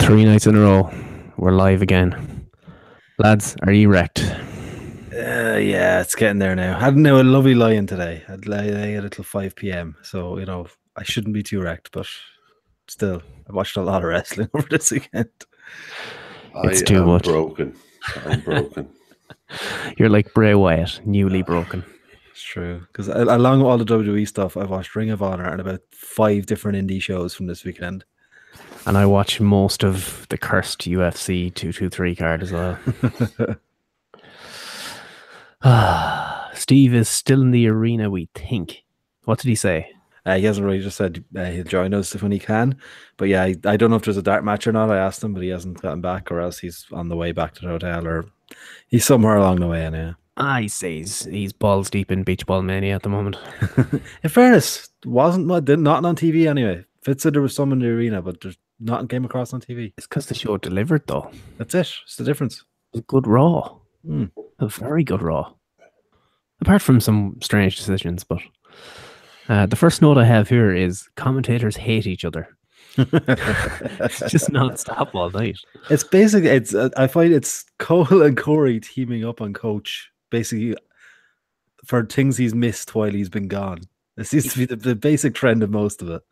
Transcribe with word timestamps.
Three 0.00 0.24
nights 0.24 0.46
in 0.46 0.56
a 0.56 0.60
row. 0.60 0.90
We're 1.36 1.52
live 1.52 1.82
again. 1.82 2.46
Lads, 3.18 3.56
are 3.62 3.72
you 3.72 3.88
wrecked? 3.88 4.20
Uh, 5.12 5.56
yeah, 5.56 6.00
it's 6.00 6.14
getting 6.14 6.38
there 6.38 6.54
now. 6.56 6.76
I 6.76 6.80
had 6.80 6.96
now 6.96 7.20
a 7.20 7.22
lovely 7.22 7.54
lie-in 7.54 7.86
today. 7.86 8.22
I'd 8.28 8.46
lie 8.46 8.66
at 8.66 9.04
until 9.04 9.24
5 9.24 9.54
p.m. 9.56 9.96
So, 10.02 10.38
you 10.38 10.46
know, 10.46 10.66
I 10.96 11.02
shouldn't 11.04 11.34
be 11.34 11.42
too 11.42 11.60
wrecked, 11.60 11.90
but 11.92 12.06
still, 12.88 13.22
I 13.48 13.52
watched 13.52 13.76
a 13.76 13.82
lot 13.82 14.02
of 14.02 14.08
wrestling 14.08 14.48
over 14.54 14.66
this 14.68 14.90
weekend. 14.90 15.30
It's 16.64 16.82
I 16.82 16.84
too 16.84 17.02
am 17.02 17.06
much. 17.06 17.24
broken. 17.24 17.76
I'm 18.26 18.40
broken. 18.40 18.88
You're 19.98 20.08
like 20.08 20.34
Bray 20.34 20.54
Wyatt, 20.54 21.00
newly 21.04 21.42
broken. 21.42 21.84
It's 22.30 22.42
true. 22.42 22.80
Because 22.88 23.08
along 23.08 23.60
with 23.60 23.68
all 23.68 23.78
the 23.78 23.84
WWE 23.84 24.26
stuff, 24.26 24.56
I've 24.56 24.70
watched 24.70 24.96
Ring 24.96 25.10
of 25.10 25.22
Honor 25.22 25.48
and 25.48 25.60
about 25.60 25.80
five 25.92 26.46
different 26.46 26.76
indie 26.78 27.00
shows 27.00 27.34
from 27.34 27.46
this 27.46 27.64
weekend. 27.64 28.04
And 28.86 28.98
I 28.98 29.06
watch 29.06 29.40
most 29.40 29.82
of 29.82 30.26
the 30.28 30.36
cursed 30.36 30.80
UFC 30.80 31.54
223 31.54 32.16
card 32.16 32.42
as 32.42 32.52
well. 32.52 32.78
Ah, 35.62 36.50
Steve 36.54 36.94
is 36.94 37.08
still 37.08 37.40
in 37.40 37.50
the 37.50 37.66
arena, 37.66 38.10
we 38.10 38.28
think. 38.34 38.84
What 39.24 39.38
did 39.38 39.48
he 39.48 39.54
say? 39.54 39.90
Uh, 40.26 40.36
he 40.36 40.44
hasn't 40.44 40.66
really 40.66 40.80
just 40.80 40.96
said 40.96 41.24
uh, 41.36 41.44
he'll 41.44 41.64
join 41.64 41.92
us 41.94 42.14
when 42.22 42.32
he 42.32 42.38
can. 42.38 42.76
But 43.16 43.28
yeah, 43.28 43.42
I, 43.42 43.56
I 43.64 43.76
don't 43.76 43.90
know 43.90 43.96
if 43.96 44.02
there's 44.02 44.16
a 44.16 44.22
dark 44.22 44.44
match 44.44 44.66
or 44.66 44.72
not. 44.72 44.90
I 44.90 44.98
asked 44.98 45.22
him, 45.22 45.34
but 45.34 45.42
he 45.42 45.50
hasn't 45.50 45.82
gotten 45.82 46.00
back, 46.00 46.30
or 46.30 46.40
else 46.40 46.58
he's 46.58 46.86
on 46.92 47.08
the 47.08 47.16
way 47.16 47.32
back 47.32 47.54
to 47.54 47.62
the 47.62 47.68
hotel, 47.68 48.06
or 48.06 48.26
he's 48.88 49.04
somewhere 49.04 49.36
along 49.36 49.60
the 49.60 49.66
way. 49.66 49.84
Anyway. 49.84 50.14
I 50.36 50.66
say 50.66 50.98
he's, 50.98 51.24
he's 51.26 51.52
balls 51.52 51.90
deep 51.90 52.10
in 52.10 52.24
beach 52.24 52.46
ball 52.46 52.62
mania 52.62 52.94
at 52.94 53.02
the 53.02 53.08
moment. 53.08 53.36
In 54.22 54.30
fairness, 54.30 54.88
wasn't 55.04 55.46
not 55.46 55.68
not 55.68 56.04
on 56.04 56.16
TV 56.16 56.48
anyway. 56.48 56.84
Fitz 57.02 57.22
said 57.22 57.34
there 57.34 57.42
was 57.42 57.54
some 57.54 57.70
in 57.70 57.80
the 57.80 57.86
arena, 57.86 58.22
but 58.22 58.40
there's 58.40 58.56
nothing 58.80 59.08
came 59.08 59.24
across 59.24 59.52
on 59.52 59.60
TV. 59.60 59.92
It's 59.96 60.06
because 60.06 60.26
the 60.26 60.34
show 60.34 60.56
delivered, 60.56 61.06
though. 61.06 61.30
That's 61.58 61.74
it. 61.74 61.92
It's 62.04 62.16
the 62.16 62.24
difference. 62.24 62.64
It 62.92 63.06
good 63.06 63.26
Raw. 63.26 63.78
Hmm. 64.06 64.26
A 64.58 64.68
very 64.68 65.04
good 65.04 65.22
Raw. 65.22 65.52
Apart 66.60 66.82
from 66.82 67.00
some 67.00 67.36
strange 67.42 67.76
decisions, 67.76 68.24
but 68.24 68.40
uh, 69.48 69.66
the 69.66 69.76
first 69.76 70.00
note 70.00 70.18
I 70.18 70.24
have 70.24 70.48
here 70.48 70.74
is 70.74 71.08
commentators 71.16 71.76
hate 71.76 72.06
each 72.06 72.24
other. 72.24 72.48
It's 72.96 74.20
just 74.30 74.52
non-stop 74.52 75.14
all 75.14 75.30
night. 75.30 75.58
It's 75.90 76.04
basically 76.04 76.50
it's 76.50 76.74
uh, 76.74 76.90
I 76.96 77.06
find 77.06 77.32
it's 77.32 77.64
Cole 77.78 78.22
and 78.22 78.36
Corey 78.36 78.80
teaming 78.80 79.24
up 79.24 79.40
on 79.40 79.52
Coach 79.52 80.10
basically 80.30 80.76
for 81.84 82.04
things 82.04 82.36
he's 82.36 82.54
missed 82.54 82.94
while 82.94 83.10
he's 83.10 83.28
been 83.28 83.48
gone. 83.48 83.80
This 84.16 84.30
seems 84.30 84.52
to 84.52 84.58
be 84.58 84.66
the, 84.66 84.76
the 84.76 84.94
basic 84.94 85.34
trend 85.34 85.62
of 85.62 85.70
most 85.70 86.00
of 86.02 86.08
it. 86.08 86.22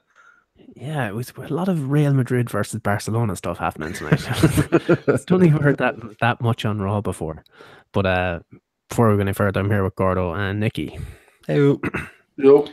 Yeah, 0.75 1.07
it 1.07 1.15
was 1.15 1.33
a 1.37 1.53
lot 1.53 1.69
of 1.69 1.91
Real 1.91 2.15
Madrid 2.15 2.49
versus 2.49 2.81
Barcelona 2.81 3.37
stuff 3.37 3.59
happening 3.59 3.93
tonight. 3.93 4.23
I 4.29 5.19
Don't 5.27 5.45
even 5.45 5.61
heard 5.63 5.79
that 5.79 5.97
that 6.21 6.41
much 6.41 6.65
on 6.65 6.81
Raw 6.81 7.01
before. 7.01 7.45
But 7.93 8.07
uh, 8.07 8.41
before 8.89 9.11
we 9.11 9.17
go 9.17 9.21
any 9.23 9.33
further, 9.35 9.61
I'm 9.61 9.69
here 9.71 9.85
with 9.85 9.97
Gordo 9.97 10.33
and 10.33 10.61
Nikki. 10.61 10.99
Hey, 11.47 11.77
Yo, 12.37 12.67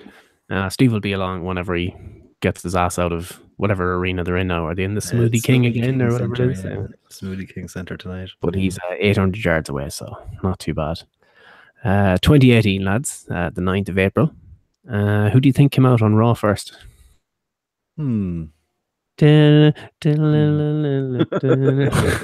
Uh, 0.50 0.70
Steve 0.70 0.94
will 0.94 1.00
be 1.02 1.12
along 1.12 1.44
whenever 1.44 1.76
he 1.76 1.94
gets 2.42 2.64
his 2.64 2.76
ass 2.76 2.98
out 2.98 3.12
of 3.12 3.38
whatever 3.58 3.96
arena 3.96 4.24
they're 4.24 4.38
in 4.38 4.48
now. 4.48 4.66
Are 4.66 4.74
they 4.76 4.84
in 4.86 4.96
the 4.96 5.02
Smoothie 5.02 5.44
King 5.44 5.64
Smoothie 5.64 5.68
again 5.70 6.02
or 6.02 6.14
whatever 6.14 6.36
Center, 6.36 6.52
it 6.52 6.58
is? 6.58 6.64
yeah. 6.64 6.70
Yeah. 6.72 6.88
Smoothie 7.10 7.54
King 7.54 7.68
Center 7.68 7.98
tonight. 7.98 8.30
But 8.40 8.56
he's 8.56 8.78
uh, 8.78 8.96
800 8.98 9.44
yards 9.44 9.68
away, 9.70 9.90
so 9.90 10.16
not 10.42 10.60
too 10.60 10.74
bad. 10.74 11.02
Uh, 11.84 12.18
2018, 12.22 12.86
lads, 12.86 13.26
uh, 13.30 13.50
the 13.50 13.62
9th 13.62 13.90
of 13.90 13.98
April. 13.98 14.32
Uh, 14.90 15.30
who 15.30 15.42
do 15.42 15.50
you 15.50 15.54
think 15.54 15.74
came 15.74 15.86
out 15.86 16.02
on 16.02 16.16
Raw 16.16 16.34
first? 16.34 16.78
Hmm. 18.00 18.46
Alex 19.22 19.78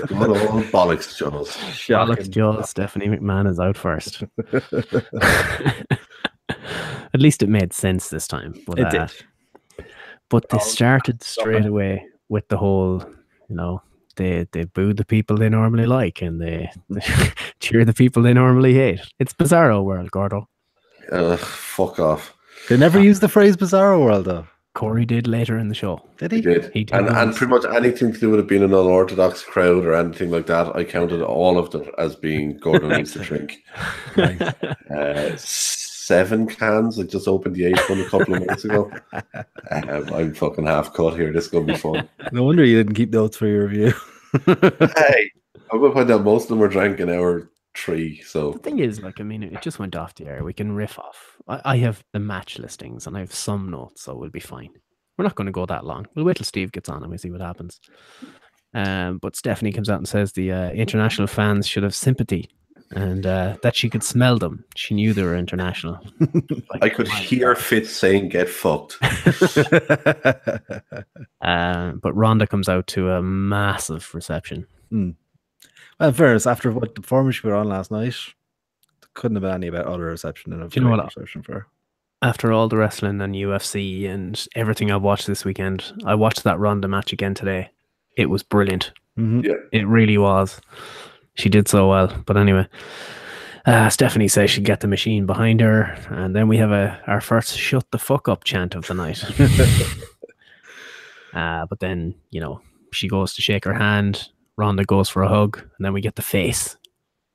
what 0.09 0.29
all 0.29 0.61
bollocks, 0.71 1.17
Jones. 1.17 1.51
Shocking. 1.73 2.31
Joel, 2.31 2.63
Stephanie 2.63 3.07
McMahon 3.09 3.45
is 3.49 3.59
out 3.59 3.75
first. 3.75 4.23
At 7.13 7.19
least 7.21 7.43
it 7.43 7.49
made 7.49 7.73
sense 7.73 8.09
this 8.09 8.25
time. 8.27 8.53
But, 8.65 8.79
It 8.79 8.85
uh, 8.85 9.07
did. 9.07 9.11
but 10.29 10.47
they 10.49 10.57
Oh, 10.57 10.61
started 10.61 11.21
straight 11.21 11.65
away 11.65 12.05
with 12.29 12.47
the 12.47 12.55
whole, 12.57 13.03
you 13.49 13.55
know, 13.57 13.81
they 14.15 14.47
they 14.53 14.63
boo 14.63 14.93
the 14.93 15.03
people 15.03 15.35
they 15.35 15.49
normally 15.49 15.85
like 15.87 16.21
and 16.21 16.39
they, 16.41 16.69
they 16.89 17.01
cheer 17.59 17.83
the 17.83 17.93
people 17.93 18.23
they 18.23 18.33
normally 18.33 18.73
hate. 18.73 19.01
It's 19.19 19.33
Bizarro 19.33 19.83
world, 19.83 20.09
Gordo. 20.11 20.47
Ugh, 21.11 21.37
fuck 21.39 21.99
off. 21.99 22.33
They 22.69 22.77
never 22.77 23.01
used 23.01 23.19
the 23.21 23.27
phrase 23.27 23.57
Bizarro 23.57 23.99
World 24.03 24.23
though. 24.25 24.47
Corey 24.75 25.05
did 25.05 25.25
later 25.25 25.57
in 25.57 25.69
the 25.69 25.73
show. 25.73 26.01
Did 26.17 26.31
He 26.31 26.37
he? 26.37 26.43
did. 26.43 26.71
He 26.73 26.83
did 26.83 26.95
and, 26.95 27.07
and 27.09 27.33
pretty 27.35 27.49
much 27.51 27.65
anything 27.65 28.13
to 28.13 28.19
do 28.19 28.29
with 28.29 28.41
it 28.41 28.47
being 28.47 28.61
an 28.61 28.73
unorthodox 28.73 29.41
crowd 29.43 29.85
or 29.85 29.95
anything 29.95 30.29
like 30.29 30.45
that, 30.47 30.75
I 30.75 30.83
counted 30.83 31.21
all 31.23 31.57
of 31.57 31.71
them 31.71 31.89
as 31.97 32.15
being 32.15 32.57
Gordon 32.59 32.89
needs 32.89 33.13
to 33.13 33.19
drink. 33.19 33.63
Nice. 34.17 34.41
Uh, 34.91 35.35
seven 35.37 36.45
cans. 36.47 36.99
I 36.99 37.03
just 37.03 37.27
opened 37.27 37.55
the 37.55 37.65
eighth 37.65 37.89
one 37.89 37.99
a 38.01 38.05
couple 38.09 38.35
of 38.35 38.41
minutes 38.41 38.63
ago. 38.65 38.91
Um, 39.71 40.13
I'm 40.13 40.33
fucking 40.35 40.65
half 40.67 40.93
cut 40.93 41.15
here. 41.15 41.33
This 41.33 41.45
is 41.45 41.51
gonna 41.51 41.65
be 41.65 41.75
fun. 41.75 42.07
No 42.31 42.43
wonder 42.43 42.63
you 42.63 42.77
didn't 42.77 42.95
keep 42.95 43.11
notes 43.11 43.37
for 43.37 43.47
your 43.47 43.67
review. 43.67 43.93
hey, 44.45 45.31
I'm 45.71 45.81
gonna 45.81 45.93
find 45.93 46.11
out 46.11 46.23
most 46.23 46.43
of 46.43 46.49
them 46.49 46.59
were 46.59 46.67
drank 46.67 46.99
in 46.99 47.09
hour 47.09 47.49
three. 47.75 48.21
So 48.21 48.51
The 48.51 48.59
thing 48.59 48.79
is, 48.79 49.01
like, 49.01 49.19
I 49.19 49.23
mean, 49.23 49.43
it 49.43 49.61
just 49.61 49.79
went 49.79 49.95
off 49.95 50.15
the 50.15 50.27
air. 50.27 50.43
We 50.43 50.53
can 50.53 50.71
riff 50.73 50.97
off. 50.99 51.37
I, 51.47 51.61
I 51.65 51.77
have 51.77 52.03
the 52.13 52.19
match 52.19 52.59
listings 52.59 53.07
and 53.07 53.15
I 53.15 53.19
have 53.21 53.33
some 53.33 53.69
notes, 53.69 54.03
so 54.03 54.15
we'll 54.15 54.29
be 54.29 54.39
fine. 54.39 54.69
We're 55.17 55.23
not 55.23 55.35
going 55.35 55.45
to 55.45 55.51
go 55.51 55.65
that 55.65 55.85
long. 55.85 56.07
We'll 56.15 56.25
wait 56.25 56.37
till 56.37 56.45
Steve 56.45 56.71
gets 56.71 56.89
on 56.89 57.01
and 57.01 57.11
we 57.11 57.17
see 57.17 57.31
what 57.31 57.41
happens. 57.41 57.79
Um, 58.73 59.19
but 59.19 59.35
Stephanie 59.35 59.71
comes 59.71 59.89
out 59.89 59.99
and 59.99 60.07
says 60.07 60.33
the 60.33 60.51
uh, 60.51 60.69
international 60.71 61.27
fans 61.27 61.67
should 61.67 61.83
have 61.83 61.95
sympathy 61.95 62.49
and 62.91 63.25
uh, 63.25 63.57
that 63.61 63.75
she 63.75 63.89
could 63.89 64.03
smell 64.03 64.37
them. 64.37 64.63
She 64.75 64.93
knew 64.93 65.13
they 65.13 65.23
were 65.23 65.35
international. 65.35 65.99
Like, 66.19 66.59
I 66.83 66.89
could 66.89 67.07
hear 67.07 67.55
Fitz 67.55 67.91
saying 67.91 68.29
"get 68.29 68.49
fucked." 68.49 68.97
Uh, 71.41 71.91
but 72.01 72.11
Ronda 72.15 72.47
comes 72.47 72.67
out 72.67 72.87
to 72.87 73.11
a 73.11 73.21
massive 73.21 74.09
reception. 74.15 74.65
Well, 75.99 76.09
in 76.09 76.15
fairness, 76.15 76.47
after 76.47 76.71
what 76.71 76.95
the 76.95 77.01
performance 77.01 77.41
we 77.43 77.49
were 77.49 77.55
on 77.55 77.67
last 77.69 77.91
night, 77.91 78.15
there 79.01 79.09
couldn't 79.13 79.35
have 79.35 79.43
been 79.43 79.51
any 79.51 79.67
about 79.67 79.85
other 79.85 80.05
reception 80.05 80.51
than 80.51 80.61
a 80.61 80.67
Do 80.67 80.79
you 80.79 80.83
know 80.85 80.89
great 80.95 81.03
what? 81.03 81.15
reception 81.15 81.43
for. 81.43 81.67
After 82.21 82.51
all 82.51 82.67
the 82.67 82.77
wrestling 82.77 83.21
and 83.21 83.35
UFC 83.35 84.07
and 84.09 84.47
everything 84.55 84.89
I 84.91 84.95
watched 84.97 85.27
this 85.27 85.45
weekend, 85.45 85.93
I 86.05 86.15
watched 86.15 86.43
that 86.43 86.57
Ronda 86.59 86.87
match 86.87 87.13
again 87.13 87.33
today. 87.35 87.69
It 88.17 88.27
was 88.29 88.41
brilliant. 88.43 88.91
Mhm. 89.17 89.45
It 89.71 89.85
really 89.87 90.17
was. 90.17 90.59
She 91.35 91.49
did 91.49 91.67
so 91.67 91.89
well. 91.89 92.07
But 92.25 92.37
anyway, 92.37 92.67
uh, 93.65 93.89
Stephanie 93.89 94.27
says 94.29 94.49
she'd 94.49 94.63
get 94.65 94.79
the 94.79 94.87
machine 94.87 95.25
behind 95.25 95.59
her, 95.61 95.97
and 96.09 96.35
then 96.35 96.47
we 96.47 96.57
have 96.57 96.71
a 96.71 96.99
our 97.07 97.19
first 97.21 97.57
"shut 97.57 97.91
the 97.91 97.99
fuck 97.99 98.27
up" 98.29 98.43
chant 98.45 98.73
of 98.75 98.87
the 98.87 98.93
night. 98.93 99.23
uh, 101.33 101.65
but 101.65 101.79
then 101.79 102.15
you 102.31 102.39
know 102.39 102.61
she 102.91 103.07
goes 103.07 103.33
to 103.35 103.41
shake 103.41 103.65
her 103.65 103.73
hand. 103.73 104.29
Ronda 104.57 104.85
goes 104.85 105.09
for 105.09 105.23
a 105.23 105.27
hug, 105.27 105.57
and 105.57 105.85
then 105.85 105.93
we 105.93 106.01
get 106.01 106.15
the 106.15 106.21
face. 106.21 106.77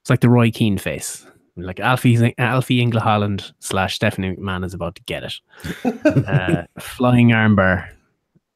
It's 0.00 0.10
like 0.10 0.20
the 0.20 0.30
Roy 0.30 0.50
Keane 0.50 0.78
face. 0.78 1.26
Like 1.56 1.80
Alfie 1.80 2.34
Alfie 2.38 2.84
Ingla 2.84 3.00
Haaland 3.02 3.52
slash 3.58 3.96
Stephanie 3.96 4.36
McMahon 4.36 4.64
is 4.64 4.72
about 4.72 4.94
to 4.94 5.02
get 5.02 5.24
it. 5.24 5.34
uh, 6.26 6.64
flying 6.78 7.28
armbar. 7.28 7.88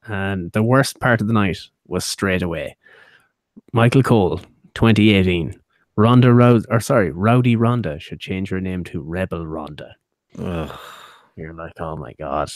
And 0.07 0.51
the 0.53 0.63
worst 0.63 0.99
part 0.99 1.21
of 1.21 1.27
the 1.27 1.33
night 1.33 1.59
was 1.87 2.05
straight 2.05 2.41
away. 2.41 2.77
Michael 3.73 4.03
Cole, 4.03 4.37
2018. 4.73 5.59
Ronda 5.97 6.33
Rouse, 6.33 6.65
or 6.69 6.79
sorry, 6.79 7.11
Rowdy 7.11 7.55
Ronda 7.55 7.99
should 7.99 8.19
change 8.19 8.49
her 8.49 8.59
name 8.59 8.83
to 8.85 9.01
Rebel 9.01 9.45
Ronda. 9.45 9.95
Ugh. 10.37 10.77
You're 11.35 11.53
like, 11.53 11.73
oh 11.79 11.95
my 11.95 12.13
god. 12.13 12.49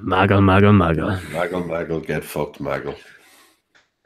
Maggle, 0.00 0.40
maggle, 0.40 0.74
maggle. 0.74 1.18
Maggle, 1.30 1.66
maggle, 1.66 2.06
get 2.06 2.24
fucked, 2.24 2.60
maggle. 2.60 2.96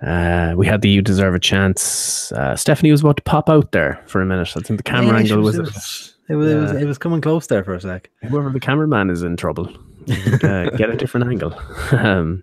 Uh, 0.02 0.54
we 0.56 0.66
had 0.66 0.82
the 0.82 0.88
You 0.90 1.00
Deserve 1.02 1.34
a 1.34 1.38
Chance. 1.38 2.32
Uh, 2.32 2.56
Stephanie 2.56 2.90
was 2.90 3.02
about 3.02 3.16
to 3.18 3.22
pop 3.22 3.48
out 3.48 3.72
there 3.72 4.02
for 4.06 4.20
a 4.20 4.26
minute. 4.26 4.52
I 4.56 4.60
think 4.60 4.78
the 4.78 4.82
camera 4.82 5.12
Yeah, 5.14 5.20
angle 5.20 5.40
was, 5.42 5.56
it 5.56 5.62
was, 5.62 6.14
it 6.28 6.34
was, 6.34 6.50
it 6.50 6.56
was 6.56 6.72
it 6.72 6.84
was 6.86 6.98
coming 6.98 7.20
close 7.20 7.46
there 7.46 7.62
for 7.62 7.74
a 7.74 7.80
sec. 7.80 8.10
whoever 8.28 8.50
the 8.50 8.60
cameraman 8.60 9.10
is 9.10 9.22
in 9.22 9.36
trouble. 9.36 9.68
uh, 10.42 10.70
get 10.70 10.90
a 10.90 10.96
different 10.96 11.28
angle. 11.28 11.54
Um, 11.92 12.42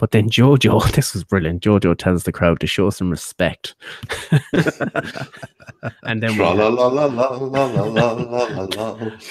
but 0.00 0.10
then 0.12 0.28
Jojo, 0.30 0.90
this 0.96 1.12
was 1.12 1.22
brilliant. 1.22 1.62
Jojo 1.62 1.96
tells 1.96 2.24
the 2.24 2.32
crowd 2.32 2.58
to 2.60 2.66
show 2.66 2.88
some 2.90 3.10
respect. 3.10 3.74
and 6.02 6.22
then 6.22 6.36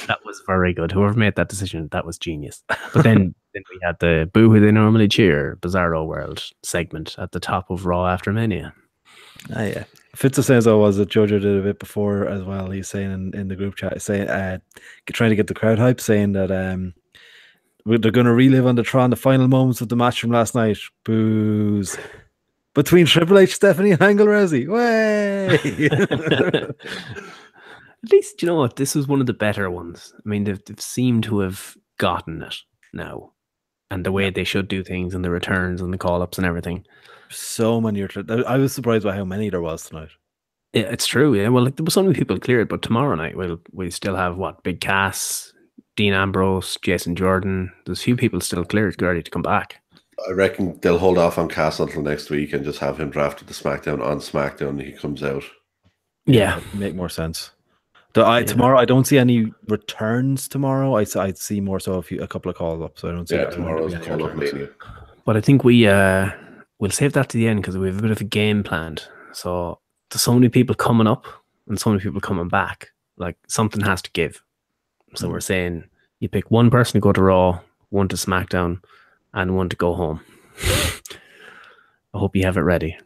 that 0.07 0.19
was 0.23 0.41
very 0.45 0.73
good. 0.73 0.91
Whoever 0.91 1.15
made 1.15 1.35
that 1.35 1.49
decision, 1.49 1.89
that 1.91 2.05
was 2.05 2.17
genius. 2.19 2.63
But 2.93 3.03
then, 3.03 3.33
then 3.53 3.63
we 3.71 3.79
had 3.83 3.99
the 3.99 4.29
boo 4.31 4.51
who 4.51 4.59
they 4.59 4.71
normally 4.71 5.07
cheer, 5.07 5.57
Bizarro 5.59 6.05
World 6.05 6.43
segment 6.63 7.15
at 7.17 7.31
the 7.31 7.39
top 7.39 7.71
of 7.71 7.87
Raw 7.87 8.07
after 8.07 8.31
Mania. 8.31 8.73
Ah, 9.55 9.63
yeah. 9.63 9.83
Fitz 10.15 10.43
says, 10.45 10.67
I 10.67 10.73
was 10.73 10.97
that 10.97 11.09
Jojo 11.09 11.41
did 11.41 11.45
a 11.45 11.61
bit 11.61 11.79
before 11.79 12.27
as 12.27 12.43
well?" 12.43 12.69
He's 12.71 12.89
saying 12.89 13.11
in, 13.11 13.33
in 13.39 13.47
the 13.47 13.55
group 13.55 13.75
chat, 13.75 14.01
saying, 14.01 14.27
uh, 14.27 14.57
trying 15.07 15.29
to 15.29 15.35
get 15.35 15.47
the 15.47 15.53
crowd 15.53 15.79
hype, 15.79 16.01
saying 16.01 16.33
that 16.33 16.51
um, 16.51 16.93
they're 17.97 18.11
going 18.11 18.25
to 18.25 18.33
relive 18.33 18.65
on 18.65 18.75
the 18.75 18.83
Tron 18.83 19.09
the 19.09 19.15
final 19.15 19.47
moments 19.47 19.81
of 19.81 19.89
the 19.89 19.95
match 19.95 20.21
from 20.21 20.31
last 20.31 20.55
night. 20.55 20.77
Booze. 21.05 21.97
Between 22.75 23.05
Triple 23.05 23.39
H, 23.39 23.55
Stephanie, 23.55 23.91
and 23.91 24.01
Angle 24.01 24.27
Rousey. 24.27 24.67
Way! 24.67 25.57
At 28.03 28.11
least 28.11 28.41
you 28.41 28.45
know 28.47 28.55
what 28.55 28.77
this 28.77 28.95
was 28.95 29.07
one 29.07 29.19
of 29.19 29.25
the 29.27 29.33
better 29.33 29.69
ones. 29.69 30.13
I 30.15 30.29
mean, 30.29 30.45
they've, 30.45 30.63
they've 30.65 30.79
seemed 30.79 31.23
to 31.25 31.39
have 31.39 31.75
gotten 31.97 32.41
it 32.43 32.55
now, 32.93 33.33
and 33.91 34.05
the 34.05 34.11
way 34.11 34.29
they 34.29 34.45
should 34.45 34.67
do 34.69 34.83
things, 34.83 35.13
and 35.13 35.25
the 35.25 35.29
returns, 35.31 35.81
and 35.81 35.91
the 35.93 35.97
call 35.97 36.21
ups, 36.21 36.37
and 36.37 36.47
everything. 36.47 36.85
so 37.29 37.81
many. 37.81 38.07
I 38.47 38.57
was 38.57 38.73
surprised 38.73 39.03
by 39.03 39.15
how 39.15 39.25
many 39.25 39.49
there 39.49 39.61
was 39.61 39.83
tonight. 39.83 40.09
Yeah, 40.73 40.83
it's 40.83 41.07
true. 41.07 41.33
Yeah, 41.33 41.49
well, 41.49 41.63
like 41.65 41.75
there 41.75 41.83
was 41.83 41.95
so 41.95 42.03
many 42.03 42.13
people 42.13 42.39
cleared, 42.39 42.69
but 42.69 42.81
tomorrow 42.83 43.15
night 43.15 43.35
we'll 43.35 43.59
we 43.73 43.89
still 43.89 44.15
have 44.15 44.37
what 44.37 44.63
Big 44.63 44.79
Cass, 44.79 45.51
Dean 45.99 46.13
Ambrose, 46.13 46.77
Jason 46.81 47.13
Jordan. 47.13 47.73
There's 47.85 47.99
a 47.99 48.03
few 48.03 48.15
people 48.15 48.39
still 48.39 48.63
cleared, 48.63 49.01
ready 49.01 49.21
to 49.21 49.29
come 49.29 49.41
back. 49.41 49.81
I 50.29 50.31
reckon 50.31 50.79
they'll 50.81 50.97
hold 50.97 51.17
off 51.17 51.37
on 51.37 51.49
Cass 51.49 51.81
until 51.81 52.01
next 52.01 52.29
week 52.29 52.53
and 52.53 52.63
just 52.63 52.79
have 52.79 52.97
him 53.01 53.09
drafted 53.09 53.49
to 53.49 53.53
SmackDown 53.53 54.01
on 54.01 54.19
SmackDown. 54.19 54.69
and 54.69 54.81
He 54.81 54.93
comes 54.93 55.21
out. 55.23 55.43
Yeah, 56.25 56.61
Make 56.73 56.95
more 56.95 57.09
sense. 57.09 57.51
The, 58.13 58.21
I, 58.21 58.39
Yeah. 58.39 58.45
Tomorrow, 58.45 58.79
I 58.79 58.85
don't 58.85 59.03
see 59.05 59.17
any 59.17 59.51
returns 59.67 60.47
tomorrow. 60.47 60.95
I, 60.95 61.01
s- 61.01 61.17
I 61.17 61.33
see 61.33 61.59
more 61.59 61.81
so 61.81 61.95
a, 61.95 62.01
few, 62.01 62.21
a 62.23 62.27
couple 62.29 62.49
of 62.49 62.55
call 62.55 62.81
ups. 62.81 63.03
I 63.03 63.11
don't 63.11 63.27
see 63.27 63.35
Yeah, 63.35 63.43
there 63.43 63.51
tomorrow's 63.51 63.93
call 63.97 64.23
up 64.23 64.37
mania. 64.37 64.69
but 65.25 65.35
I 65.35 65.41
think 65.41 65.65
we 65.65 65.85
uh 65.85 66.29
we'll 66.79 66.91
save 66.91 67.11
that 67.13 67.27
to 67.29 67.37
the 67.37 67.45
end 67.49 67.61
because 67.61 67.77
we 67.77 67.87
have 67.87 67.99
a 67.99 68.01
bit 68.01 68.11
of 68.11 68.21
a 68.21 68.23
game 68.23 68.63
planned. 68.63 69.03
So 69.33 69.79
there's 70.11 70.21
so 70.21 70.33
many 70.33 70.47
people 70.47 70.75
coming 70.75 71.07
up 71.07 71.25
and 71.67 71.77
so 71.77 71.89
many 71.89 72.01
people 72.01 72.21
coming 72.21 72.47
back. 72.47 72.87
Like 73.17 73.35
something 73.49 73.81
has 73.81 74.01
to 74.03 74.11
give. 74.11 74.41
So 75.15 75.27
we're 75.27 75.39
saying 75.39 75.88
you 76.19 76.29
pick 76.29 76.49
one 76.51 76.69
person 76.69 76.93
to 76.93 76.99
go 76.99 77.11
to 77.13 77.21
Raw, 77.21 77.59
one 77.89 78.07
to 78.09 78.15
SmackDown, 78.15 78.81
and 79.33 79.55
one 79.55 79.69
to 79.69 79.75
go 79.75 79.93
home. 79.93 80.21
I 82.13 82.17
hope 82.17 82.35
you 82.35 82.43
have 82.45 82.57
it 82.57 82.61
ready. 82.61 82.97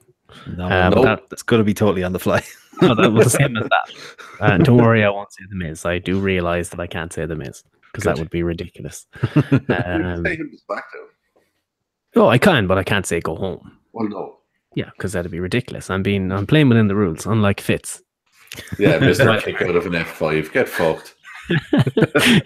No, 0.57 0.65
Uh, 0.67 0.89
but 0.89 0.95
no, 0.95 1.03
that- 1.03 1.23
it's 1.31 1.43
going 1.43 1.59
to 1.59 1.63
be 1.65 1.73
totally 1.73 2.03
on 2.03 2.13
the 2.13 2.19
fly. 2.19 2.41
No, 2.81 2.95
that 2.95 3.11
was 3.11 3.25
the 3.25 3.29
same 3.37 3.55
as 3.57 3.67
that. 3.69 3.93
Uh, 4.39 4.57
don't 4.57 4.77
worry, 4.77 5.03
I 5.03 5.09
won't 5.09 5.31
say 5.31 5.43
the 5.49 5.55
Miz. 5.55 5.85
I 5.85 5.99
do 5.99 6.19
realize 6.19 6.69
that 6.69 6.79
I 6.79 6.87
can't 6.87 7.13
say 7.13 7.25
the 7.25 7.35
Miz 7.35 7.63
because 7.91 8.03
that 8.05 8.17
would 8.17 8.31
be 8.31 8.41
ridiculous. 8.43 9.05
You 9.35 9.41
Um, 9.51 9.59
can 9.67 10.23
say 10.25 10.37
SmackDown. 10.37 11.07
oh, 12.15 12.27
I 12.27 12.37
can, 12.39 12.65
but 12.65 12.77
I 12.79 12.83
can't 12.83 13.05
say 13.05 13.19
go 13.21 13.35
home. 13.35 13.77
Well, 13.91 14.07
no. 14.09 14.37
Yeah, 14.75 14.89
because 14.97 15.11
that'd 15.13 15.31
be 15.31 15.39
ridiculous. 15.39 15.91
I'm 15.91 16.01
being, 16.01 16.31
I'm 16.31 16.47
playing 16.47 16.67
within 16.69 16.87
the 16.87 16.95
rules, 16.95 17.27
unlike 17.27 17.61
Fitz. 17.61 18.01
Yeah, 18.79 18.97
Mister 18.99 19.39
kick 19.39 19.61
out 19.61 19.75
of 19.75 19.85
an 19.85 19.93
F 19.95 20.07
five. 20.07 20.51
Get 20.51 20.67
fucked. 20.67 21.13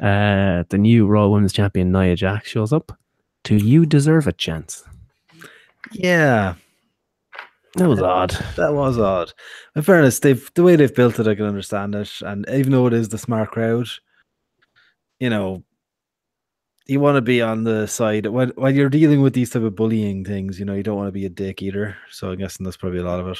uh, 0.00 0.64
the 0.68 0.78
new 0.78 1.06
Raw 1.06 1.28
Women's 1.28 1.52
Champion 1.52 1.92
Nia 1.92 2.16
Jax 2.16 2.48
shows 2.48 2.72
up. 2.72 2.96
Do 3.44 3.56
you 3.56 3.86
deserve 3.86 4.26
a 4.26 4.32
chance? 4.32 4.84
yeah, 5.92 6.54
That 7.76 7.88
was 7.88 8.00
odd. 8.00 8.30
that 8.56 8.72
was 8.72 8.98
odd. 8.98 9.32
In 9.74 9.82
fairness, 9.82 10.20
they've 10.20 10.50
the 10.54 10.62
way 10.62 10.76
they've 10.76 10.94
built 10.94 11.18
it, 11.18 11.26
I 11.26 11.34
can 11.34 11.46
understand 11.46 11.94
it. 11.94 12.10
And 12.22 12.46
even 12.48 12.72
though 12.72 12.86
it 12.86 12.92
is 12.92 13.08
the 13.08 13.18
smart 13.18 13.50
crowd, 13.50 13.88
you 15.18 15.28
know, 15.28 15.64
you 16.86 17.00
want 17.00 17.16
to 17.16 17.22
be 17.22 17.42
on 17.42 17.64
the 17.64 17.86
side 17.86 18.26
when 18.26 18.50
when 18.56 18.74
you're 18.74 18.88
dealing 18.88 19.22
with 19.22 19.34
these 19.34 19.50
type 19.50 19.62
of 19.62 19.74
bullying 19.76 20.24
things. 20.24 20.58
You 20.58 20.64
know, 20.64 20.74
you 20.74 20.82
don't 20.82 20.96
want 20.96 21.08
to 21.08 21.12
be 21.12 21.26
a 21.26 21.30
dick 21.30 21.62
either. 21.62 21.96
So 22.10 22.30
I'm 22.30 22.38
guessing 22.38 22.64
that's 22.64 22.76
probably 22.76 23.00
a 23.00 23.04
lot 23.04 23.20
of 23.20 23.28
it. 23.28 23.38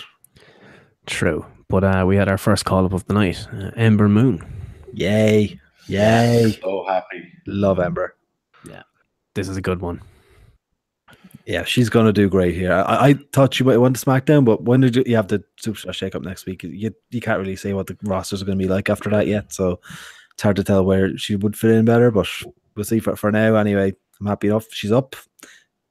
True, 1.06 1.44
but 1.68 1.84
uh, 1.84 2.04
we 2.06 2.16
had 2.16 2.28
our 2.28 2.38
first 2.38 2.64
call 2.64 2.84
up 2.86 2.92
of 2.92 3.04
the 3.06 3.14
night. 3.14 3.46
Uh, 3.52 3.70
Ember 3.76 4.08
Moon. 4.08 4.44
Yay, 4.92 5.58
yay! 5.86 6.58
So 6.62 6.84
happy. 6.86 7.32
Love 7.46 7.80
Ember. 7.80 8.14
Yeah. 8.68 8.82
This 9.34 9.48
is 9.48 9.56
a 9.56 9.62
good 9.62 9.80
one. 9.80 10.00
Yeah, 11.46 11.64
she's 11.64 11.88
gonna 11.88 12.12
do 12.12 12.28
great 12.28 12.54
here. 12.54 12.72
I, 12.72 13.08
I 13.08 13.14
thought 13.32 13.54
she 13.54 13.64
might 13.64 13.78
went 13.78 13.96
to 13.96 14.04
SmackDown, 14.04 14.44
but 14.44 14.62
when 14.62 14.80
did 14.80 14.94
you, 14.94 15.02
you 15.06 15.16
have 15.16 15.28
the 15.28 15.42
Superstar 15.60 15.92
shake 15.92 16.14
up 16.14 16.22
next 16.22 16.46
week? 16.46 16.62
You 16.62 16.94
you 17.10 17.20
can't 17.20 17.40
really 17.40 17.56
say 17.56 17.72
what 17.72 17.88
the 17.88 17.96
rosters 18.04 18.40
are 18.40 18.44
going 18.44 18.58
to 18.58 18.64
be 18.64 18.70
like 18.70 18.88
after 18.88 19.10
that 19.10 19.26
yet, 19.26 19.52
so 19.52 19.80
it's 20.32 20.42
hard 20.42 20.56
to 20.56 20.64
tell 20.64 20.84
where 20.84 21.16
she 21.18 21.34
would 21.34 21.56
fit 21.56 21.72
in 21.72 21.84
better. 21.84 22.12
But 22.12 22.28
we'll 22.76 22.84
see. 22.84 23.00
For 23.00 23.16
for 23.16 23.32
now, 23.32 23.56
anyway, 23.56 23.92
I'm 24.20 24.26
happy 24.26 24.48
enough. 24.48 24.72
She's 24.72 24.92
up. 24.92 25.16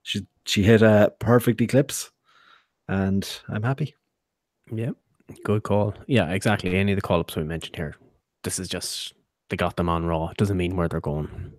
She 0.03 0.25
she 0.45 0.63
hit 0.63 0.81
a 0.81 1.13
perfect 1.19 1.59
eclipse, 1.59 2.11
and 2.87 3.27
I'm 3.49 3.63
happy. 3.63 3.95
Yep. 4.71 4.95
Good 5.43 5.63
call. 5.63 5.93
Yeah, 6.07 6.29
exactly. 6.31 6.75
Any 6.75 6.91
of 6.93 6.97
the 6.97 7.01
call 7.01 7.19
ups 7.19 7.35
we 7.35 7.43
mentioned 7.43 7.75
here. 7.75 7.95
This 8.43 8.59
is 8.59 8.67
just 8.67 9.13
they 9.49 9.57
got 9.57 9.75
them 9.75 9.89
on 9.89 10.05
Raw. 10.05 10.29
It 10.29 10.37
doesn't 10.37 10.57
mean 10.57 10.75
where 10.75 10.87
they're 10.87 10.99
going. 11.01 11.53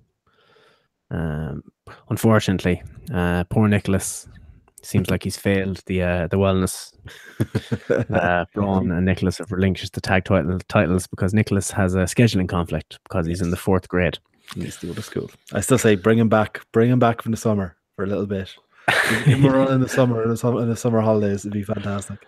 Um 1.10 1.62
unfortunately, 2.10 2.82
uh 3.12 3.44
poor 3.44 3.68
Nicholas 3.68 4.28
seems 4.82 5.10
like 5.10 5.22
he's 5.22 5.36
failed 5.36 5.80
the 5.86 6.02
uh 6.02 6.26
the 6.28 6.36
wellness. 6.38 6.92
Uh 8.12 8.44
Braun 8.54 8.90
and 8.90 9.04
Nicholas 9.06 9.38
have 9.38 9.52
relinquished 9.52 9.92
the 9.94 10.00
tag 10.00 10.24
title 10.24 10.58
titles 10.68 11.06
because 11.06 11.34
Nicholas 11.34 11.70
has 11.70 11.94
a 11.94 12.04
scheduling 12.04 12.48
conflict 12.48 12.98
because 13.04 13.26
he's 13.26 13.40
in 13.42 13.50
the 13.50 13.56
fourth 13.56 13.88
grade. 13.88 14.18
He 14.54 14.60
needs 14.60 14.76
to 14.78 14.86
go 14.86 14.94
to 14.94 15.02
school. 15.02 15.30
I 15.52 15.60
still 15.60 15.78
say 15.78 15.94
bring 15.96 16.18
him 16.18 16.28
back. 16.28 16.60
Bring 16.72 16.90
him 16.90 16.98
back 16.98 17.22
from 17.22 17.32
the 17.32 17.38
summer 17.38 17.76
for 17.96 18.04
a 18.04 18.06
little 18.06 18.26
bit. 18.26 18.54
Give 19.24 19.38
him 19.38 19.44
a 19.44 19.50
run 19.50 19.72
in 19.72 19.80
the 19.80 19.88
summer 19.88 20.22
in 20.22 20.28
the 20.30 20.36
summer 20.36 20.62
in 20.62 20.68
the 20.68 20.76
summer 20.76 21.00
holidays. 21.00 21.40
It'd 21.40 21.52
be 21.52 21.62
fantastic. 21.62 22.18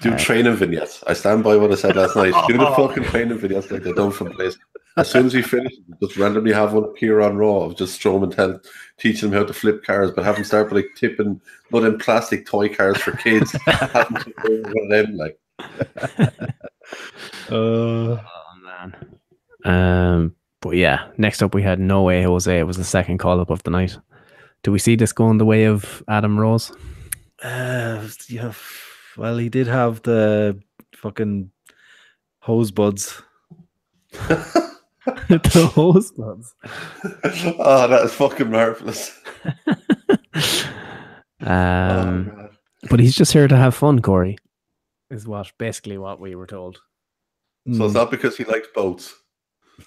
Do 0.00 0.12
Uh, 0.12 0.18
training 0.18 0.56
vignettes. 0.56 1.02
I 1.06 1.12
stand 1.14 1.44
by 1.44 1.56
what 1.56 1.72
I 1.72 1.76
said 1.76 1.96
last 1.96 2.16
night. 2.16 2.34
Do 2.48 2.58
the 2.58 2.66
fucking 2.76 3.04
training 3.04 3.38
vignettes 3.38 3.70
like 3.70 3.82
they've 3.82 3.94
done 3.94 4.10
from 4.10 4.32
place. 4.32 4.56
As 4.96 5.10
soon 5.10 5.26
as 5.26 5.32
he 5.32 5.42
finishes, 5.42 5.80
just 6.00 6.16
randomly 6.16 6.52
have 6.52 6.72
one 6.72 6.84
appear 6.84 7.20
on 7.20 7.36
Raw 7.36 7.62
of 7.62 7.76
just 7.76 8.00
Strowman 8.00 8.34
tell, 8.34 8.60
teaching 8.98 9.28
him 9.30 9.34
how 9.34 9.44
to 9.44 9.52
flip 9.52 9.82
cars, 9.84 10.12
but 10.12 10.24
have 10.24 10.36
him 10.36 10.44
start 10.44 10.70
by 10.70 10.76
like 10.76 10.88
tipping 10.96 11.40
not 11.72 11.84
in 11.84 11.98
plastic 11.98 12.46
toy 12.46 12.68
cars 12.72 12.98
for 12.98 13.12
kids. 13.12 13.50
have 13.66 14.08
him 14.08 14.16
tip 14.22 14.34
over 14.44 14.62
one 14.72 14.92
of 14.92 15.06
them, 15.06 15.16
like 15.16 15.38
Uh, 17.50 18.20
Oh 18.20 18.20
man. 18.62 18.96
Um 19.64 20.34
but 20.60 20.76
yeah, 20.76 21.08
next 21.18 21.42
up 21.42 21.54
we 21.54 21.62
had 21.62 21.78
No 21.80 22.02
Way 22.02 22.22
Jose. 22.22 22.58
It 22.58 22.62
was 22.66 22.76
the 22.76 22.84
second 22.84 23.18
call 23.18 23.40
up 23.40 23.50
of 23.50 23.62
the 23.64 23.70
night. 23.70 23.98
Do 24.62 24.72
we 24.72 24.78
see 24.78 24.96
this 24.96 25.12
going 25.12 25.38
the 25.38 25.44
way 25.44 25.64
of 25.64 26.02
Adam 26.08 26.38
Rose? 26.40 26.72
Uh, 27.42 28.08
yeah. 28.28 28.52
Well, 29.16 29.38
he 29.38 29.48
did 29.48 29.66
have 29.66 30.02
the 30.02 30.60
fucking 30.96 31.50
hose 32.40 32.70
buds. 32.70 33.22
the 34.12 35.70
hose 35.74 36.10
buds. 36.12 36.54
oh, 37.58 37.88
that 37.88 38.02
is 38.04 38.12
fucking 38.14 38.50
marvelous. 38.50 39.18
um, 41.40 42.30
oh, 42.32 42.48
but 42.90 43.00
he's 43.00 43.14
just 43.16 43.32
here 43.32 43.48
to 43.48 43.56
have 43.56 43.74
fun, 43.74 44.00
Corey. 44.02 44.38
Is 45.10 45.26
what 45.26 45.52
basically 45.58 45.98
what 45.98 46.20
we 46.20 46.34
were 46.34 46.46
told. 46.46 46.80
So 47.72 47.84
it's 47.84 47.92
Mm, 47.92 47.94
not 47.94 48.10
because 48.10 48.36
he 48.36 48.44
likes 48.44 48.68
boats. 48.74 49.14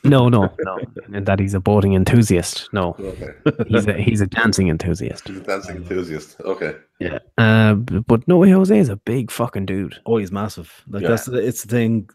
No, 0.03 0.29
no, 0.29 0.53
no, 0.63 0.79
and 1.13 1.25
that 1.25 1.39
he's 1.39 1.53
a 1.53 1.59
boating 1.59 1.93
enthusiast. 1.93 2.69
No, 2.73 2.95
Okay, 2.99 3.31
he's 3.67 3.87
a 3.87 3.93
he's 3.93 4.21
a 4.21 4.27
dancing 4.27 4.67
enthusiast. 4.69 5.27
he's 5.27 5.37
a 5.37 5.41
dancing 5.41 5.77
enthusiast. 5.77 6.37
Okay, 6.41 6.75
Yeah. 6.99 7.19
Uh, 7.37 7.73
but 7.75 8.27
No 8.27 8.37
Way 8.37 8.51
Jose 8.51 8.77
is 8.77 8.89
a 8.89 8.95
big 8.97 9.31
fucking 9.31 9.65
dude. 9.65 9.95
oh, 10.05 10.17
he's 10.17 10.31
massive. 10.31 10.71
Like 10.89 11.03
Yeah. 11.03 11.09
that's 11.09 11.25
the, 11.25 11.37
it's 11.37 11.63
the 11.63 11.69
thing. 11.69 12.09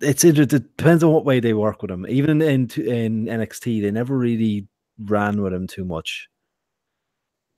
It's 0.00 0.22
it, 0.24 0.38
it 0.38 0.48
depends 0.50 1.02
on 1.02 1.12
what 1.12 1.24
way 1.24 1.40
they 1.40 1.54
work 1.54 1.82
with 1.82 1.90
him. 1.90 2.06
Even 2.08 2.40
in 2.40 2.70
in 2.76 3.26
NXT, 3.26 3.82
they 3.82 3.90
never 3.90 4.16
really 4.16 4.68
ran 5.04 5.42
with 5.42 5.52
him 5.52 5.66
too 5.66 5.84
much. 5.84 6.28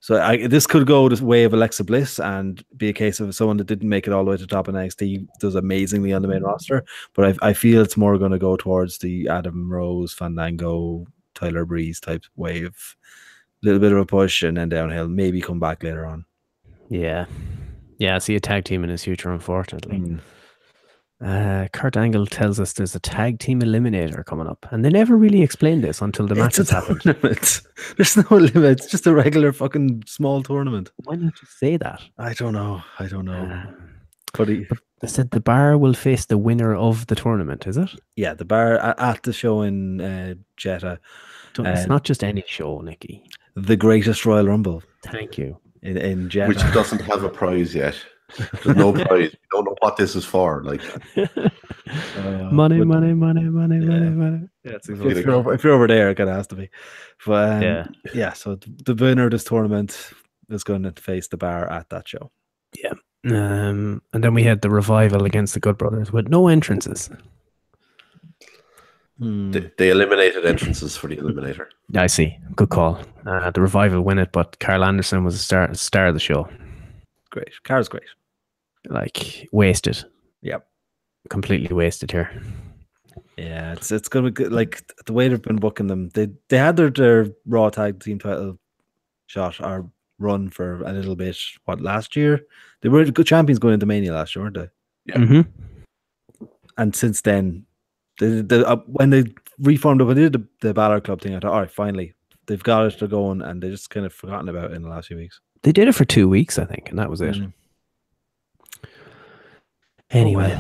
So 0.03 0.21
I, 0.21 0.47
this 0.47 0.67
could 0.67 0.87
go 0.87 1.09
the 1.11 1.23
way 1.23 1.45
of 1.45 1.53
Alexa 1.53 1.85
Bliss 1.85 2.19
and 2.19 2.65
be 2.77 2.89
a 2.89 2.93
case 2.93 3.21
of 3.21 3.35
someone 3.35 3.59
that 3.59 3.67
didn't 3.67 3.89
make 3.89 4.07
it 4.07 4.15
all 4.15 4.25
the 4.25 4.31
way 4.31 4.37
to 4.39 4.43
the 4.43 4.47
top 4.47 4.67
of 4.67 4.75
NXT 4.75 5.27
does 5.41 5.55
amazingly 5.55 6.15
on 6.15 6.23
the 6.23 6.29
main 6.29 6.43
roster. 6.43 6.85
But 7.15 7.39
I, 7.43 7.49
I 7.49 7.53
feel 7.53 7.83
it's 7.83 7.99
more 7.99 8.17
going 8.17 8.33
to 8.33 8.39
go 8.39 8.57
towards 8.57 8.97
the 8.99 9.29
Adam 9.29 9.71
Rose, 9.71 10.15
Fandango, 10.15 11.07
Tyler 11.35 11.67
Breeze 11.67 12.01
type 12.01 12.25
wave, 12.35 12.97
a 13.63 13.67
little 13.67 13.81
bit 13.81 13.93
of 13.93 13.99
a 13.99 14.07
push 14.07 14.43
and 14.43 14.57
then 14.57 14.71
downhill. 14.71 15.07
Maybe 15.07 15.43
come 15.43 15.61
back 15.61 15.83
later 15.83 16.07
on. 16.07 16.25
Yeah. 16.89 17.27
Yeah, 17.99 18.15
I 18.15 18.19
see 18.19 18.35
a 18.37 18.41
tag 18.41 18.65
team 18.65 18.83
in 18.83 18.89
his 18.89 19.05
future, 19.05 19.31
unfortunately. 19.31 19.99
Mm. 19.99 20.21
Uh, 21.23 21.69
Kurt 21.75 21.97
Angle 21.99 22.27
tells 22.27 22.59
us 22.59 22.73
there's 22.73 22.95
a 22.95 23.01
tag 23.01 23.39
team 23.41 23.61
eliminator 23.61 24.25
coming 24.25 24.47
up, 24.47 24.67
and 24.71 24.83
they 24.85 24.89
never 24.89 25.17
really 25.17 25.43
explained 25.43 25.85
this 25.85 26.01
until 26.01 26.27
the 26.27 26.35
match 26.35 26.57
a 26.57 26.61
matches 26.63 26.71
happened. 26.71 27.01
tournament. 27.03 27.61
There's 27.99 28.17
no 28.17 28.37
limit. 28.37 28.81
It's 28.81 28.87
just 28.91 29.07
a 29.07 29.13
regular 29.15 29.53
fucking 29.53 30.05
small 30.07 30.43
tournament. 30.43 30.91
Why 31.05 31.17
not 31.17 31.35
just 31.35 31.59
say 31.59 31.77
that? 31.77 32.01
I 32.19 32.33
don't 32.33 32.55
know. 32.55 32.83
I 32.99 33.07
don't 33.07 33.27
know. 33.27 33.33
Uh, 33.45 33.71
But 34.33 34.49
he, 34.49 34.67
they 35.01 35.09
said 35.09 35.31
the 35.33 35.41
bar 35.41 35.77
will 35.77 35.93
face 35.95 36.25
the 36.27 36.39
winner 36.39 36.75
of 36.75 37.07
the 37.09 37.15
tournament. 37.17 37.67
Is 37.67 37.77
it? 37.77 37.91
yeah, 38.17 38.33
the 38.33 38.45
bar 38.47 38.79
at 38.79 39.23
the 39.25 39.33
show 39.35 39.61
in 39.63 40.01
uh, 40.01 40.35
Jeddah, 40.57 41.01
Don't- 41.55 41.67
it's 41.67 41.85
Uh, 41.85 41.87
not 41.87 42.05
just 42.05 42.25
any 42.25 42.45
show, 42.47 42.81
Nikki. 42.81 43.25
the 43.57 43.77
greatest 43.77 44.25
Royal 44.25 44.47
Rumble 44.47 44.83
Thank 45.05 45.37
you. 45.37 45.59
in, 45.83 45.97
in 45.99 46.31
Jeddah. 46.31 46.49
which 46.49 46.73
doesn't 46.73 47.03
have 47.03 47.25
a 47.25 47.29
prize 47.29 47.75
yet. 47.75 47.97
There's 48.65 48.77
no 48.77 48.93
prize. 49.05 49.33
You 49.33 49.39
don't 49.53 49.65
know 49.65 49.77
what 49.81 49.97
this 49.97 50.15
is 50.17 50.25
for. 50.25 50.63
Like, 50.65 50.81
Uh, 52.17 52.49
money, 52.53 52.79
but 52.79 52.87
money, 52.87 53.13
money, 53.15 53.43
money, 53.43 53.77
Yeah. 53.85 53.91
money, 53.91 54.11
money. 54.11 54.49
Yeah, 54.65 54.73
it's 54.73 54.89
exactly- 54.89 55.19
if, 55.19 55.27
you're 55.27 55.35
over, 55.35 55.53
if 55.55 55.65
you're 55.65 55.73
over 55.73 55.89
there, 55.89 56.11
it 56.11 56.15
kind 56.17 56.31
of 56.31 56.37
has 56.37 56.47
to 56.49 56.55
be. 56.55 56.71
But 57.27 57.55
um, 57.55 57.63
Yeah. 57.63 57.87
yeah, 58.15 58.33
So 58.33 58.57
the 58.85 58.95
winner 58.95 59.25
of 59.25 59.33
this 59.33 59.43
tournament 59.45 60.13
is 60.49 60.63
going 60.63 60.85
to 60.85 60.93
face 60.93 61.27
the 61.29 61.37
bar 61.37 61.69
at 61.71 61.89
that 61.91 62.07
show. 62.09 62.31
Yeah. 62.77 62.93
Um, 63.25 64.03
and 64.13 64.23
then 64.25 64.35
we 64.35 64.45
had 64.45 64.61
the 64.63 64.71
revival 64.71 65.25
against 65.25 65.55
the 65.55 65.61
Good 65.61 65.77
Brothers 65.79 66.13
with 66.13 66.29
no 66.29 66.47
entrances. 66.49 67.11
Hmm. 69.19 69.51
They, 69.51 69.71
they 69.77 69.91
eliminated 69.91 70.47
entrances 70.47 70.97
for 70.97 71.09
the 71.09 71.17
eliminator. 71.17 71.67
I 71.95 72.07
see. 72.07 72.39
Good 72.57 72.71
call. 72.71 73.01
Uh, 73.27 73.51
the 73.51 73.61
revival 73.61 74.01
win 74.03 74.19
it, 74.19 74.33
but 74.33 74.59
Carl 74.61 74.85
Anderson 74.85 75.25
was 75.25 75.35
the 75.35 75.41
star, 75.43 75.75
star 75.75 76.07
of 76.07 76.15
the 76.15 76.21
show. 76.21 76.49
Great. 77.31 77.51
Carl's 77.65 77.89
great. 77.89 78.05
Like 78.89 79.49
wasted. 79.53 80.05
Yep. 80.43 80.67
Completely 81.29 81.75
wasted 81.75 82.11
here. 82.11 82.31
Yeah, 83.37 83.73
it's 83.73 83.91
it's 83.91 84.09
gonna 84.09 84.31
be 84.31 84.33
good. 84.33 84.53
Like 84.53 84.83
the 85.07 85.13
way 85.13 85.29
they've 85.29 85.41
been 85.41 85.57
booking 85.57 85.87
them, 85.87 86.11
they 86.11 86.29
they 86.49 86.59
had 86.59 86.77
their, 86.77 86.91
their 86.91 87.29
Raw 87.47 87.71
tag 87.71 88.01
team 88.01 88.19
title 88.19 88.59
shot 89.27 89.61
or 89.61 89.91
run 90.19 90.51
for 90.51 90.83
a 90.83 90.93
little 90.93 91.17
bit. 91.17 91.37
What 91.65 91.81
last 91.81 92.17
year? 92.17 92.41
They 92.83 92.89
were 92.89 93.05
good 93.05 93.27
champions 93.27 93.59
going 93.59 93.75
into 93.75 93.87
Mania 93.87 94.13
last 94.13 94.35
year, 94.35 94.45
weren't 94.45 94.57
they? 94.57 94.69
Yeah. 95.07 95.17
Mm-hmm. 95.17 96.47
And 96.79 96.95
since 96.95 97.21
then, 97.23 97.67
they, 98.19 98.41
they, 98.41 98.65
uh, 98.65 98.77
when 98.87 99.11
they 99.11 99.25
reformed 99.59 100.01
up 100.01 100.09
and 100.09 100.17
did 100.17 100.33
the, 100.33 100.47
the 100.61 100.75
Balor 100.75 101.01
Club 101.01 101.21
thing, 101.21 101.35
I 101.35 101.41
thought, 101.41 101.53
all 101.53 101.61
right, 101.61 101.71
finally 101.71 102.15
they've 102.47 102.63
got 102.63 102.87
it. 102.87 102.99
They're 102.99 103.09
going, 103.09 103.43
and 103.43 103.63
they 103.63 103.71
just 103.71 103.91
kind 103.91 104.07
of 104.07 104.13
forgotten 104.13 104.49
about 104.49 104.71
it 104.71 104.75
in 104.75 104.83
the 104.83 104.89
last 104.89 105.09
few 105.09 105.17
weeks. 105.17 105.41
They 105.63 105.73
did 105.73 105.89
it 105.89 105.95
for 105.95 106.05
two 106.05 106.29
weeks, 106.29 106.59
I 106.59 106.65
think, 106.65 106.89
and 106.89 106.99
that 106.99 107.11
was 107.11 107.21
it. 107.21 107.35
Mm. 107.37 107.53
Anyway, 110.13 110.59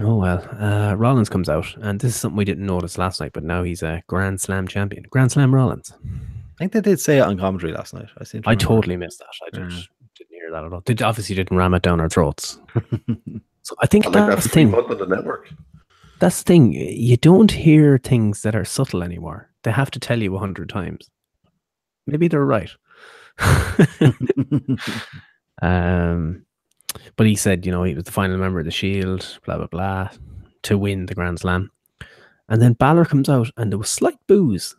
oh 0.00 0.16
well. 0.16 0.42
Uh, 0.58 0.94
Rollins 0.94 1.28
comes 1.28 1.48
out, 1.48 1.74
and 1.82 2.00
this 2.00 2.14
is 2.14 2.20
something 2.20 2.36
we 2.36 2.44
didn't 2.44 2.66
notice 2.66 2.96
last 2.98 3.20
night, 3.20 3.32
but 3.34 3.44
now 3.44 3.62
he's 3.62 3.82
a 3.82 4.02
Grand 4.06 4.40
Slam 4.40 4.66
champion. 4.66 5.04
Grand 5.10 5.32
Slam 5.32 5.54
Rollins. 5.54 5.92
I 6.02 6.58
think 6.58 6.72
they 6.72 6.80
did 6.80 7.00
say 7.00 7.18
it 7.18 7.22
on 7.22 7.38
commentary 7.38 7.72
last 7.72 7.92
night. 7.92 8.08
I 8.18 8.24
seem 8.24 8.42
to 8.42 8.48
I 8.48 8.54
totally 8.54 8.96
missed 8.96 9.18
that. 9.18 9.26
I 9.42 9.48
Yeah. 9.60 9.68
just 9.68 9.88
didn't 10.16 10.30
hear 10.32 10.50
that 10.50 10.64
at 10.64 10.72
all. 10.72 10.82
They 10.86 10.96
obviously 11.04 11.36
didn't 11.36 11.56
ram 11.56 11.74
it 11.74 11.82
down 11.82 12.00
our 12.00 12.08
throats. 12.08 12.58
So 13.62 13.74
I 13.82 13.86
think 13.86 14.06
I 14.06 14.10
like 14.10 14.30
that's 14.30 14.44
the 14.44 14.48
thing. 14.50 14.70
month 14.70 14.92
on 14.92 14.98
the 14.98 15.06
network. 15.06 15.48
That's 16.20 16.40
the 16.44 16.46
thing. 16.46 16.72
You 16.72 17.16
don't 17.16 17.50
hear 17.50 17.98
things 17.98 18.42
that 18.42 18.54
are 18.54 18.64
subtle 18.64 19.02
anymore. 19.02 19.50
They 19.64 19.72
have 19.72 19.90
to 19.90 19.98
tell 19.98 20.22
you 20.22 20.36
a 20.36 20.38
hundred 20.38 20.68
times. 20.68 21.10
Maybe 22.06 22.28
they're 22.28 22.46
right. 22.46 22.70
um, 25.62 26.45
but 27.16 27.26
he 27.26 27.36
said, 27.36 27.66
you 27.66 27.72
know, 27.72 27.82
he 27.82 27.94
was 27.94 28.04
the 28.04 28.12
final 28.12 28.38
member 28.38 28.58
of 28.58 28.64
the 28.64 28.70
Shield, 28.70 29.38
blah 29.44 29.56
blah 29.56 29.66
blah, 29.66 30.10
to 30.62 30.78
win 30.78 31.06
the 31.06 31.14
Grand 31.14 31.40
Slam. 31.40 31.70
And 32.48 32.62
then 32.62 32.74
Balor 32.74 33.06
comes 33.06 33.28
out, 33.28 33.50
and 33.56 33.72
there 33.72 33.78
was 33.78 33.90
slight 33.90 34.18
booze. 34.26 34.76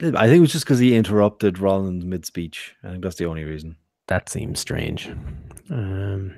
I 0.00 0.26
think 0.26 0.38
it 0.38 0.40
was 0.40 0.52
just 0.52 0.64
because 0.64 0.78
he 0.78 0.96
interrupted 0.96 1.58
Rollins 1.58 2.04
mid 2.04 2.26
speech. 2.26 2.74
I 2.82 2.90
think 2.90 3.02
that's 3.02 3.16
the 3.16 3.26
only 3.26 3.44
reason. 3.44 3.76
That 4.08 4.28
seems 4.28 4.60
strange. 4.60 5.08
Um, 5.70 6.36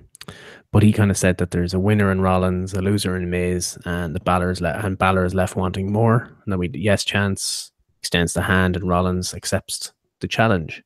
but 0.73 0.83
he 0.83 0.93
kind 0.93 1.11
of 1.11 1.17
said 1.17 1.39
that 1.39 1.51
there's 1.51 1.75
a 1.75 1.81
winner 1.81 2.13
in 2.13 2.21
Rollins, 2.21 2.75
a 2.75 2.83
loser 2.83 3.17
in 3.17 3.31
Miz, 3.31 3.79
and 3.85 4.15
the 4.15 4.21
Balor's 4.21 4.61
le- 4.61 4.81
and 4.85 4.99
Balor 4.99 5.25
is 5.25 5.35
left 5.35 5.57
wanting 5.57 5.93
more. 5.93 6.25
And 6.45 6.53
then 6.53 6.59
we 6.59 6.71
yes 6.75 7.05
chance 7.05 7.73
extends 8.01 8.35
the 8.35 8.43
hand, 8.43 8.77
and 8.77 8.89
Rollins 8.89 9.35
accepts 9.35 9.93
the 10.21 10.29
challenge. 10.29 10.83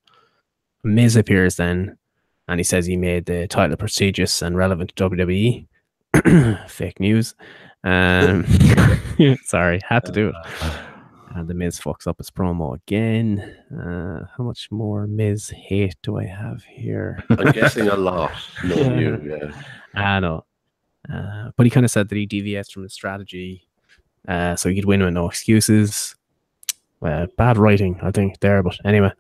Miz 0.82 1.16
appears 1.16 1.56
then, 1.56 1.98
and 2.50 2.58
he 2.58 2.64
says 2.64 2.84
he 2.84 2.96
made 2.96 3.26
the 3.26 3.46
title 3.46 3.76
prestigious 3.76 4.42
and 4.42 4.56
relevant 4.56 4.92
to 4.96 5.08
WWE. 5.08 5.68
Fake 6.68 6.98
news. 6.98 7.36
Um, 7.84 8.44
sorry, 9.44 9.78
had 9.88 10.04
to 10.06 10.10
do 10.10 10.30
it. 10.30 10.34
And 11.36 11.46
the 11.46 11.54
Miz 11.54 11.78
fucks 11.78 12.08
up 12.08 12.18
his 12.18 12.28
promo 12.28 12.74
again. 12.74 13.38
Uh, 13.72 14.26
how 14.36 14.42
much 14.42 14.68
more 14.72 15.06
Miz 15.06 15.50
hate 15.50 15.94
do 16.02 16.18
I 16.18 16.24
have 16.24 16.64
here? 16.64 17.22
I'm 17.30 17.52
guessing 17.52 17.86
a 17.86 17.96
lot. 17.96 18.32
No, 18.64 18.74
you, 18.98 19.22
yeah. 19.24 19.62
I 19.94 20.18
know. 20.18 20.44
Uh, 21.08 21.52
but 21.56 21.66
he 21.66 21.70
kind 21.70 21.86
of 21.86 21.92
said 21.92 22.08
that 22.08 22.16
he 22.16 22.26
deviates 22.26 22.72
from 22.72 22.82
his 22.82 22.92
strategy 22.92 23.68
uh, 24.26 24.56
so 24.56 24.68
he 24.68 24.74
could 24.74 24.86
win 24.86 25.04
with 25.04 25.14
no 25.14 25.28
excuses. 25.28 26.16
Uh, 27.00 27.28
bad 27.38 27.58
writing, 27.58 28.00
I 28.02 28.10
think, 28.10 28.40
there. 28.40 28.60
But 28.64 28.76
anyway. 28.84 29.12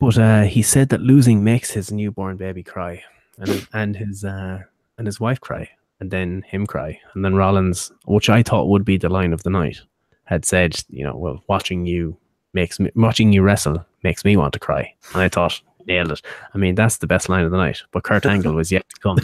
But 0.00 0.18
uh, 0.18 0.42
he 0.42 0.62
said 0.62 0.88
that 0.88 1.02
losing 1.02 1.44
makes 1.44 1.70
his 1.70 1.92
newborn 1.92 2.36
baby 2.36 2.62
cry 2.62 3.04
and, 3.38 3.68
and 3.72 3.96
his 3.96 4.24
uh, 4.24 4.60
and 4.98 5.06
his 5.06 5.20
wife 5.20 5.40
cry 5.40 5.68
and 6.00 6.10
then 6.10 6.42
him 6.46 6.66
cry. 6.66 6.98
And 7.14 7.24
then 7.24 7.34
Rollins, 7.34 7.92
which 8.06 8.30
I 8.30 8.42
thought 8.42 8.68
would 8.68 8.84
be 8.84 8.96
the 8.96 9.10
line 9.10 9.32
of 9.32 9.42
the 9.42 9.50
night, 9.50 9.80
had 10.24 10.44
said, 10.44 10.82
you 10.88 11.04
know, 11.04 11.16
well, 11.16 11.44
watching 11.48 11.86
you 11.86 12.16
makes 12.54 12.80
me 12.80 12.90
watching 12.96 13.32
you 13.32 13.42
wrestle 13.42 13.84
makes 14.02 14.24
me 14.24 14.36
want 14.36 14.52
to 14.54 14.58
cry. 14.58 14.92
And 15.12 15.22
I 15.22 15.28
thought, 15.28 15.60
nailed 15.86 16.12
it. 16.12 16.22
I 16.54 16.58
mean, 16.58 16.74
that's 16.74 16.98
the 16.98 17.06
best 17.06 17.28
line 17.28 17.44
of 17.44 17.50
the 17.50 17.58
night. 17.58 17.82
But 17.92 18.04
Kurt 18.04 18.26
Angle 18.26 18.54
was 18.54 18.72
yet 18.72 18.86
to 18.88 19.00
come. 19.00 19.18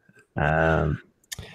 Um, 0.36 1.00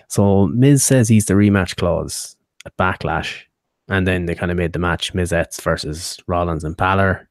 so 0.07 0.47
Miz 0.47 0.83
says 0.83 1.07
he's 1.07 1.25
the 1.25 1.35
rematch 1.35 1.75
clause 1.75 2.35
at 2.65 2.75
Backlash, 2.77 3.43
and 3.91 4.07
then 4.07 4.25
they 4.25 4.33
kind 4.33 4.51
of 4.51 4.57
made 4.57 4.71
the 4.71 4.79
match 4.79 5.13
Mizettes 5.13 5.61
versus 5.61 6.17
Rollins 6.25 6.63
and 6.63 6.77
Balor. 6.77 7.27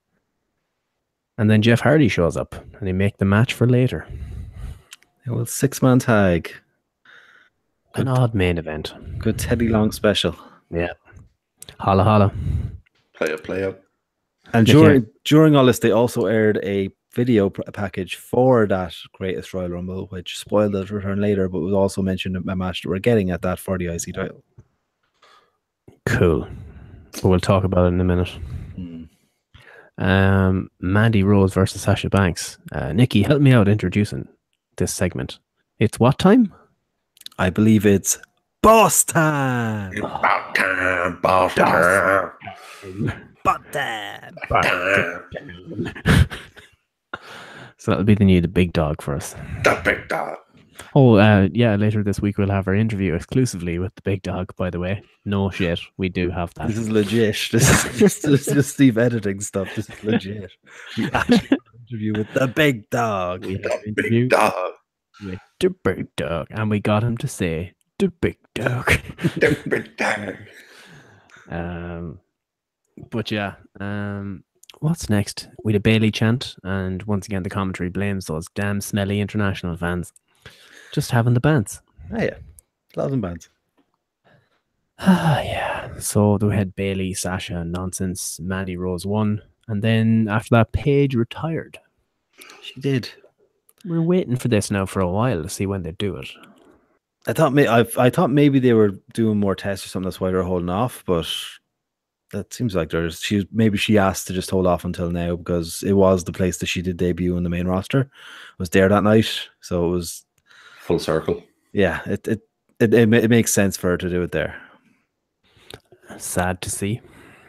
And 1.38 1.50
then 1.50 1.62
Jeff 1.62 1.80
Hardy 1.80 2.08
shows 2.08 2.36
up, 2.36 2.54
and 2.54 2.86
they 2.86 2.92
make 2.92 3.16
the 3.16 3.24
match 3.24 3.54
for 3.54 3.66
later. 3.66 4.06
It 5.26 5.30
was 5.30 5.50
six 5.50 5.80
man 5.80 6.00
tag. 6.00 6.52
An 7.94 8.08
odd 8.08 8.34
main 8.34 8.58
event. 8.58 8.92
Good 9.18 9.38
Teddy 9.38 9.68
Long 9.68 9.90
special. 9.90 10.36
Yeah. 10.70 10.92
Holla 11.78 12.04
holla. 12.04 12.30
Play 13.14 13.28
it, 13.28 13.42
play 13.42 13.62
it. 13.62 13.82
And 14.52 14.68
Yeah, 14.68 14.74
during 14.74 15.06
during 15.24 15.56
all 15.56 15.64
this, 15.64 15.78
they 15.78 15.92
also 15.92 16.26
aired 16.26 16.58
a 16.62 16.90
video 17.14 17.48
package 17.48 18.16
for 18.16 18.66
that 18.66 18.94
Greatest 19.14 19.54
Royal 19.54 19.70
Rumble, 19.70 20.08
which 20.08 20.38
spoiled 20.38 20.76
its 20.76 20.90
return 20.90 21.22
later, 21.22 21.48
but 21.48 21.60
was 21.60 21.72
also 21.72 22.02
mentioned 22.02 22.36
in 22.36 22.46
a 22.46 22.54
match 22.54 22.82
that 22.82 22.90
we're 22.90 22.98
getting 22.98 23.30
at 23.30 23.40
that 23.42 23.58
for 23.58 23.78
the 23.78 23.86
IC 23.86 24.14
title. 24.14 24.44
Cool. 26.06 26.48
But 27.12 27.24
we'll 27.24 27.40
talk 27.40 27.64
about 27.64 27.84
it 27.84 27.88
in 27.94 28.00
a 28.00 28.04
minute. 28.04 28.28
Hmm. 28.76 29.04
Um, 29.98 30.70
Mandy 30.80 31.22
Rose 31.22 31.52
versus 31.52 31.82
Sasha 31.82 32.08
Banks. 32.08 32.58
Uh, 32.72 32.92
Nikki, 32.92 33.22
help 33.22 33.42
me 33.42 33.52
out 33.52 33.68
introducing 33.68 34.28
this 34.76 34.94
segment. 34.94 35.38
It's 35.78 35.98
what 35.98 36.18
time? 36.18 36.54
I 37.38 37.50
believe 37.50 37.86
it's 37.86 38.18
boss 38.62 39.04
time. 39.04 39.96
About 39.98 40.54
time, 40.54 41.20
boss 41.20 41.54
time. 41.54 42.32
Boss 43.44 43.60
time. 43.72 44.36
So 47.80 47.92
that'll 47.92 48.04
be 48.04 48.14
the 48.14 48.26
new 48.26 48.42
the 48.42 48.48
big 48.48 48.74
dog 48.74 49.00
for 49.00 49.14
us. 49.14 49.34
The 49.64 49.80
big 49.82 50.06
dog. 50.08 50.36
Oh, 50.94 51.14
uh, 51.16 51.48
yeah. 51.52 51.76
Later 51.76 52.02
this 52.02 52.20
week 52.20 52.36
we'll 52.38 52.50
have 52.50 52.66
our 52.66 52.74
interview 52.74 53.14
exclusively 53.14 53.78
with 53.78 53.94
the 53.94 54.02
big 54.02 54.22
dog. 54.22 54.54
By 54.56 54.70
the 54.70 54.80
way, 54.80 55.02
no 55.24 55.50
shit, 55.50 55.80
we 55.96 56.08
do 56.08 56.30
have 56.30 56.52
that. 56.54 56.68
This 56.68 56.78
is 56.78 56.88
legit. 56.90 57.36
This 57.52 57.84
is 57.84 57.98
just, 57.98 58.22
this 58.22 58.48
is 58.48 58.54
just 58.54 58.74
Steve 58.74 58.98
editing 58.98 59.40
stuff. 59.40 59.68
This 59.76 59.88
is 59.88 60.04
legit. 60.04 60.50
We 60.98 61.04
actually 61.12 61.36
an 61.50 61.58
interview 61.88 62.12
with 62.16 62.32
the 62.34 62.48
big 62.48 62.90
dog. 62.90 63.44
we 63.44 63.52
have 63.54 63.62
The 63.62 63.82
interview 63.88 64.20
big 64.22 64.30
dog. 64.30 64.72
with 65.24 65.38
the 65.60 65.70
big 65.70 66.16
dog, 66.16 66.46
and 66.50 66.70
we 66.70 66.80
got 66.80 67.04
him 67.04 67.16
to 67.18 67.28
say 67.28 67.72
the 67.98 68.08
big 68.08 68.38
dog. 68.54 68.86
The 69.36 69.56
big 69.68 69.96
dog. 69.96 70.36
um, 71.48 72.18
but 73.10 73.30
yeah, 73.30 73.54
um, 73.78 74.42
what's 74.80 75.08
next? 75.10 75.48
We 75.64 75.72
had 75.72 75.80
a 75.80 75.82
Bayley 75.82 76.10
chant, 76.10 76.56
and 76.64 77.02
once 77.04 77.26
again 77.26 77.42
the 77.42 77.50
commentary 77.50 77.90
blames 77.90 78.26
those 78.26 78.46
damn 78.54 78.80
smelly 78.80 79.20
international 79.20 79.76
fans 79.76 80.12
just 80.92 81.10
having 81.10 81.34
the 81.34 81.40
bands. 81.40 81.82
Oh, 82.12 82.22
yeah. 82.22 82.36
Thousand 82.94 83.20
bands. 83.20 83.48
Ah, 84.98 85.40
yeah. 85.42 85.76
So 85.98 86.36
we 86.36 86.54
had 86.54 86.74
Bayley, 86.74 87.12
Sasha, 87.12 87.62
nonsense. 87.62 88.40
Mandy 88.40 88.76
Rose 88.76 89.04
won, 89.04 89.42
and 89.68 89.82
then 89.82 90.28
after 90.30 90.54
that, 90.54 90.72
Paige 90.72 91.14
retired. 91.14 91.78
She 92.62 92.80
did. 92.80 93.10
We're 93.84 94.00
waiting 94.00 94.36
for 94.36 94.48
this 94.48 94.70
now 94.70 94.86
for 94.86 95.00
a 95.00 95.10
while 95.10 95.42
to 95.42 95.48
see 95.48 95.66
when 95.66 95.82
they 95.82 95.92
do 95.92 96.16
it. 96.16 96.28
I 97.26 97.34
thought 97.34 97.52
may 97.52 97.66
I, 97.66 97.86
I 97.98 98.08
thought 98.08 98.30
maybe 98.30 98.58
they 98.60 98.72
were 98.72 98.92
doing 99.12 99.38
more 99.38 99.54
tests 99.54 99.84
or 99.84 99.90
something. 99.90 100.06
That's 100.06 100.20
why 100.20 100.30
they're 100.30 100.42
holding 100.42 100.70
off. 100.70 101.04
But 101.06 101.26
that 102.32 102.54
seems 102.54 102.74
like 102.74 102.90
there's 102.90 103.20
she 103.20 103.46
maybe 103.52 103.76
she 103.76 103.98
asked 103.98 104.26
to 104.28 104.32
just 104.32 104.50
hold 104.50 104.66
off 104.66 104.84
until 104.84 105.10
now 105.10 105.36
because 105.36 105.82
it 105.82 105.92
was 105.92 106.24
the 106.24 106.32
place 106.32 106.58
that 106.58 106.66
she 106.66 106.82
did 106.82 106.96
debut 106.96 107.36
in 107.36 107.42
the 107.42 107.50
main 107.50 107.66
roster. 107.66 108.10
Was 108.58 108.70
there 108.70 108.88
that 108.88 109.04
night, 109.04 109.48
so 109.60 109.86
it 109.86 109.90
was 109.90 110.24
Full 110.90 110.98
circle. 110.98 111.42
yeah. 111.72 112.00
It 112.06 112.26
it 112.28 112.40
it, 112.80 112.94
it, 112.94 113.12
it 113.14 113.30
makes 113.30 113.52
sense 113.52 113.76
for 113.76 113.90
her 113.90 113.96
to 113.98 114.08
do 114.10 114.22
it 114.22 114.32
there. 114.32 114.60
Sad 116.18 116.60
to 116.62 116.70
see. 116.70 117.00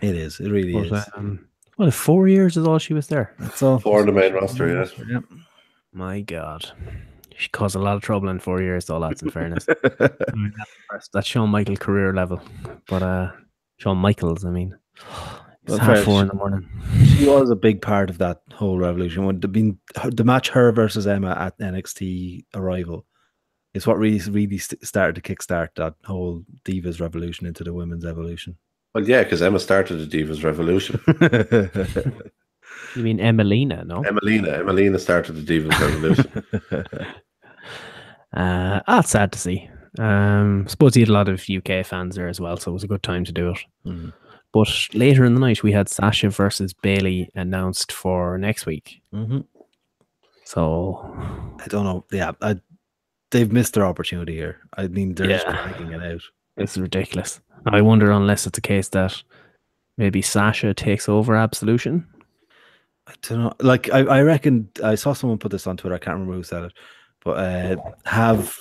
It 0.01 0.15
is. 0.15 0.39
It 0.39 0.49
really 0.49 0.73
But, 0.73 0.97
is. 0.99 1.09
um, 1.15 1.47
well, 1.77 1.91
four 1.91 2.27
years 2.27 2.57
is 2.57 2.67
all 2.67 2.79
she 2.79 2.93
was 2.93 3.07
there. 3.07 3.33
That's 3.39 3.61
all. 3.63 3.79
Four 3.79 4.01
in 4.01 4.05
the 4.07 4.11
main 4.11 4.33
roster, 4.33 4.67
yeah. 4.67 5.05
Yep. 5.13 5.23
My 5.93 6.21
God. 6.21 6.69
She 7.37 7.49
caused 7.49 7.75
a 7.75 7.79
lot 7.79 7.95
of 7.95 8.01
trouble 8.03 8.29
in 8.29 8.39
four 8.39 8.61
years, 8.61 8.85
though, 8.85 8.99
lads, 8.99 9.23
in 9.23 9.31
fairness. 9.31 9.65
I 9.69 9.75
mean, 10.35 10.53
that's, 10.91 11.07
that's 11.13 11.27
Shawn 11.27 11.49
Michael 11.49 11.75
career 11.77 12.13
level. 12.13 12.39
But 12.87 13.01
uh 13.03 13.31
Shawn 13.77 13.97
Michaels, 13.97 14.45
I 14.45 14.51
mean. 14.51 14.75
It's 15.63 15.69
Well, 15.69 15.79
half 15.79 15.95
fair. 15.97 16.03
four 16.05 16.21
in 16.21 16.27
the 16.27 16.33
morning. 16.35 16.67
She 17.17 17.25
was 17.27 17.49
a 17.49 17.55
big 17.55 17.81
part 17.81 18.09
of 18.11 18.17
that 18.19 18.41
whole 18.53 18.77
revolution. 18.77 19.25
When 19.25 19.39
the, 19.39 19.47
been, 19.47 19.79
the 20.11 20.23
match 20.23 20.49
her 20.49 20.71
versus 20.71 21.07
Emma 21.07 21.35
at 21.39 21.57
NXT 21.59 22.45
Arrival 22.53 23.05
is 23.73 23.87
what 23.87 23.97
really 23.97 24.19
really 24.31 24.57
started 24.57 25.15
to 25.15 25.21
kickstart 25.21 25.69
that 25.75 25.95
whole 26.05 26.43
Divas 26.65 26.99
revolution 26.99 27.47
into 27.47 27.63
the 27.63 27.73
women's 27.73 28.05
evolution. 28.05 28.57
Well, 28.93 29.07
yeah, 29.07 29.23
because 29.23 29.41
Emma 29.41 29.59
started 29.59 30.09
the 30.09 30.17
Divas 30.17 30.43
Revolution. 30.43 30.99
You 32.95 33.03
mean 33.03 33.19
Emmalina, 33.19 33.85
no? 33.85 34.01
Emmalina, 34.01 34.61
Emmalina 34.61 34.99
started 34.99 35.33
the 35.33 35.41
Divas 35.59 35.79
Revolution. 35.79 37.05
Uh, 38.33 38.79
that's 38.87 39.09
sad 39.09 39.29
to 39.33 39.37
see. 39.37 39.69
Um, 39.99 40.65
suppose 40.65 40.93
he 40.93 41.01
had 41.01 41.09
a 41.09 41.11
lot 41.11 41.27
of 41.27 41.43
UK 41.49 41.85
fans 41.85 42.15
there 42.15 42.29
as 42.29 42.39
well, 42.39 42.55
so 42.55 42.71
it 42.71 42.73
was 42.73 42.85
a 42.85 42.87
good 42.87 43.03
time 43.03 43.25
to 43.25 43.33
do 43.33 43.49
it. 43.49 43.57
Mhm. 43.85 44.13
But 44.53 44.87
later 44.93 45.25
in 45.25 45.33
the 45.33 45.41
night, 45.41 45.63
we 45.63 45.73
had 45.73 45.89
Sasha 45.89 46.29
versus 46.29 46.73
Bayley 46.73 47.29
announced 47.35 47.91
for 47.91 48.37
next 48.37 48.65
week. 48.65 49.01
Mhm. 49.13 49.43
So 50.45 51.13
I 51.59 51.67
don't 51.67 51.83
know. 51.83 52.05
Yeah, 52.09 52.31
I, 52.41 52.55
they've 53.31 53.51
missed 53.51 53.73
their 53.73 53.85
opportunity 53.85 54.33
here. 54.35 54.59
I 54.77 54.87
mean, 54.87 55.15
they're 55.15 55.27
just 55.27 55.45
Yeah. 55.47 55.53
dragging 55.67 55.91
it 55.93 56.03
out. 56.03 56.21
it's 56.57 56.77
ridiculous. 56.77 57.41
I 57.65 57.81
wonder 57.81 58.11
unless 58.11 58.45
it's 58.47 58.57
a 58.57 58.61
case 58.61 58.89
that 58.89 59.21
maybe 59.97 60.21
Sasha 60.21 60.73
takes 60.73 61.07
over 61.09 61.35
Absolution. 61.35 62.05
I 63.07 63.13
don't 63.23 63.39
know. 63.39 63.53
Like 63.59 63.91
I, 63.91 63.99
I 63.99 64.21
reckon 64.21 64.69
I 64.83 64.95
saw 64.95 65.13
someone 65.13 65.37
put 65.39 65.51
this 65.51 65.67
on 65.67 65.77
Twitter. 65.77 65.95
I 65.95 65.99
can't 65.99 66.13
remember 66.15 66.33
who 66.35 66.43
said 66.43 66.63
it, 66.65 66.73
but 67.23 67.31
uh, 67.37 67.75
have 68.05 68.55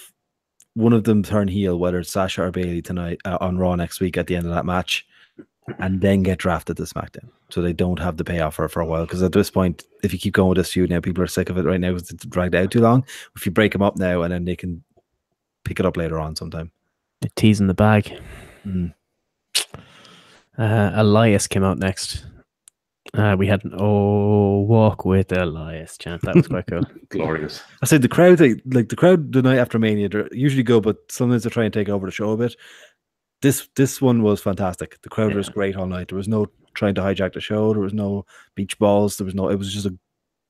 one 0.75 0.93
of 0.93 1.05
them 1.05 1.23
turn 1.23 1.49
heel, 1.49 1.79
whether 1.79 1.99
it's 1.99 2.11
Sasha 2.13 2.43
or 2.43 2.51
Bayley 2.51 2.81
tonight 2.83 3.21
uh, 3.25 3.39
on 3.41 3.59
Raw 3.59 3.75
next 3.75 4.01
week 4.01 4.17
at 4.17 4.27
the 4.29 4.37
end 4.37 4.47
of 4.47 4.55
that 4.55 4.65
match, 4.65 5.07
and 5.79 6.01
then 6.01 6.23
get 6.23 6.39
drafted 6.39 6.77
to 6.79 6.85
SmackDown, 6.85 7.29
so 7.51 7.61
they 7.61 7.73
don't 7.73 7.99
have 7.99 8.17
the 8.17 8.25
payoff 8.25 8.55
for 8.55 8.69
for 8.69 8.81
a 8.81 8.87
while. 8.87 9.05
Because 9.05 9.23
at 9.23 9.33
this 9.33 9.51
point, 9.51 9.85
if 10.03 10.13
you 10.13 10.19
keep 10.19 10.35
going 10.35 10.51
with 10.51 10.59
this 10.59 10.73
feud 10.73 10.91
now, 10.91 11.01
people 11.01 11.23
are 11.23 11.29
sick 11.29 11.51
of 11.51 11.59
it 11.59 11.65
right 11.65 11.81
now 11.81 11.93
because 11.93 12.11
it's 12.11 12.27
dragged 12.27 12.55
out 12.55 12.71
too 12.71 12.81
long. 12.81 13.05
If 13.37 13.47
you 13.47 13.53
break 13.53 13.73
them 13.73 13.83
up 13.83 13.97
now, 13.97 14.23
and 14.23 14.33
then 14.33 14.45
they 14.45 14.57
can 14.57 14.83
pick 15.65 15.81
it 15.81 15.87
up 15.87 15.97
later 15.97 16.19
on 16.19 16.37
sometime. 16.37 16.71
The 17.21 17.31
tease 17.37 17.61
in 17.61 17.67
the 17.67 17.75
bag. 17.75 18.19
Mm. 18.67 18.95
Uh, 20.59 20.91
Elias 20.95 21.47
came 21.47 21.65
out 21.65 21.79
next. 21.79 22.25
Uh, 23.15 23.35
we 23.37 23.47
had 23.47 23.65
an 23.65 23.73
oh 23.77 24.61
walk 24.61 25.05
with 25.05 25.33
Elias 25.33 25.99
chant. 25.99 26.23
That 26.23 26.37
was 26.37 26.49
quite 26.49 26.67
cool. 26.67 26.83
Glorious. 27.09 27.63
I 27.83 27.87
said 27.87 28.03
the 28.03 28.09
crowd, 28.09 28.39
they, 28.39 28.57
like 28.67 28.89
the 28.89 28.97
crowd 28.97 29.33
the 29.33 29.43
night 29.43 29.59
after 29.59 29.79
Mania, 29.79 30.09
they're 30.09 30.29
usually 30.33 30.63
go, 30.63 30.81
but 30.81 30.99
sometimes 31.11 31.43
they 31.43 31.51
try 31.51 31.65
and 31.65 31.75
take 31.75 31.89
over 31.89 32.07
the 32.07 32.13
show 32.13 32.31
a 32.31 32.37
bit. 32.37 32.57
This 33.43 33.69
this 33.75 34.01
one 34.01 34.23
was 34.23 34.41
fantastic. 34.41 35.01
The 35.03 35.09
crowd 35.09 35.35
was 35.35 35.49
great 35.49 35.77
all 35.77 35.87
night. 35.87 36.09
There 36.09 36.19
was 36.19 36.29
no 36.29 36.47
trying 36.75 36.95
to 36.97 37.01
hijack 37.01 37.33
the 37.35 37.41
show. 37.41 37.73
There 37.73 37.83
was 37.83 37.93
no 37.95 38.25
beach 38.55 38.79
balls. 38.79 39.17
There 39.17 39.25
was 39.25 39.35
no. 39.35 39.49
It 39.49 39.57
was 39.57 39.73
just 39.73 39.87
a. 39.87 39.97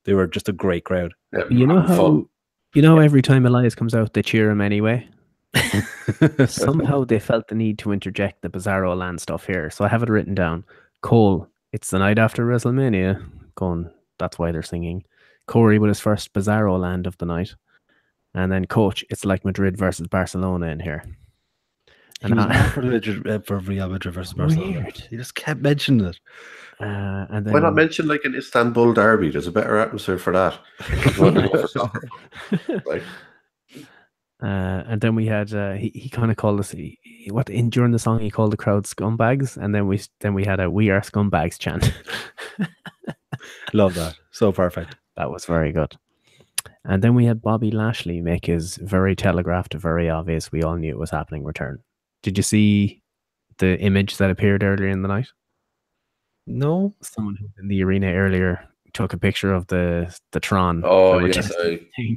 They 0.05 0.15
were 0.15 0.27
just 0.27 0.49
a 0.49 0.53
great 0.53 0.85
crowd. 0.85 1.13
Yeah, 1.33 1.45
You 1.51 1.67
know 1.67 1.81
how 1.81 1.97
fun. 1.97 2.27
you 2.75 2.83
know 2.83 2.97
how 2.97 3.03
every 3.03 3.23
time 3.23 3.45
Elias 3.47 3.75
comes 3.75 3.95
out, 3.95 4.15
they 4.15 4.23
cheer 4.23 4.51
him 4.51 4.61
anyway. 4.61 5.07
Somehow 6.47 7.05
they 7.05 7.19
felt 7.19 7.49
the 7.49 7.55
need 7.55 7.79
to 7.81 7.93
interject 7.93 8.43
the 8.43 8.49
Bizarro 8.49 8.97
Land 8.97 9.21
stuff 9.21 9.47
here, 9.47 9.71
so 9.71 9.85
I 9.85 9.89
have 9.89 10.03
it 10.03 10.09
written 10.09 10.35
down. 10.35 10.65
Cole, 11.03 11.49
it's 11.73 11.91
the 11.91 11.99
night 11.99 12.19
after 12.19 12.47
WrestleMania. 12.47 13.23
Going, 13.57 13.91
that's 14.19 14.39
why 14.39 14.53
they're 14.53 14.63
singing. 14.63 15.05
Corey 15.47 15.79
with 15.79 15.89
his 15.89 16.01
first 16.01 16.33
Bizarro 16.33 16.79
Land 16.79 17.07
of 17.07 17.17
the 17.19 17.27
night, 17.27 17.55
and 18.35 18.51
then 18.51 18.65
Coach, 18.67 19.05
it's 19.11 19.25
like 19.25 19.45
Madrid 19.45 19.77
versus 19.77 20.07
Barcelona 20.07 20.67
in 20.67 20.81
here. 20.81 21.05
He 22.21 22.27
And 22.27 22.37
was 22.37 22.47
I- 22.47 22.63
for, 22.75 22.81
the 22.83 22.87
Madrid, 22.89 23.27
uh, 23.29 23.39
for 23.41 23.59
Real 23.59 23.89
Madrid 23.89 24.15
versus 24.15 24.35
Barcelona. 24.35 24.81
Weird. 24.81 24.97
He 25.11 25.17
just 25.17 25.35
kept 25.35 25.61
mentioning 25.61 26.07
it. 26.07 26.21
Uh, 26.81 27.27
and 27.31 27.45
then 27.47 27.53
Why 27.53 27.61
not 27.61 27.75
mention 27.75 28.07
like 28.09 28.23
an 28.25 28.35
Istanbul 28.35 28.93
derby? 28.95 29.31
There's 29.31 29.47
a 29.47 29.53
better 29.53 29.79
atmosphere 29.79 30.19
for 30.19 30.33
that. 30.33 30.59
You 31.17 31.23
want 31.23 31.37
to 31.37 31.49
go 31.49 31.61
for 31.63 31.69
soccer. 31.69 32.09
Like, 32.87 33.03
Uh, 34.43 34.83
and 34.89 35.03
then 35.03 35.15
we 35.15 35.27
had 35.27 35.53
uh, 35.53 35.73
he, 35.73 35.91
he 35.95 36.09
kind 36.09 36.31
of 36.31 36.37
called 36.39 36.59
us 36.61 36.71
he, 36.71 36.99
he- 37.03 37.31
what 37.31 37.51
in 37.51 37.69
during 37.69 37.93
the 37.93 37.99
song 37.99 38.19
he 38.19 38.31
called 38.31 38.51
the 38.51 38.57
crowd 38.57 38.85
scumbags 38.85 39.59
and 39.59 39.75
then 39.75 39.87
we 39.87 40.01
then 40.21 40.33
we 40.33 40.47
had 40.47 40.59
a 40.61 40.71
we 40.71 40.89
are 40.89 41.03
scumbags 41.03 41.59
chant 41.59 41.93
Love 43.75 43.93
that. 43.95 44.15
So 44.31 44.51
perfect. 44.51 44.97
that 45.17 45.31
was 45.31 45.45
very 45.45 45.73
good 45.73 45.95
and 46.87 47.03
then 47.05 47.15
we 47.15 47.27
had 47.27 47.43
Bobby 47.43 47.71
Lashley 47.71 48.23
make 48.23 48.47
his 48.47 48.77
very 48.77 49.15
telegraphed 49.15 49.75
very 49.75 50.09
obvious 50.09 50.51
we 50.51 50.63
all 50.63 50.77
knew 50.77 50.91
it 50.91 50.99
was 50.99 51.11
happening 51.11 51.45
return 51.45 51.83
did 52.23 52.37
you 52.37 52.43
see 52.43 53.03
the 53.59 53.79
image 53.81 54.17
that 54.19 54.31
appeared 54.31 54.63
earlier 54.63 54.89
in 54.89 55.03
the 55.03 55.09
night 55.09 55.29
No. 56.47 56.93
someone 57.03 57.37
who 57.37 57.45
was 57.45 57.53
in 57.61 57.69
the 57.69 57.83
arena 57.83 58.13
earlier 58.13 58.65
took 58.93 59.13
a 59.13 59.19
picture 59.19 59.53
of 59.53 59.67
the 59.69 60.15
the 60.33 60.41
Tron 60.41 60.83
oh 60.85 61.19
yes, 61.19 61.49
return 61.51 61.79
I, 61.79 61.87
thing. 61.97 62.17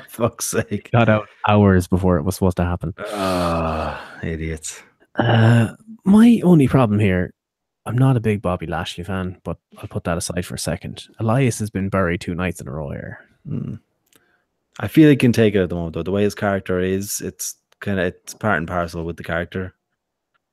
Fuck's 0.08 0.46
sake. 0.46 0.90
got 0.92 1.08
out 1.08 1.28
hours 1.48 1.86
before 1.86 2.16
it 2.18 2.22
was 2.22 2.34
supposed 2.36 2.56
to 2.56 2.64
happen 2.64 2.92
Ah, 3.12 4.18
idiots. 4.22 4.82
Uh, 5.14 5.74
my 6.04 6.40
only 6.42 6.66
problem 6.66 6.98
here, 6.98 7.32
I'm 7.86 7.96
not 7.98 8.16
a 8.16 8.20
big 8.20 8.40
Bobby 8.42 8.66
Lashley 8.66 9.04
fan, 9.04 9.38
but 9.44 9.58
I'll 9.78 9.86
put 9.88 10.04
that 10.04 10.16
aside 10.18 10.44
for 10.46 10.54
a 10.54 10.58
second. 10.58 11.06
Elias 11.20 11.58
has 11.60 11.68
been 11.70 11.88
buried 11.90 12.20
two 12.22 12.34
nights 12.34 12.60
in 12.60 12.66
a 12.66 12.72
row 12.72 12.90
here. 12.90 13.18
Mm. 13.46 13.78
I 14.80 14.88
feel 14.88 15.10
he 15.10 15.16
can 15.16 15.32
take 15.32 15.54
it 15.54 15.60
at 15.62 15.68
the 15.68 15.74
moment, 15.74 15.94
though. 15.94 16.02
The 16.02 16.10
way 16.10 16.22
his 16.22 16.34
character 16.34 16.80
is, 16.80 17.20
it's 17.20 17.56
kind 17.82 18.00
of 18.00 18.06
it's 18.06 18.32
part 18.32 18.56
and 18.56 18.66
parcel 18.66 19.04
with 19.04 19.18
the 19.18 19.22
character. 19.24 19.74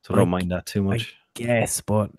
So 0.03 0.13
I 0.13 0.17
don't 0.17 0.27
I- 0.27 0.31
mind 0.31 0.51
that 0.51 0.65
too 0.65 0.83
much. 0.83 1.15
Yes, 1.37 1.79
but 1.79 2.11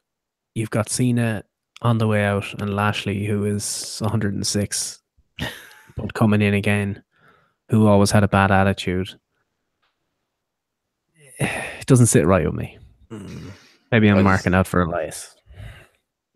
you've 0.54 0.70
got 0.70 0.88
Cena 0.88 1.44
on 1.82 1.98
the 1.98 2.06
way 2.06 2.24
out 2.24 2.58
and 2.60 2.74
Lashley, 2.74 3.26
who 3.26 3.44
is 3.44 3.98
106, 4.00 5.02
but 5.96 6.14
coming 6.14 6.40
in 6.40 6.54
again, 6.54 7.02
who 7.68 7.86
always 7.86 8.10
had 8.10 8.24
a 8.24 8.28
bad 8.28 8.50
attitude. 8.50 9.10
It 11.40 11.86
doesn't 11.86 12.06
sit 12.06 12.26
right 12.26 12.44
with 12.46 12.54
me. 12.54 12.78
Mm. 13.10 13.50
Maybe 13.90 14.08
I'm 14.08 14.22
marking 14.22 14.54
out 14.54 14.66
for 14.68 14.82
Elias. 14.82 15.34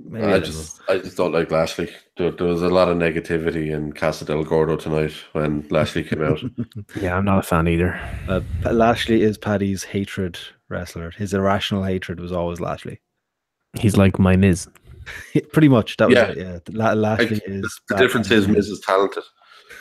Maybe 0.06 0.26
I 0.26 0.36
a 0.36 0.40
just 0.40 0.80
I 0.88 0.98
just 0.98 1.16
don't 1.16 1.32
like 1.32 1.50
Lashley. 1.50 1.88
There, 2.18 2.30
there 2.30 2.46
was 2.46 2.62
a 2.62 2.68
lot 2.68 2.88
of 2.88 2.96
negativity 2.98 3.72
in 3.74 3.92
Casa 3.94 4.24
del 4.26 4.44
Gordo 4.44 4.76
tonight 4.76 5.12
when 5.32 5.66
Lashley 5.70 6.04
came 6.04 6.22
out. 6.22 6.40
Yeah, 7.00 7.16
I'm 7.16 7.24
not 7.24 7.38
a 7.38 7.42
fan 7.42 7.66
either. 7.68 7.98
Uh, 8.28 8.40
Lashley 8.70 9.22
is 9.22 9.38
Paddy's 9.38 9.82
hatred 9.84 10.38
wrestler. 10.68 11.10
His 11.10 11.32
irrational 11.34 11.82
hatred 11.84 12.20
was 12.20 12.32
always 12.32 12.60
Lashley. 12.60 13.00
He's 13.78 13.96
like 13.96 14.18
my 14.18 14.36
Miz. 14.36 14.68
Pretty 15.52 15.68
much. 15.68 15.96
That 15.96 16.08
was 16.08 16.16
Yeah. 16.16 16.26
it. 16.28 16.36
Yeah. 16.38 16.58
La- 16.72 16.92
Lashley 16.92 17.26
Like, 17.36 17.42
is. 17.48 17.80
the 17.88 17.94
bad 17.94 17.98
difference 18.00 18.30
is 18.30 18.46
Miz. 18.46 18.56
Miz 18.56 18.68
is 18.68 18.80
talented. 18.80 19.22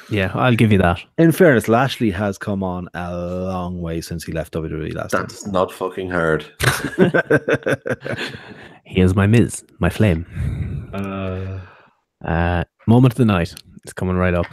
Yeah, 0.09 0.31
I'll 0.33 0.55
give 0.55 0.71
you 0.71 0.77
that. 0.79 1.01
In 1.17 1.31
fairness, 1.31 1.67
Lashley 1.67 2.11
has 2.11 2.37
come 2.37 2.63
on 2.63 2.89
a 2.93 3.15
long 3.15 3.81
way 3.81 4.01
since 4.01 4.23
he 4.23 4.31
left 4.31 4.53
WWE 4.53 4.93
last 4.93 5.11
time. 5.11 5.21
That's 5.23 5.47
not 5.47 5.71
fucking 5.71 6.09
hard. 6.09 6.45
He 8.83 9.01
is 9.01 9.15
my 9.15 9.27
Miz, 9.27 9.63
my 9.79 9.89
flame. 9.89 10.89
uh, 10.93 11.59
Uh, 12.25 12.63
moment 12.87 13.13
of 13.13 13.17
the 13.17 13.25
night. 13.25 13.53
It's 13.83 13.93
coming 13.93 14.15
right 14.15 14.33
up. 14.33 14.45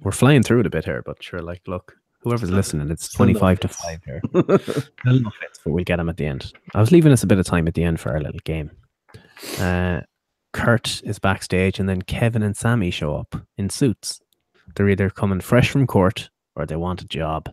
We're 0.00 0.10
flying 0.12 0.42
through 0.42 0.60
it 0.60 0.66
a 0.66 0.70
bit 0.70 0.84
here, 0.84 1.02
but 1.04 1.22
sure, 1.22 1.40
like, 1.40 1.62
look, 1.68 1.96
whoever's 2.22 2.50
listening, 2.50 2.90
it's 2.90 3.12
25 3.12 3.60
to 3.60 3.68
5 3.68 4.00
here. 4.04 4.20
Fitz, 4.32 4.88
but 5.64 5.72
we'll 5.72 5.84
get 5.84 6.00
him 6.00 6.08
at 6.08 6.16
the 6.16 6.26
end. 6.26 6.52
I 6.74 6.80
was 6.80 6.90
leaving 6.90 7.12
us 7.12 7.22
a 7.22 7.26
bit 7.26 7.38
of 7.38 7.46
time 7.46 7.68
at 7.68 7.74
the 7.74 7.84
end 7.84 8.00
for 8.00 8.10
our 8.10 8.20
little 8.20 8.40
game. 8.44 8.70
Uh, 9.60 10.00
Kurt 10.52 11.02
is 11.04 11.18
backstage, 11.18 11.78
and 11.78 11.88
then 11.88 12.02
Kevin 12.02 12.42
and 12.42 12.56
Sammy 12.56 12.90
show 12.90 13.14
up 13.16 13.36
in 13.56 13.70
suits. 13.70 14.20
They're 14.74 14.88
either 14.88 15.08
coming 15.10 15.40
fresh 15.40 15.70
from 15.70 15.86
court 15.86 16.30
or 16.56 16.66
they 16.66 16.76
want 16.76 17.02
a 17.02 17.06
job. 17.06 17.52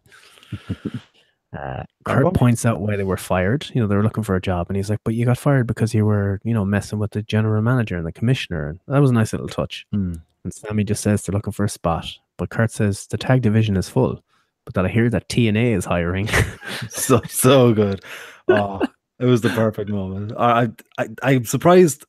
Uh, 1.58 1.84
Kurt 2.06 2.34
points 2.36 2.66
out 2.66 2.80
why 2.80 2.96
they 2.96 3.04
were 3.04 3.18
fired. 3.18 3.68
You 3.74 3.82
know, 3.82 3.88
they 3.88 3.96
were 3.96 4.04
looking 4.04 4.24
for 4.24 4.36
a 4.36 4.42
job, 4.42 4.68
and 4.70 4.78
he's 4.78 4.90
like, 4.90 5.00
"But 5.04 5.16
you 5.16 5.26
got 5.26 5.38
fired 5.38 5.66
because 5.66 5.94
you 5.94 6.06
were, 6.06 6.40
you 6.44 6.54
know, 6.54 6.64
messing 6.64 7.00
with 7.00 7.12
the 7.12 7.24
general 7.24 7.62
manager 7.62 7.98
and 7.98 8.06
the 8.06 8.12
commissioner." 8.12 8.68
And 8.68 8.80
that 8.88 9.00
was 9.00 9.10
a 9.10 9.16
nice 9.16 9.34
little 9.34 9.48
touch. 9.48 9.86
hmm. 9.92 10.16
And 10.44 10.54
Sammy 10.54 10.84
just 10.86 11.04
says 11.04 11.24
they're 11.24 11.34
looking 11.34 11.52
for 11.52 11.66
a 11.66 11.70
spot, 11.70 12.08
but 12.38 12.50
Kurt 12.50 12.72
says 12.72 13.08
the 13.08 13.18
tag 13.18 13.42
division 13.42 13.76
is 13.76 13.90
full. 13.90 14.24
But 14.66 14.74
that 14.76 14.86
I 14.86 14.90
hear 14.90 15.10
that 15.10 15.28
TNA 15.28 15.76
is 15.76 15.86
hiring. 15.86 16.30
so 16.90 17.22
so 17.28 17.74
good. 17.74 18.04
Oh, 18.48 18.82
it 19.20 19.26
was 19.26 19.42
the 19.42 19.50
perfect 19.50 19.90
moment. 19.90 20.34
I, 20.38 20.70
I 20.98 21.04
I 21.04 21.08
I'm 21.24 21.46
surprised 21.46 22.06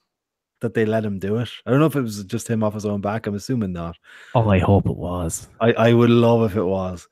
that 0.60 0.74
they 0.74 0.84
let 0.84 1.04
him 1.04 1.18
do 1.18 1.36
it. 1.36 1.48
I 1.64 1.70
don't 1.70 1.80
know 1.80 1.86
if 1.86 1.96
it 1.96 2.02
was 2.02 2.22
just 2.24 2.46
him 2.46 2.62
off 2.62 2.74
his 2.74 2.84
own 2.84 3.00
back. 3.00 3.26
I'm 3.26 3.34
assuming 3.34 3.72
not. 3.72 3.96
oh, 4.34 4.48
I 4.48 4.58
hope 4.58 4.86
it 4.86 4.96
was. 4.96 5.48
I 5.60 5.72
I 5.72 5.92
would 5.94 6.10
love 6.10 6.42
if 6.50 6.56
it 6.56 6.64
was. 6.64 7.08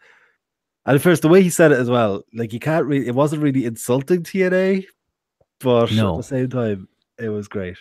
And 0.88 0.94
at 0.96 1.02
first, 1.02 1.20
the 1.20 1.28
way 1.28 1.42
he 1.42 1.50
said 1.50 1.70
it 1.70 1.78
as 1.78 1.90
well, 1.90 2.22
like 2.32 2.54
you 2.54 2.58
can't 2.58 2.86
really. 2.86 3.06
It 3.06 3.14
wasn't 3.14 3.42
really 3.42 3.66
insulting 3.66 4.22
TNA, 4.22 4.86
but 5.60 5.92
No. 5.92 6.14
at 6.14 6.16
the 6.16 6.22
same 6.22 6.48
time, 6.48 6.88
it 7.18 7.28
was 7.28 7.46
great. 7.46 7.76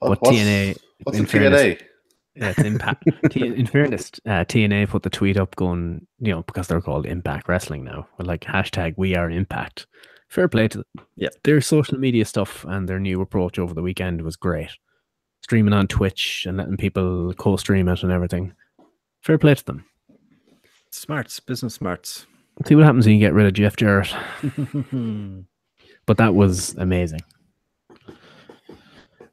But 0.00 0.22
What's- 0.22 0.30
TNA 0.30 0.76
What's 1.02 1.18
in 1.18 1.24
a 1.24 1.28
fairness- 1.28 1.60
TNA? 1.62 1.80
Yeah, 2.34 2.48
it's 2.50 2.58
Impact. 2.60 3.04
T- 3.30 3.46
in 3.46 3.66
fairness, 3.66 4.10
uh, 4.26 4.44
TNA 4.44 4.88
put 4.88 5.02
the 5.02 5.10
tweet 5.10 5.36
up 5.36 5.54
going, 5.56 6.06
you 6.18 6.32
know, 6.32 6.42
because 6.44 6.66
they're 6.68 6.80
called 6.80 7.04
Impact 7.06 7.46
Wrestling 7.48 7.84
now, 7.84 8.06
with 8.18 8.26
like 8.26 8.40
hashtag 8.42 8.94
We 8.96 9.14
Are 9.16 9.30
Impact. 9.30 9.86
Fair 10.28 10.48
play 10.48 10.68
to 10.68 10.78
them. 10.78 11.06
Yeah. 11.16 11.28
Their 11.44 11.60
social 11.60 11.98
media 11.98 12.24
stuff 12.24 12.64
and 12.68 12.88
their 12.88 12.98
new 12.98 13.20
approach 13.20 13.58
over 13.58 13.72
the 13.74 13.82
weekend 13.82 14.22
was 14.22 14.36
great. 14.36 14.70
Streaming 15.42 15.72
on 15.74 15.86
Twitch 15.88 16.44
and 16.46 16.56
letting 16.56 16.76
people 16.78 17.32
co-stream 17.34 17.88
it 17.88 18.02
and 18.02 18.10
everything. 18.12 18.52
Fair 19.22 19.38
play 19.38 19.54
to 19.54 19.64
them. 19.64 19.84
Smarts, 20.90 21.38
business 21.40 21.74
smarts. 21.74 22.26
See 22.64 22.74
what 22.74 22.84
happens 22.84 23.06
when 23.06 23.14
you 23.14 23.20
get 23.20 23.34
rid 23.34 23.46
of 23.46 23.52
Jeff 23.52 23.76
Jarrett. 23.76 24.14
But 26.06 26.18
that 26.18 26.34
was 26.36 26.74
amazing. 26.76 27.20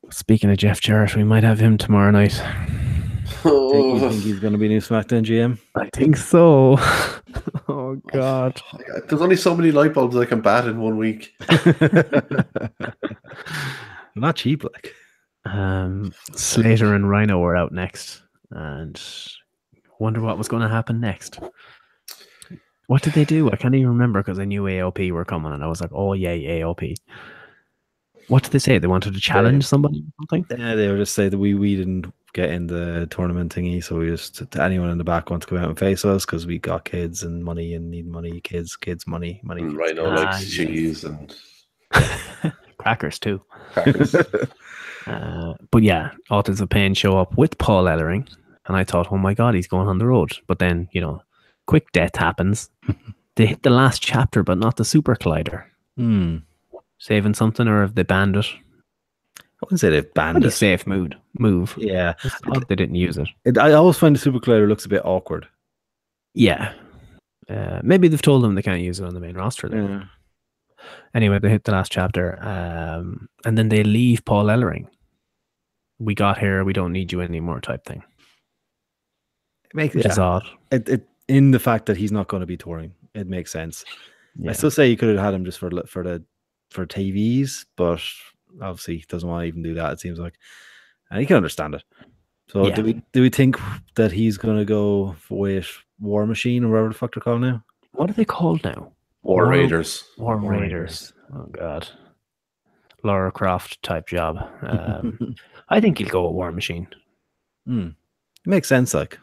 Speaking 0.09 0.49
of 0.49 0.57
Jeff 0.57 0.81
Jarrett, 0.81 1.15
we 1.15 1.23
might 1.23 1.43
have 1.43 1.59
him 1.59 1.77
tomorrow 1.77 2.09
night. 2.11 2.33
think, 3.41 3.45
you 3.45 3.99
think 3.99 4.23
he's 4.23 4.39
going 4.39 4.53
to 4.53 4.59
be 4.59 4.67
new 4.67 4.79
SmackDown 4.79 5.23
GM? 5.23 5.59
I 5.75 5.89
think 5.93 6.17
so. 6.17 6.77
oh 7.67 8.01
God. 8.11 8.59
There's 9.07 9.21
only 9.21 9.35
so 9.35 9.55
many 9.55 9.71
light 9.71 9.93
bulbs 9.93 10.17
I 10.17 10.25
can 10.25 10.41
bat 10.41 10.67
in 10.67 10.81
one 10.81 10.97
week. 10.97 11.35
Not 14.15 14.35
cheap, 14.35 14.63
like. 14.63 14.93
Um, 15.45 16.13
Slater 16.35 16.95
and 16.95 17.09
Rhino 17.09 17.39
were 17.39 17.55
out 17.55 17.71
next, 17.71 18.23
and 18.51 18.99
wonder 19.99 20.21
what 20.21 20.37
was 20.37 20.47
going 20.47 20.61
to 20.61 20.69
happen 20.69 20.99
next. 20.99 21.39
What 22.93 23.01
did 23.01 23.13
they 23.13 23.25
do? 23.25 23.49
I 23.49 23.55
can't 23.55 23.73
even 23.73 23.87
remember 23.89 24.19
because 24.21 24.37
I 24.37 24.45
knew 24.45 24.61
AOP 24.65 25.11
were 25.11 25.25
coming, 25.25 25.51
and 25.51 25.63
I 25.63 25.67
was 25.67 25.81
like, 25.81 25.89
"Oh 25.93 26.13
yay, 26.13 26.43
AOP!" 26.61 26.93
What 28.27 28.43
did 28.43 28.51
they 28.51 28.59
say? 28.59 28.77
They 28.77 28.85
wanted 28.85 29.15
to 29.15 29.19
challenge 29.19 29.65
somebody 29.65 30.03
or 30.19 30.25
something. 30.29 30.59
Yeah, 30.59 30.75
they 30.75 30.87
were 30.89 30.97
just 30.97 31.15
saying 31.15 31.31
that 31.31 31.39
we 31.39 31.55
we 31.55 31.75
didn't 31.75 32.13
get 32.33 32.51
in 32.51 32.67
the 32.67 33.07
tournament 33.09 33.51
thingy, 33.55 33.83
so 33.83 33.97
we 33.97 34.09
just 34.09 34.35
to 34.51 34.61
anyone 34.61 34.91
in 34.91 34.99
the 34.99 35.03
back 35.03 35.31
wants 35.31 35.47
to 35.47 35.49
come 35.49 35.57
out 35.63 35.69
and 35.69 35.79
face 35.79 36.05
us 36.05 36.23
because 36.23 36.45
we 36.45 36.59
got 36.59 36.85
kids 36.85 37.23
and 37.23 37.43
money 37.43 37.73
and 37.73 37.89
need 37.89 38.05
money, 38.05 38.39
kids, 38.41 38.75
kids, 38.75 39.07
money, 39.07 39.41
money. 39.43 39.61
And 39.63 39.71
kids. 39.71 39.79
Rhino 39.79 40.11
Ah, 40.11 40.15
likes 40.15 40.41
yes. 40.55 40.67
cheese 40.67 41.03
and 41.03 41.35
Crackers 42.77 43.17
too. 43.17 43.41
crackers. 43.73 44.15
Uh, 45.07 45.55
but 45.71 45.83
yeah, 45.83 46.11
Authors 46.29 46.61
of 46.61 46.69
Pain 46.69 46.93
show 46.93 47.17
up 47.17 47.35
with 47.37 47.57
Paul 47.57 47.85
Ellering, 47.85 48.25
and 48.67 48.77
I 48.77 48.85
thought, 48.85 49.11
oh 49.11 49.17
my 49.17 49.33
god, 49.33 49.53
he's 49.55 49.67
going 49.67 49.89
on 49.89 49.97
the 49.97 50.05
road. 50.05 50.37
But 50.47 50.59
then, 50.59 50.87
you 50.93 51.01
know, 51.01 51.21
quick 51.67 51.91
death 51.91 52.15
happens. 52.15 52.69
they 53.35 53.45
hit 53.45 53.63
the 53.63 53.69
last 53.69 54.01
chapter, 54.01 54.43
but 54.43 54.57
not 54.57 54.77
the 54.77 54.85
Super 54.85 55.15
Collider. 55.15 55.63
Hmm. 55.97 56.37
Saving 56.99 57.33
something, 57.33 57.67
or 57.67 57.81
have 57.81 57.95
they 57.95 58.03
banned 58.03 58.35
it? 58.37 58.45
I 59.39 59.41
wouldn't 59.65 59.79
say 59.79 59.89
they've 59.89 60.13
banned 60.13 60.35
Pretty 60.35 60.47
it. 60.47 60.51
safe 60.51 60.87
mood 60.87 61.17
move. 61.39 61.73
Yeah, 61.77 62.13
It's 62.23 62.35
odd 62.47 62.67
they 62.67 62.75
didn't 62.75 62.95
use 62.95 63.17
it. 63.17 63.27
it, 63.45 63.57
I 63.57 63.73
always 63.73 63.97
find 63.97 64.15
the 64.15 64.19
Super 64.19 64.39
Collider 64.39 64.67
looks 64.67 64.85
a 64.85 64.89
bit 64.89 65.05
awkward. 65.05 65.47
Yeah. 66.33 66.73
Uh, 67.49 67.79
maybe 67.83 68.07
they've 68.07 68.21
told 68.21 68.43
them 68.43 68.55
they 68.55 68.61
can't 68.61 68.81
use 68.81 68.99
it 68.99 69.05
on 69.05 69.13
the 69.13 69.19
main 69.19 69.35
roster. 69.35 69.69
Yeah. 69.71 70.03
Anyway, 71.13 71.39
they 71.39 71.49
hit 71.49 71.63
the 71.63 71.71
last 71.71 71.91
chapter, 71.91 72.37
um, 72.43 73.29
and 73.45 73.57
then 73.57 73.69
they 73.69 73.83
leave 73.83 74.25
Paul 74.25 74.45
Ellering. 74.45 74.87
We 75.99 76.13
got 76.15 76.39
here. 76.39 76.63
We 76.65 76.73
don't 76.73 76.91
need 76.91 77.11
you 77.11 77.21
anymore, 77.21 77.61
type 77.61 77.85
thing. 77.85 78.03
It 79.65 79.75
makes 79.75 79.95
Which 79.95 80.05
yeah. 80.05 80.11
is 80.11 80.19
odd. 80.19 80.43
it, 80.71 80.89
it 80.89 81.07
in 81.27 81.51
the 81.51 81.59
fact 81.59 81.85
that 81.87 81.97
he's 81.97 82.11
not 82.11 82.27
going 82.27 82.41
to 82.41 82.47
be 82.47 82.57
touring. 82.57 82.93
It 83.13 83.27
makes 83.27 83.51
sense. 83.51 83.85
Yeah. 84.37 84.49
I 84.49 84.53
still 84.53 84.71
say 84.71 84.89
you 84.89 84.97
could 84.97 85.09
have 85.15 85.23
had 85.23 85.33
him 85.33 85.45
just 85.45 85.59
for 85.59 85.69
the- 85.69 85.85
for 85.87 86.03
the 86.03 86.23
for 86.71 86.85
TVs, 86.87 87.65
but 87.75 88.01
obviously 88.61 88.97
he 88.97 89.05
doesn't 89.07 89.29
want 89.29 89.43
to 89.43 89.47
even 89.47 89.61
do 89.61 89.75
that. 89.75 89.93
It 89.93 89.99
seems 89.99 90.17
like, 90.19 90.33
and 91.11 91.21
you 91.21 91.27
can 91.27 91.37
understand 91.37 91.75
it. 91.75 91.83
So 92.47 92.67
Yeah. 92.67 92.75
do 92.75 92.83
we 92.83 93.01
do 93.11 93.21
we 93.21 93.29
think 93.29 93.57
that 93.95 94.11
he's 94.11 94.37
going 94.37 94.57
to 94.57 94.65
go 94.65 95.15
with 95.29 95.69
War 95.99 96.25
Machine 96.25 96.63
or 96.63 96.69
whatever 96.71 96.87
the 96.89 96.93
fuck 96.95 97.13
they're 97.13 97.21
called 97.21 97.41
now? 97.41 97.63
What 97.91 98.09
are 98.09 98.13
they 98.13 98.25
called 98.25 98.63
now? 98.63 98.91
War 99.21 99.43
War- 99.43 99.47
Raiders. 99.47 100.03
War 100.17 100.37
War 100.37 100.51
Raiders. 100.53 101.13
Oh 101.33 101.45
God, 101.51 101.87
Lara 103.03 103.31
Croft 103.31 103.81
type 103.83 104.07
job. 104.07 104.37
Um, 104.63 105.35
I 105.69 105.79
think 105.79 105.97
he'll 105.99 106.09
go 106.09 106.23
with 106.27 106.33
War 106.35 106.51
Machine. 106.51 106.87
Hmm. 107.65 107.89
It 108.45 108.47
makes 108.49 108.67
sense. 108.67 108.93
Like 108.93 109.17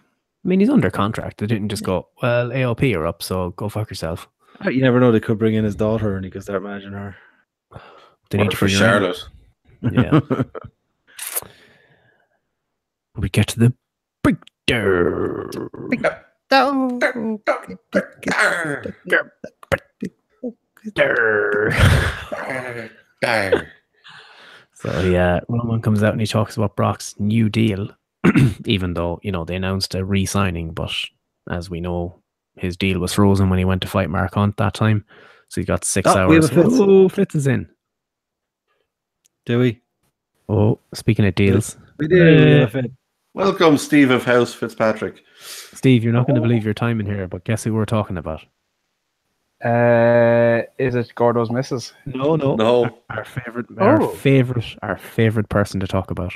I 0.45 0.49
mean, 0.49 0.61
he's 0.61 0.71
under 0.71 0.91
contract. 0.91 1.39
They 1.39 1.47
didn't 1.47 1.69
just 1.69 1.85
go, 1.85 2.09
well, 2.23 2.49
AOP 2.49 2.95
are 2.97 3.07
up, 3.07 3.23
so 3.23 3.51
go 3.51 3.69
fuck 3.69 3.91
yourself. 3.91 4.29
Uh, 4.65 4.71
you 4.71 4.81
never 4.81 4.99
know. 5.01 5.13
They 5.13 5.21
could 5.21 5.39
bring 5.39 5.55
in 5.55 5.65
his 5.65 5.75
daughter 5.77 6.17
and 6.17 6.25
he 6.25 6.31
could 6.31 6.43
start 6.43 6.63
managing 6.63 6.93
her. 6.93 7.15
They 8.31 8.39
need 8.39 8.51
to 8.51 8.57
for 8.57 8.69
figure 8.69 8.87
out- 8.87 8.91
Charlotte. 8.91 9.29
Yeah. 9.93 10.21
we 13.17 13.29
get 13.29 13.49
to 13.49 13.59
the 13.59 13.73
big 14.23 14.39
der. 14.67 15.51
Der. 20.95 21.71
So 24.73 25.01
yeah, 25.03 25.41
Roman 25.51 25.83
comes 25.83 26.03
out 26.03 26.13
and 26.13 26.21
he 26.23 26.27
talks 26.27 26.57
about 26.57 26.75
Brock's 26.75 27.15
new 27.19 27.51
deal, 27.51 27.91
even 28.67 28.95
though 28.95 29.19
you 29.23 29.33
know 29.33 29.45
they 29.45 29.57
announced 29.57 29.95
a 29.95 30.05
re-signing, 30.05 30.73
but 30.73 30.93
as 31.51 31.71
we 31.71 31.81
know, 31.81 32.21
his 32.57 32.77
deal 32.77 32.99
was 32.99 33.13
frozen 33.15 33.49
when 33.51 33.59
he 33.59 33.65
went 33.65 33.83
to 33.83 33.89
fight 33.89 34.11
Mark 34.11 34.35
Hunt 34.35 34.57
that 34.59 34.75
time. 34.75 35.05
So 35.49 35.61
he 35.61 35.65
got 35.65 35.85
six 35.85 36.09
Oh, 36.11 36.29
we 36.29 36.37
have 36.37 36.45
hours. 36.45 36.51
a 36.51 36.55
Fitz. 36.55 36.69
Oh, 36.79 37.09
Fitz 37.09 37.35
is 37.35 37.47
in. 37.47 37.69
do 39.47 39.59
we? 39.59 39.81
Oh, 40.49 40.79
speaking 40.95 41.25
of 41.27 41.35
deals, 41.35 41.77
We 41.99 42.09
do, 42.09 42.17
we 42.17 42.51
have 42.61 42.75
a 42.75 42.85
Welcome, 43.35 43.79
Steve 43.79 44.11
of 44.11 44.25
House 44.25 44.53
Fitzpatrick. 44.53 45.23
Steve, 45.41 46.03
you're 46.03 46.13
not 46.13 46.27
going 46.27 46.35
to 46.35 46.41
believe 46.41 46.65
your 46.65 46.75
time 46.75 46.99
in 47.01 47.07
here, 47.07 47.29
but 47.29 47.45
guess 47.45 47.63
who 47.65 47.73
we're 47.73 47.85
talking 47.85 48.17
about? 48.19 48.43
Uh, 49.65 50.63
is 50.79 50.95
it 50.95 51.13
Gordo's 51.15 51.51
missus? 51.51 51.93
No, 52.07 52.35
no, 52.35 52.57
No, 52.57 52.99
our 53.11 53.25
favorite, 53.25 53.67
our 53.79 54.03
Oh. 54.03 54.09
favorite, 54.09 54.65
our 54.83 54.97
favorite 54.97 55.49
person 55.49 55.79
to 55.81 55.87
talk 55.87 56.11
about. 56.11 56.35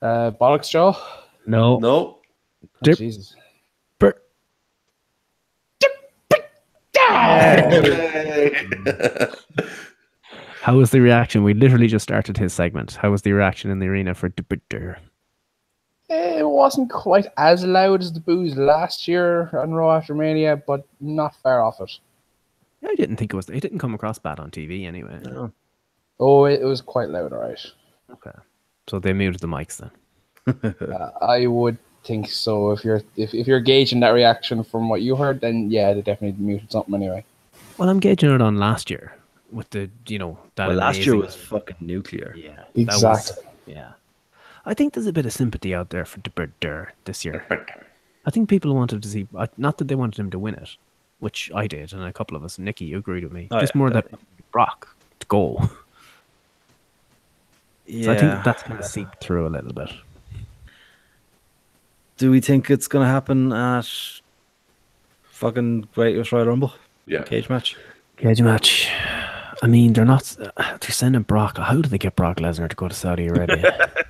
Uh, 0.00 0.30
Bollocks 0.30 0.70
Joe? 0.70 0.96
No, 1.46 1.78
no. 1.78 1.90
Oh, 1.96 2.18
Dip. 2.82 2.98
Jesus. 2.98 3.34
Bert. 3.98 4.22
How 10.60 10.76
was 10.76 10.90
the 10.90 11.00
reaction? 11.00 11.42
We 11.42 11.54
literally 11.54 11.88
just 11.88 12.02
started 12.02 12.36
his 12.36 12.52
segment. 12.52 12.94
How 12.94 13.10
was 13.10 13.22
the 13.22 13.32
reaction 13.32 13.70
in 13.70 13.78
the 13.78 13.86
arena 13.86 14.14
for 14.14 14.28
Dipper? 14.28 14.98
It 16.10 16.46
wasn't 16.46 16.90
quite 16.90 17.26
as 17.36 17.64
loud 17.64 18.00
as 18.00 18.12
the 18.12 18.20
booze 18.20 18.56
last 18.56 19.06
year 19.08 19.50
on 19.52 19.72
Raw 19.72 19.96
after 19.96 20.14
Mania, 20.14 20.56
but 20.56 20.86
not 21.00 21.34
far 21.42 21.62
off 21.62 21.80
it. 21.80 21.98
I 22.86 22.94
didn't 22.94 23.16
think 23.16 23.32
it 23.32 23.36
was. 23.36 23.48
It 23.50 23.60
didn't 23.60 23.78
come 23.78 23.94
across 23.94 24.18
bad 24.18 24.40
on 24.40 24.50
TV 24.50 24.86
anyway. 24.86 25.20
Oh, 26.20 26.44
it, 26.46 26.60
it 26.62 26.64
was 26.64 26.80
quite 26.80 27.10
loud, 27.10 27.32
alright. 27.32 27.64
Okay, 28.10 28.30
so 28.88 28.98
they 28.98 29.12
muted 29.12 29.40
the 29.40 29.46
mics 29.48 29.76
then. 29.78 29.90
Uh, 30.90 31.10
I 31.20 31.46
would 31.46 31.76
think 32.04 32.28
so. 32.30 32.70
If 32.70 32.84
you're 32.84 33.02
if, 33.16 33.34
if 33.34 33.46
you're 33.46 33.60
gauging 33.60 34.00
that 34.00 34.10
reaction 34.10 34.64
from 34.64 34.88
what 34.88 35.02
you 35.02 35.14
heard, 35.16 35.40
then 35.40 35.70
yeah, 35.70 35.92
they 35.92 36.00
definitely 36.02 36.42
muted 36.42 36.72
something 36.72 36.94
anyway. 36.94 37.24
Well, 37.76 37.88
I'm 37.88 38.00
gauging 38.00 38.34
it 38.34 38.40
on 38.40 38.56
last 38.56 38.90
year 38.90 39.14
with 39.52 39.68
the 39.70 39.90
you 40.06 40.18
know 40.18 40.38
that 40.56 40.68
Well, 40.68 40.76
last 40.76 41.04
year 41.04 41.16
was 41.16 41.34
fucking 41.36 41.76
nuclear. 41.80 42.34
yeah 42.36 42.56
that 42.74 42.86
was- 43.02 43.30
Exactly. 43.30 43.44
yeah. 43.66 43.92
I 44.66 44.74
think 44.74 44.92
there's 44.92 45.06
a 45.06 45.12
bit 45.12 45.24
of 45.26 45.32
sympathy 45.32 45.74
out 45.74 45.88
there 45.90 46.04
for 46.04 46.18
Dipper 46.20 46.92
this 47.04 47.24
year. 47.24 47.46
I 48.26 48.30
think 48.30 48.50
people 48.50 48.74
wanted 48.74 49.02
to 49.02 49.08
see, 49.08 49.26
uh, 49.34 49.46
not 49.56 49.78
that 49.78 49.88
they 49.88 49.94
wanted 49.94 50.18
him 50.20 50.30
to 50.32 50.38
win 50.38 50.54
it, 50.56 50.76
which 51.20 51.50
I 51.54 51.66
did, 51.66 51.94
and 51.94 52.02
a 52.04 52.12
couple 52.12 52.36
of 52.36 52.44
us, 52.44 52.58
Nikki, 52.58 52.84
you 52.84 52.98
agreed 52.98 53.24
with 53.24 53.32
me. 53.32 53.48
Oh, 53.50 53.60
Just 53.60 53.74
yeah, 53.74 53.78
more 53.78 53.88
that 53.90 54.06
Brock 54.52 54.94
to 55.20 55.26
go. 55.26 55.70
Yeah. 57.88 58.04
So 58.04 58.12
I 58.12 58.16
think 58.18 58.44
that's 58.44 58.62
going 58.62 58.76
to 58.76 58.82
seep 58.86 59.08
through 59.20 59.46
a 59.46 59.50
little 59.50 59.72
bit. 59.72 59.90
Do 62.18 62.30
we 62.30 62.40
think 62.40 62.70
it's 62.70 62.88
going 62.88 63.04
to 63.06 63.10
happen 63.10 63.52
at 63.52 63.88
fucking 65.24 65.88
Great 65.94 66.30
Royal 66.32 66.46
Rumble 66.46 66.72
Yeah. 67.06 67.22
cage 67.22 67.48
match? 67.48 67.76
Cage 68.16 68.42
match. 68.42 68.90
I 69.62 69.66
mean, 69.66 69.92
they're 69.92 70.04
not. 70.04 70.36
They're 70.56 70.78
sending 70.90 71.22
Brock. 71.22 71.58
How 71.58 71.74
do 71.80 71.88
they 71.88 71.98
get 71.98 72.16
Brock 72.16 72.36
Lesnar 72.38 72.68
to 72.68 72.76
go 72.76 72.88
to 72.88 72.94
Saudi 72.94 73.26
Arabia? 73.26 73.90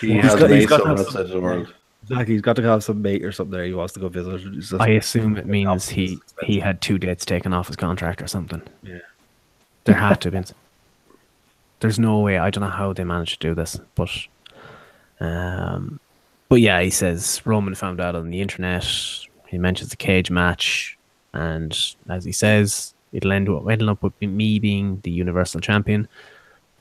He 0.00 0.12
He's 0.12 0.22
has 0.22 0.34
got- 0.36 0.50
he's 0.50 0.58
mates 0.60 0.66
got 0.70 0.80
somewhere 0.82 1.00
outside 1.00 1.26
the 1.28 1.40
world. 1.40 1.74
Exactly. 2.04 2.34
He's 2.34 2.40
got 2.42 2.54
to 2.54 2.62
have 2.62 2.84
some 2.84 3.02
mate 3.02 3.24
or 3.24 3.32
something 3.32 3.50
there. 3.50 3.64
He 3.64 3.74
wants 3.74 3.94
to 3.94 4.00
go 4.00 4.08
visit. 4.08 4.40
Just- 4.52 4.74
I 4.74 4.90
assume 4.90 5.36
it 5.36 5.46
means 5.46 5.88
he 5.88 6.20
he 6.44 6.60
had 6.60 6.80
two 6.80 6.98
dates 6.98 7.24
taken 7.24 7.52
off 7.52 7.66
his 7.66 7.74
contract 7.74 8.22
or 8.22 8.28
something. 8.28 8.62
Yeah. 8.84 8.98
There 9.84 9.96
had 9.96 10.20
to 10.20 10.26
have 10.30 10.32
been. 10.34 10.44
There's 11.80 11.98
no 11.98 12.20
way. 12.20 12.38
I 12.38 12.50
don't 12.50 12.64
know 12.64 12.70
how 12.70 12.92
they 12.92 13.04
managed 13.04 13.40
to 13.40 13.48
do 13.48 13.54
this, 13.54 13.80
but 13.94 14.10
um, 15.20 16.00
but 16.48 16.60
yeah, 16.60 16.80
he 16.80 16.90
says 16.90 17.42
Roman 17.44 17.74
found 17.74 18.00
out 18.00 18.16
on 18.16 18.30
the 18.30 18.40
internet. 18.40 18.86
He 19.46 19.58
mentions 19.58 19.90
the 19.90 19.96
cage 19.96 20.30
match, 20.30 20.98
and 21.32 21.76
as 22.08 22.24
he 22.24 22.32
says, 22.32 22.94
it'll 23.12 23.32
end 23.32 23.48
up 23.48 23.68
ended 23.68 23.88
up 23.88 24.02
with 24.02 24.20
me 24.20 24.58
being 24.58 25.00
the 25.02 25.10
Universal 25.10 25.60
Champion. 25.60 26.08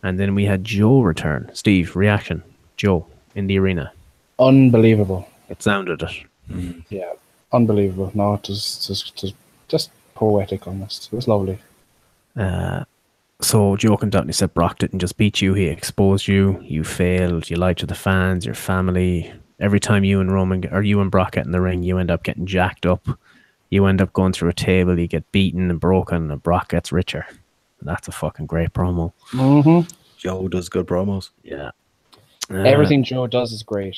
And 0.03 0.19
then 0.19 0.36
we 0.36 0.45
had 0.45 0.63
Joe 0.63 1.01
return. 1.01 1.49
Steve, 1.53 1.95
reaction. 1.95 2.43
Joe 2.77 3.07
in 3.36 3.47
the 3.47 3.57
arena. 3.57 3.91
Unbelievable. 4.39 5.27
It 5.49 5.63
sounded 5.63 6.03
it. 6.03 6.86
Yeah, 6.89 7.13
unbelievable. 7.51 8.12
No, 8.13 8.36
it 8.36 8.47
was 8.47 8.86
just, 8.88 9.15
just, 9.15 9.36
just 9.67 9.89
poetic 10.13 10.67
almost. 10.67 11.10
It 11.12 11.15
was 11.15 11.27
lovely. 11.27 11.60
Uh, 12.36 12.86
so 13.41 13.76
Joe 13.76 13.97
comes 13.97 14.15
out 14.15 14.21
and 14.21 14.30
he 14.30 14.34
said 14.34 14.54
Brock 14.54 14.80
didn't 14.80 15.00
just 15.00 15.17
beat 15.17 15.41
you, 15.41 15.54
he 15.54 15.65
exposed 15.65 16.28
you. 16.28 16.60
You 16.63 16.84
failed. 16.84 17.50
You 17.50 17.58
lied 17.58 17.78
to 17.78 17.86
the 17.86 17.95
fans, 17.95 18.45
your 18.45 18.56
family. 18.56 19.32
Every 19.60 19.80
time 19.80 20.04
you 20.04 20.19
and 20.19 20.32
Roman 20.32 20.65
or 20.71 20.82
you 20.84 21.02
and 21.02 21.10
Brock 21.12 21.34
get 21.34 21.45
in 21.45 21.52
the 21.52 21.62
ring, 21.62 21.84
you 21.84 21.97
end 21.97 22.12
up 22.12 22.23
getting 22.23 22.45
jacked 22.45 22.86
up. 22.86 23.08
You 23.69 23.86
end 23.86 24.02
up 24.02 24.13
going 24.13 24.34
through 24.34 24.50
a 24.50 24.54
table. 24.54 24.97
You 24.97 25.08
get 25.08 25.32
beaten 25.32 25.69
and 25.69 25.80
broken, 25.80 26.32
and 26.32 26.43
Brock 26.43 26.69
gets 26.69 26.91
richer. 26.91 27.26
That's 27.82 28.08
a 28.08 28.12
fucking 28.12 28.45
great 28.47 28.73
promo. 28.73 29.13
hmm 29.32 29.82
Joe 30.17 30.47
does 30.47 30.67
good 30.69 30.88
promos. 30.88 31.30
Yeah. 31.43 31.71
Everything 32.50 33.04
Joe 33.04 33.28
does 33.28 33.52
is 33.52 33.62
great. 33.62 33.97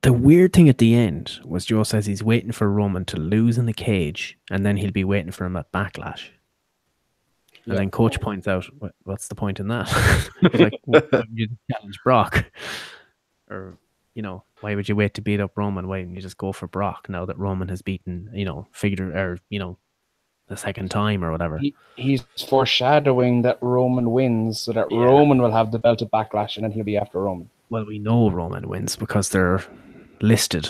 the 0.00 0.12
weird 0.12 0.52
thing 0.52 0.68
at 0.68 0.78
the 0.78 0.94
end 0.94 1.38
was 1.44 1.66
Joe 1.66 1.82
says 1.84 2.06
he's 2.06 2.24
waiting 2.24 2.50
for 2.50 2.68
Roman 2.70 3.04
to 3.06 3.16
lose 3.18 3.58
in 3.58 3.66
the 3.66 3.72
cage, 3.72 4.36
and 4.50 4.64
then 4.66 4.78
he'll 4.78 4.90
be 4.90 5.04
waiting 5.04 5.32
for 5.32 5.44
him 5.44 5.56
at 5.56 5.70
Backlash. 5.70 6.30
And 7.64 7.74
Yeah. 7.74 7.78
then 7.78 7.90
Coach 7.90 8.20
points 8.20 8.48
out, 8.48 8.66
"What's 9.04 9.28
the 9.28 9.34
point 9.34 9.60
in 9.60 9.68
that? 9.68 9.88
Like, 10.52 10.80
why 10.84 11.02
wouldn't 11.12 11.28
you 11.38 11.48
challenge 11.70 11.98
Brock, 12.04 12.44
or 13.50 13.76
you 14.14 14.22
know, 14.22 14.44
why 14.60 14.74
would 14.74 14.88
you 14.88 14.96
wait 14.96 15.14
to 15.14 15.20
beat 15.22 15.40
up 15.40 15.56
Roman? 15.56 15.88
Why 15.88 15.98
wouldn't 15.98 16.16
you 16.16 16.22
just 16.22 16.36
go 16.36 16.52
for 16.52 16.66
Brock 16.66 17.08
now 17.08 17.24
that 17.24 17.38
Roman 17.38 17.68
has 17.68 17.80
beaten, 17.82 18.30
you 18.34 18.44
know, 18.44 18.66
figure 18.72 19.10
or 19.16 19.38
you 19.48 19.58
know, 19.58 19.78
the 20.48 20.56
second 20.56 20.90
time 20.90 21.24
or 21.24 21.30
whatever? 21.32 21.58
He, 21.58 21.74
he's 21.96 22.22
foreshadowing 22.48 23.42
that 23.42 23.58
Roman 23.62 24.10
wins 24.10 24.60
so 24.60 24.72
that 24.72 24.88
Yeah. 24.90 24.98
Roman 24.98 25.40
will 25.40 25.52
have 25.52 25.70
the 25.72 25.78
belt 25.78 26.02
of 26.02 26.10
Backlash 26.10 26.56
and 26.56 26.64
then 26.64 26.72
he'll 26.72 26.84
be 26.84 26.96
after 26.96 27.20
Roman. 27.22 27.48
Well, 27.70 27.86
we 27.86 27.98
know 27.98 28.28
Roman 28.30 28.68
wins 28.68 28.96
because 28.96 29.30
they're 29.30 29.62
listed 30.20 30.68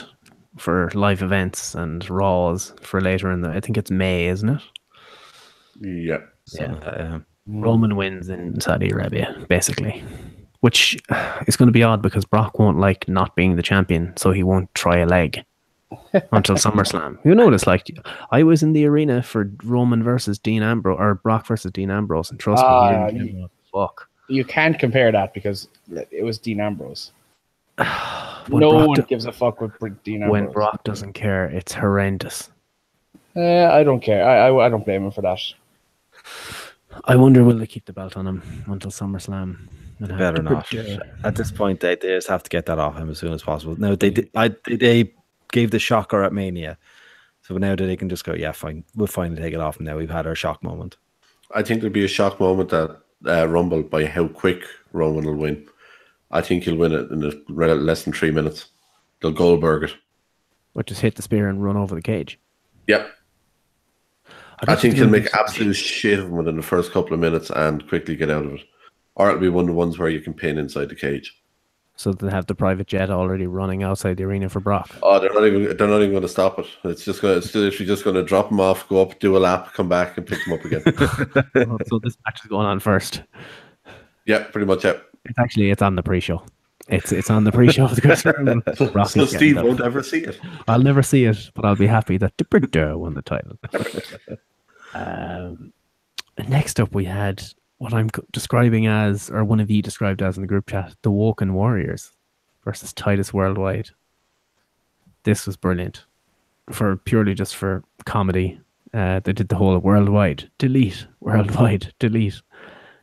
for 0.58 0.90
live 0.94 1.22
events 1.22 1.74
and 1.74 2.08
Raws 2.08 2.74
for 2.80 3.00
later 3.00 3.32
in 3.32 3.40
the. 3.40 3.48
I 3.50 3.58
think 3.60 3.76
it's 3.76 3.90
May, 3.90 4.26
isn't 4.26 4.48
it? 4.50 4.60
Yeah. 5.80 6.18
So, 6.46 6.64
uh, 6.64 7.18
Roman 7.46 7.96
wins 7.96 8.28
in 8.28 8.60
Saudi 8.60 8.90
Arabia, 8.90 9.34
basically, 9.48 10.02
which 10.60 10.94
is 11.46 11.56
going 11.56 11.66
to 11.68 11.72
be 11.72 11.82
odd 11.82 12.02
because 12.02 12.24
Brock 12.24 12.58
won't 12.58 12.78
like 12.78 13.08
not 13.08 13.34
being 13.36 13.56
the 13.56 13.62
champion, 13.62 14.12
so 14.16 14.32
he 14.32 14.42
won't 14.42 14.72
try 14.74 14.98
a 14.98 15.06
leg 15.06 15.44
until 16.32 16.56
SummerSlam. 16.56 17.18
You 17.24 17.52
it's 17.52 17.66
like. 17.66 17.86
I 18.30 18.42
was 18.42 18.62
in 18.62 18.72
the 18.72 18.86
arena 18.86 19.22
for 19.22 19.50
Roman 19.64 20.02
versus 20.02 20.38
Dean 20.38 20.62
Ambrose 20.62 20.98
or 20.98 21.14
Brock 21.16 21.46
versus 21.46 21.70
Dean 21.72 21.90
Ambrose, 21.90 22.30
and 22.30 22.38
trust 22.40 22.62
Ah, 22.64 23.06
me, 23.06 23.12
he 23.12 23.18
didn't 23.18 23.26
you- 23.28 23.32
give 23.42 23.44
a 23.44 23.50
fuck. 23.88 24.08
You 24.28 24.44
can't 24.44 24.78
compare 24.78 25.12
that 25.12 25.34
because 25.34 25.68
it 26.10 26.24
was 26.24 26.38
Dean 26.38 26.60
Ambrose. 26.60 27.12
No 28.48 28.70
Brock 28.72 28.86
one 28.88 28.94
do- 28.96 29.02
gives 29.02 29.24
a 29.26 29.32
fuck 29.32 29.60
with 29.60 30.02
Dean 30.02 30.22
Ambrose. 30.24 30.30
when 30.32 30.52
Brock 30.52 30.82
doesn't 30.82 31.12
care, 31.12 31.44
it's 31.44 31.72
horrendous. 31.72 32.50
Eh, 33.36 33.66
I 33.68 33.84
don't 33.84 34.00
care. 34.00 34.28
I, 34.28 34.48
I 34.48 34.66
I 34.66 34.68
don't 34.68 34.84
blame 34.84 35.04
him 35.04 35.12
for 35.12 35.22
that. 35.22 35.38
I 37.04 37.16
wonder 37.16 37.42
will 37.44 37.56
they 37.58 37.66
keep 37.66 37.86
the 37.86 37.92
belt 37.92 38.16
on 38.16 38.26
him 38.26 38.42
until 38.66 38.90
SummerSlam? 38.90 39.68
And 39.98 40.08
better 40.18 40.42
not. 40.42 40.66
predict- 40.66 41.02
At 41.24 41.36
this 41.36 41.50
point, 41.50 41.80
they, 41.80 41.94
they 41.96 42.08
just 42.08 42.28
have 42.28 42.42
to 42.42 42.50
get 42.50 42.66
that 42.66 42.78
off 42.78 42.96
him 42.96 43.08
as 43.10 43.18
soon 43.18 43.32
as 43.32 43.42
possible. 43.42 43.76
No, 43.78 43.94
they 43.94 44.10
did. 44.10 44.30
I 44.34 44.48
they- 44.66 44.76
they 44.76 45.14
gave 45.52 45.70
the 45.70 45.78
shocker 45.78 46.22
at 46.24 46.32
Mania, 46.32 46.78
so 47.42 47.56
now 47.56 47.76
that 47.76 47.84
they 47.84 47.96
can 47.96 48.08
just 48.08 48.24
go, 48.24 48.32
yeah, 48.34 48.52
fine, 48.52 48.84
we'll 48.96 49.06
finally 49.06 49.40
take 49.40 49.54
it 49.54 49.60
off 49.60 49.78
him. 49.78 49.84
Now 49.86 49.96
we've 49.96 50.10
had 50.10 50.26
our 50.26 50.34
shock 50.34 50.62
moment. 50.62 50.96
I 51.54 51.62
think 51.62 51.80
there'll 51.80 51.92
be 51.92 52.04
a 52.04 52.08
shock 52.08 52.40
moment 52.40 52.72
at 52.72 52.90
uh, 53.26 53.46
Rumble 53.48 53.82
by 53.82 54.06
how 54.06 54.26
quick 54.28 54.64
Roman 54.92 55.24
will 55.26 55.36
win. 55.36 55.66
I 56.30 56.40
think 56.40 56.64
he'll 56.64 56.76
win 56.76 56.92
it 56.92 57.10
in 57.10 57.22
a, 57.24 57.74
less 57.74 58.04
than 58.04 58.12
three 58.14 58.30
minutes. 58.30 58.68
They'll 59.20 59.32
Goldberg 59.32 59.84
it. 59.84 59.94
Or 60.74 60.82
just 60.82 61.02
hit 61.02 61.14
the 61.16 61.22
spear 61.22 61.48
and 61.48 61.62
run 61.62 61.76
over 61.76 61.94
the 61.94 62.00
cage. 62.02 62.40
Yep. 62.86 63.06
I 64.62 64.66
bet 64.66 64.80
think 64.80 64.94
he'll 64.94 65.08
make 65.08 65.34
absolute 65.34 65.74
shit 65.74 66.18
of 66.18 66.26
him 66.26 66.36
within 66.36 66.56
the 66.56 66.62
first 66.62 66.92
couple 66.92 67.14
of 67.14 67.20
minutes 67.20 67.50
and 67.50 67.86
quickly 67.88 68.16
get 68.16 68.30
out 68.30 68.44
of 68.46 68.54
it. 68.54 68.60
Or 69.16 69.28
it'll 69.28 69.40
be 69.40 69.48
one 69.48 69.64
of 69.64 69.68
the 69.68 69.74
ones 69.74 69.98
where 69.98 70.08
you 70.08 70.20
can 70.20 70.34
pin 70.34 70.56
inside 70.56 70.88
the 70.88 70.94
cage. 70.94 71.42
So 71.96 72.12
they 72.12 72.30
have 72.30 72.46
the 72.46 72.54
private 72.54 72.86
jet 72.86 73.10
already 73.10 73.46
running 73.46 73.82
outside 73.82 74.16
the 74.16 74.24
arena 74.24 74.48
for 74.48 74.60
Brock. 74.60 74.90
Oh, 75.02 75.20
they're 75.20 75.32
not 75.32 75.44
even 75.46 75.76
they're 75.76 75.86
not 75.88 75.98
even 75.98 76.10
going 76.10 76.22
to 76.22 76.28
stop 76.28 76.58
it. 76.58 76.66
It's 76.84 77.04
just 77.04 77.20
going. 77.20 77.34
to—it's 77.34 77.54
literally 77.54 77.86
just 77.86 78.02
going 78.02 78.16
to 78.16 78.22
drop 78.22 78.50
him 78.50 78.60
off, 78.60 78.88
go 78.88 79.02
up, 79.02 79.18
do 79.18 79.36
a 79.36 79.38
lap, 79.38 79.72
come 79.74 79.88
back, 79.88 80.16
and 80.16 80.26
pick 80.26 80.38
him 80.46 80.54
up 80.54 80.64
again. 80.64 80.82
So 81.88 81.98
this 81.98 82.16
match 82.24 82.40
is 82.42 82.48
going 82.48 82.66
on 82.66 82.80
first. 82.80 83.22
yeah, 84.26 84.44
pretty 84.44 84.66
much. 84.66 84.84
Yeah. 84.84 84.94
It's 85.26 85.38
actually 85.38 85.70
it's 85.70 85.82
on 85.82 85.96
the 85.96 86.02
pre-show. 86.02 86.42
It's 86.88 87.12
it's 87.12 87.30
on 87.30 87.44
the 87.44 87.52
pre-show 87.52 87.84
of 87.84 87.94
the 87.94 88.00
Christmas 88.00 89.12
So 89.12 89.26
Steve 89.26 89.56
won't 89.56 89.80
ever 89.80 90.02
see 90.02 90.24
it. 90.24 90.40
I'll 90.66 90.82
never 90.82 91.02
see 91.02 91.26
it, 91.26 91.50
but 91.54 91.64
I'll 91.64 91.76
be 91.76 91.86
happy 91.86 92.16
that 92.18 92.36
the 92.38 92.44
Bridger 92.44 92.96
won 92.98 93.14
the 93.14 93.22
title. 93.22 93.58
um, 94.94 95.72
next 96.48 96.80
up, 96.80 96.94
we 96.94 97.04
had 97.04 97.42
what 97.78 97.92
I'm 97.92 98.10
describing 98.32 98.86
as, 98.86 99.30
or 99.30 99.44
one 99.44 99.60
of 99.60 99.70
you 99.70 99.82
described 99.82 100.22
as 100.22 100.36
in 100.36 100.42
the 100.42 100.46
group 100.46 100.68
chat, 100.68 100.94
the 101.02 101.10
Woken 101.10 101.54
Warriors 101.54 102.12
versus 102.64 102.92
Titus 102.92 103.34
Worldwide. 103.34 103.90
This 105.24 105.46
was 105.46 105.56
brilliant, 105.56 106.04
for 106.70 106.96
purely 106.96 107.34
just 107.34 107.56
for 107.56 107.82
comedy. 108.04 108.60
Uh, 108.94 109.20
they 109.20 109.32
did 109.32 109.48
the 109.48 109.56
whole 109.56 109.78
worldwide 109.78 110.50
delete, 110.58 111.06
worldwide 111.20 111.92
delete, 111.98 112.40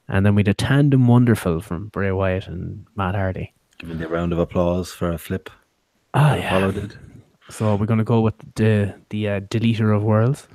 and 0.07 0.25
then 0.25 0.35
we 0.35 0.43
did 0.43 0.57
tandem 0.57 1.07
wonderful 1.07 1.61
from 1.61 1.87
Bray 1.87 2.11
Wyatt 2.11 2.47
and 2.47 2.85
Matt 2.95 3.15
Hardy. 3.15 3.53
Giving 3.79 3.97
the 3.97 4.07
round 4.07 4.33
of 4.33 4.39
applause 4.39 4.91
for 4.91 5.11
a 5.11 5.17
flip. 5.17 5.49
Ah, 6.13 6.35
Apollo 6.37 6.71
did. 6.73 6.97
So 7.49 7.75
we're 7.75 7.85
going 7.85 7.99
to 7.99 8.03
go 8.03 8.21
with 8.21 8.35
the 8.55 8.93
the 9.09 9.27
uh, 9.29 9.39
deleter 9.41 9.95
of 9.95 10.03
worlds. 10.03 10.47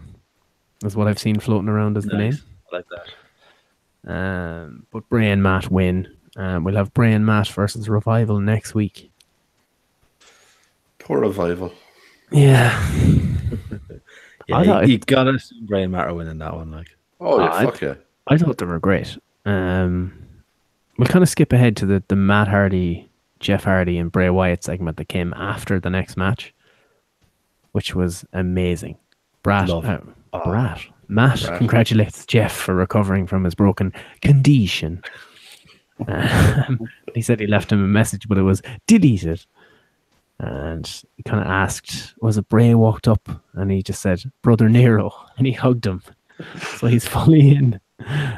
Is 0.87 0.97
what 0.97 1.07
I've 1.09 1.19
seen 1.19 1.39
floating 1.41 1.69
around 1.69 1.97
as 1.97 2.05
the 2.05 2.17
name. 2.17 2.39
I 2.73 2.77
like 2.77 2.85
that. 4.05 4.13
Um, 4.13 4.87
but 4.93 5.09
Bray 5.09 5.31
and 5.31 5.43
Matt 5.43 5.71
win. 5.71 6.09
Um, 6.37 6.65
we'll 6.65 6.77
have 6.77 6.93
Bray 6.93 7.13
and 7.13 7.25
Matt 7.25 7.49
versus 7.49 7.89
Revival 7.89 8.41
next 8.41 8.75
week. 8.75 9.11
Poor 10.99 11.21
revival. 11.21 11.73
Yeah, 12.31 12.71
Yeah, 14.47 14.57
I 14.57 14.61
you, 14.61 14.65
thought 14.67 14.89
you 14.89 14.99
gotta 14.99 15.31
assume 15.35 15.67
Brian 15.67 15.91
Matter 15.91 16.13
winning 16.13 16.39
that 16.39 16.55
one. 16.55 16.71
Like, 16.71 16.89
Oh, 17.21 17.39
yeah, 17.39 17.49
Ah, 17.51 17.57
I- 17.59 17.65
fuck 17.65 17.81
yeah. 17.81 17.95
I 18.27 18.37
thought 18.39 18.59
they 18.59 18.67
were 18.67 18.79
great. 18.79 19.17
Um, 19.47 20.13
we'll 20.99 21.07
kind 21.09 21.23
of 21.23 21.29
skip 21.29 21.53
ahead 21.53 21.77
to 21.79 21.87
the 21.87 22.03
the 22.09 22.17
Matt 22.17 22.49
Hardy, 22.49 23.09
Jeff 23.41 23.65
Hardy, 23.65 23.97
and 23.99 24.11
Bray 24.11 24.31
Wyatt 24.31 24.65
segment 24.65 24.97
that 24.97 25.09
came 25.09 25.33
after 25.35 25.79
the 25.79 25.91
next 25.91 26.17
match, 26.17 26.53
which 27.73 27.95
was 27.95 28.25
amazing. 28.33 28.97
Brat, 29.45 29.71
uh, 29.71 29.99
Oh. 30.33 30.43
Brat, 30.45 30.81
Matt 31.07 31.43
Brat. 31.43 31.59
congratulates 31.59 32.27
Jeff 32.27 32.53
for 32.53 32.75
recovering 32.75 33.29
from 33.29 33.45
his 33.45 33.55
broken 33.55 33.93
condition. 34.23 35.03
Um, 36.09 36.89
he 37.15 37.23
said 37.23 37.39
he 37.39 37.47
left 37.47 37.71
him 37.71 37.79
a 37.83 37.87
message, 37.87 38.27
but 38.27 38.37
it 38.37 38.43
was 38.43 38.61
deleted. 38.89 39.47
And 40.41 40.85
he 41.17 41.23
kind 41.23 41.41
of 41.41 41.47
asked, 41.47 42.15
was 42.21 42.37
it 42.37 42.49
Bray 42.49 42.75
walked 42.75 43.07
up 43.07 43.29
and 43.53 43.71
he 43.71 43.81
just 43.81 44.03
said, 44.03 44.21
Brother 44.43 44.69
Nero, 44.69 45.13
and 45.39 45.47
he 45.47 45.53
hugged 45.53 45.87
him. 45.87 46.03
So 46.79 46.89
he's 46.89 47.07
fully 47.15 47.55
in. 47.55 47.81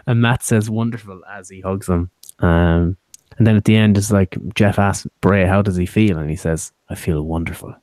And 0.06 0.20
Matt 0.20 0.42
says 0.42 0.68
wonderful 0.68 1.22
as 1.30 1.48
he 1.48 1.62
hugs 1.62 1.88
him. 1.88 2.10
Um, 2.40 2.98
and 3.38 3.46
then 3.46 3.56
at 3.56 3.64
the 3.64 3.76
end, 3.76 3.96
it's 3.96 4.10
like 4.12 4.36
Jeff 4.54 4.78
asks 4.78 5.06
Bray, 5.22 5.46
how 5.46 5.62
does 5.62 5.76
he 5.76 5.86
feel? 5.86 6.18
And 6.18 6.28
he 6.28 6.36
says, 6.36 6.72
I 6.90 6.94
feel 6.94 7.22
wonderful. 7.22 7.74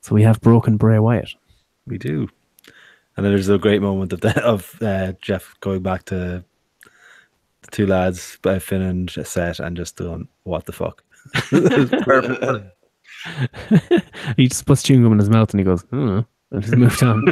So 0.00 0.12
we 0.16 0.24
have 0.24 0.40
broken 0.40 0.76
Bray 0.76 0.98
Wyatt. 0.98 1.34
We 1.86 1.98
do. 1.98 2.28
And 3.16 3.24
then 3.26 3.32
there's 3.32 3.48
a 3.48 3.58
great 3.58 3.82
moment 3.82 4.12
of 4.12 4.20
that 4.22 4.38
of 4.42 4.80
uh, 4.82 5.12
Jeff 5.20 5.54
going 5.60 5.82
back 5.82 6.04
to 6.06 6.14
the 7.62 7.70
two 7.70 7.86
lads, 7.86 8.38
uh, 8.44 8.58
Finn 8.58 8.82
and 8.82 9.10
Seth, 9.10 9.60
and 9.60 9.76
just 9.76 9.96
doing 9.96 10.28
what 10.44 10.66
the 10.66 10.72
fuck. 10.72 11.02
He 14.36 14.48
just 14.48 14.66
puts 14.66 14.82
chewing 14.82 15.02
gum 15.02 15.12
in 15.12 15.18
his 15.18 15.30
mouth 15.30 15.50
and 15.52 15.60
he 15.60 15.64
goes, 15.64 15.82
hmm, 15.82 16.20
and 16.50 16.62
just 16.62 16.76
moved 16.76 17.02
on. 17.02 17.24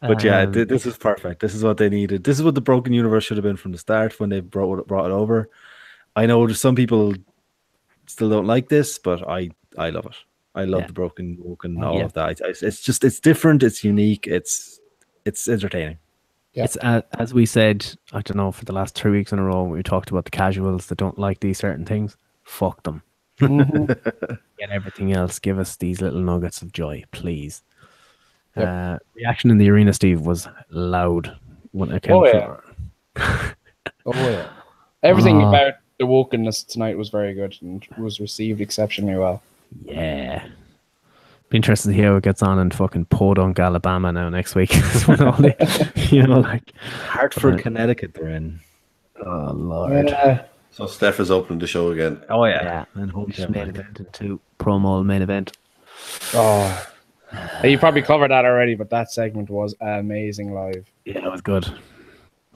But 0.00 0.22
yeah, 0.24 0.42
Um, 0.42 0.52
th- 0.52 0.68
this 0.68 0.86
is 0.86 0.96
perfect. 0.96 1.40
This 1.40 1.54
is 1.54 1.62
what 1.62 1.76
they 1.76 1.88
needed. 1.88 2.24
This 2.24 2.38
is 2.38 2.44
what 2.44 2.54
the 2.54 2.60
broken 2.60 2.92
universe 2.92 3.24
should 3.24 3.36
have 3.36 3.44
been 3.44 3.56
from 3.56 3.72
the 3.72 3.78
start 3.78 4.18
when 4.18 4.30
they 4.30 4.40
brought 4.40 4.78
it, 4.78 4.86
brought 4.86 5.06
it 5.06 5.12
over. 5.12 5.50
I 6.16 6.26
know 6.26 6.46
some 6.48 6.74
people 6.74 7.14
still 8.06 8.30
don't 8.30 8.46
like 8.46 8.68
this, 8.68 8.98
but 8.98 9.28
I 9.28 9.50
I 9.76 9.90
love 9.90 10.06
it. 10.06 10.16
I 10.58 10.64
love 10.64 10.82
Yeah. 10.82 10.86
the 10.88 10.92
broken 10.92 11.38
and 11.64 11.84
all 11.84 11.98
Yeah. 11.98 12.04
of 12.04 12.12
that. 12.14 12.24
I, 12.42 12.46
I- 12.48 12.54
it's 12.68 12.80
just 12.82 13.04
it's 13.04 13.20
different. 13.20 13.62
It's 13.62 13.84
unique. 13.84 14.26
It's 14.26 14.80
it's 15.24 15.48
entertaining. 15.48 15.98
Yeah. 16.54 16.64
It's 16.64 16.76
uh, 16.82 17.02
as 17.18 17.32
we 17.32 17.46
said, 17.46 17.86
I 18.12 18.20
don't 18.22 18.36
know, 18.36 18.50
for 18.52 18.64
the 18.64 18.72
last 18.72 18.94
three 18.94 19.12
weeks 19.12 19.32
in 19.32 19.38
a 19.38 19.44
row, 19.44 19.64
we 19.64 19.82
talked 19.82 20.10
about 20.10 20.24
the 20.24 20.30
casuals 20.30 20.86
that 20.86 20.98
don't 20.98 21.18
like 21.18 21.40
these 21.40 21.58
certain 21.58 21.84
things. 21.84 22.16
Fuck 22.44 22.82
them. 22.82 23.02
Mhm. 23.40 23.86
Get 24.58 24.70
everything 24.70 25.12
else. 25.12 25.38
Give 25.38 25.58
us 25.58 25.76
these 25.76 26.00
little 26.00 26.20
nuggets 26.20 26.60
of 26.62 26.72
joy, 26.72 27.04
please. 27.12 27.62
Yep. 28.56 28.66
Uh, 28.68 28.98
reaction 29.14 29.50
in 29.52 29.58
the 29.58 29.70
arena, 29.70 29.92
Steve, 29.92 30.22
was 30.22 30.48
loud 30.70 31.36
when 31.70 31.92
it 31.92 32.02
came. 32.02 32.16
Oh, 32.16 32.26
yeah. 32.26 32.56
Oh 34.06 34.12
yeah. 34.14 34.48
Everything 35.02 35.42
Ah. 35.42 35.48
about 35.50 35.74
the 35.98 36.06
wokenness 36.06 36.66
tonight 36.66 36.96
was 36.96 37.08
very 37.10 37.34
good 37.34 37.56
and 37.60 37.86
was 37.98 38.20
received 38.20 38.60
exceptionally 38.60 39.18
well. 39.18 39.42
Yeah. 39.84 40.46
Be 41.50 41.56
interested 41.56 41.88
to 41.88 41.94
hear 41.94 42.12
what 42.14 42.22
gets 42.22 42.42
on 42.42 42.58
in 42.58 42.70
fucking 42.70 43.06
Podunk, 43.06 43.58
Alabama 43.58 44.12
now 44.12 44.28
next 44.28 44.54
week. 44.54 44.70
The- 44.72 46.08
you 46.10 46.26
know, 46.26 46.40
like 46.40 46.72
Hartford, 47.06 47.54
Right. 47.54 47.62
Connecticut, 47.62 48.12
they're 48.14 48.28
in. 48.28 48.60
oh 49.24 49.52
lord. 49.54 50.08
Yeah. 50.08 50.44
So 50.70 50.86
Steph 50.86 51.18
is 51.20 51.30
opening 51.30 51.58
the 51.58 51.66
show 51.66 51.90
again. 51.90 52.22
Oh 52.28 52.44
Yeah. 52.44 52.84
and 52.94 53.10
home 53.10 53.30
Just 53.30 53.48
main 53.50 53.68
event 53.70 53.98
into 54.00 54.40
promo 54.58 55.04
main 55.04 55.22
event. 55.22 55.56
Oh. 56.34 56.86
You 57.64 57.78
probably 57.78 58.02
covered 58.02 58.30
that 58.30 58.44
already, 58.44 58.74
but 58.74 58.88
that 58.90 59.10
segment 59.10 59.50
was 59.50 59.74
amazing 59.80 60.52
live. 60.54 60.86
Yeah, 61.04 61.24
it 61.26 61.30
was 61.30 61.40
good. 61.42 61.66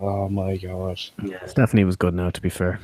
Oh 0.01 0.29
my 0.29 0.57
god. 0.57 0.99
Yeah, 1.23 1.45
Stephanie 1.47 1.85
was 1.85 1.97
good 1.97 2.15
now. 2.15 2.31
To 2.31 2.41
be 2.41 2.49
fair, 2.51 2.79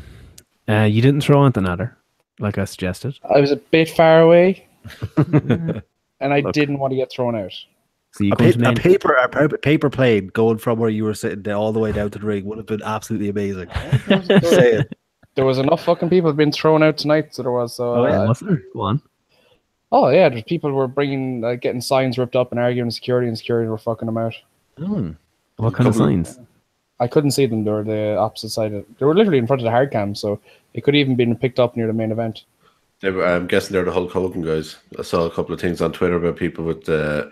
uh, 0.68 0.82
you 0.84 1.00
didn't 1.02 1.22
throw 1.22 1.44
Anthony 1.44 1.68
at 1.68 1.78
her, 1.80 1.96
like 2.38 2.58
I 2.58 2.64
suggested. 2.64 3.18
I 3.28 3.40
was 3.40 3.50
a 3.50 3.56
bit 3.56 3.88
far 3.90 4.20
away 4.22 4.66
and 5.16 5.82
I 6.20 6.40
Look. 6.40 6.52
didn't 6.54 6.78
want 6.78 6.92
to 6.92 6.96
get 6.96 7.10
thrown 7.10 7.34
out. 7.36 7.52
So 8.12 8.24
you 8.24 8.32
A, 8.32 8.36
go 8.36 8.52
pa- 8.52 8.70
a 8.70 8.74
paper, 8.74 9.12
a 9.14 9.48
paper 9.58 9.90
plane 9.90 10.28
going 10.28 10.58
from 10.58 10.78
where 10.78 10.88
you 10.90 11.04
were 11.04 11.14
sitting 11.14 11.42
there 11.42 11.54
all 11.56 11.72
the 11.72 11.78
way 11.80 11.92
down 11.92 12.10
to 12.10 12.18
the 12.18 12.24
ring 12.26 12.44
would 12.46 12.56
have 12.58 12.66
been 12.66 12.82
absolutely 12.82 13.28
amazing. 13.28 13.68
There 15.34 15.44
was 15.44 15.58
enough 15.58 15.84
fucking 15.84 16.10
people 16.10 16.32
being 16.32 16.50
thrown 16.50 16.82
out 16.82 16.98
tonight, 16.98 17.32
so 17.32 17.44
there 17.44 17.52
was. 17.52 17.76
So, 17.76 17.94
Oh, 17.94 18.04
uh, 18.06 18.08
yeah. 18.08 18.24
was 18.26 18.40
there? 18.40 18.60
Go 18.72 18.80
on. 18.80 19.00
oh 19.92 20.08
yeah, 20.08 20.28
there's 20.28 20.42
people 20.42 20.72
were 20.72 20.88
bringing, 20.88 21.44
uh, 21.44 21.54
getting 21.54 21.80
signs 21.80 22.18
ripped 22.18 22.34
up 22.34 22.50
and 22.50 22.58
arguing 22.58 22.90
security, 22.90 23.28
and 23.28 23.38
security 23.38 23.68
were 23.68 23.78
fucking 23.78 24.06
them 24.06 24.18
out. 24.18 24.34
Hmm. 24.76 25.12
What 25.58 25.74
kind 25.74 25.86
of 25.86 25.94
Couple- 25.94 26.08
signs? 26.08 26.40
I 27.00 27.06
couldn't 27.06 27.30
see 27.30 27.46
them. 27.46 27.64
They 27.64 27.70
were 27.70 27.84
the 27.84 28.16
opposite 28.16 28.50
side. 28.50 28.72
Of, 28.72 28.84
they 28.98 29.06
were 29.06 29.14
literally 29.14 29.38
in 29.38 29.46
front 29.46 29.60
of 29.60 29.64
the 29.64 29.70
hard 29.70 29.92
cam, 29.92 30.14
so 30.14 30.40
it 30.74 30.82
could 30.82 30.94
have 30.94 31.00
even 31.00 31.16
been 31.16 31.36
picked 31.36 31.60
up 31.60 31.76
near 31.76 31.86
the 31.86 31.92
main 31.92 32.12
event. 32.12 32.44
They 33.00 33.10
were, 33.10 33.24
I'm 33.24 33.46
guessing 33.46 33.72
they're 33.72 33.84
the 33.84 33.92
Hulk 33.92 34.10
Hogan 34.10 34.42
guys. 34.42 34.76
I 34.98 35.02
saw 35.02 35.24
a 35.24 35.30
couple 35.30 35.54
of 35.54 35.60
things 35.60 35.80
on 35.80 35.92
Twitter 35.92 36.16
about 36.16 36.36
people 36.36 36.64
with 36.64 36.88
uh, 36.88 37.26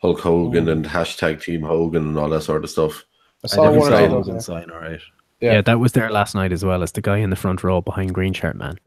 Hulk 0.00 0.20
Hogan 0.20 0.68
and 0.68 0.84
hashtag 0.84 1.42
Team 1.42 1.62
Hogan 1.62 2.06
and 2.06 2.18
all 2.18 2.28
that 2.28 2.42
sort 2.42 2.62
of 2.62 2.70
stuff. 2.70 3.04
I 3.42 3.46
I 3.46 3.48
saw 3.48 3.64
never 3.64 3.78
one 3.78 3.90
saw 3.90 4.04
of 4.04 4.10
those. 4.10 4.10
Hogan 4.10 4.34
yeah. 4.34 4.40
sign, 4.40 4.70
all 4.70 4.78
right. 4.78 5.00
Yeah. 5.40 5.54
Yeah. 5.54 5.62
that 5.62 5.80
was 5.80 5.92
there 5.92 6.10
last 6.10 6.34
night 6.34 6.52
as 6.52 6.64
well 6.64 6.82
as 6.82 6.92
the 6.92 7.00
guy 7.00 7.18
in 7.18 7.30
the 7.30 7.36
front 7.36 7.64
row 7.64 7.80
behind 7.80 8.14
Green 8.14 8.32
Shirt 8.32 8.56
Man. 8.56 8.78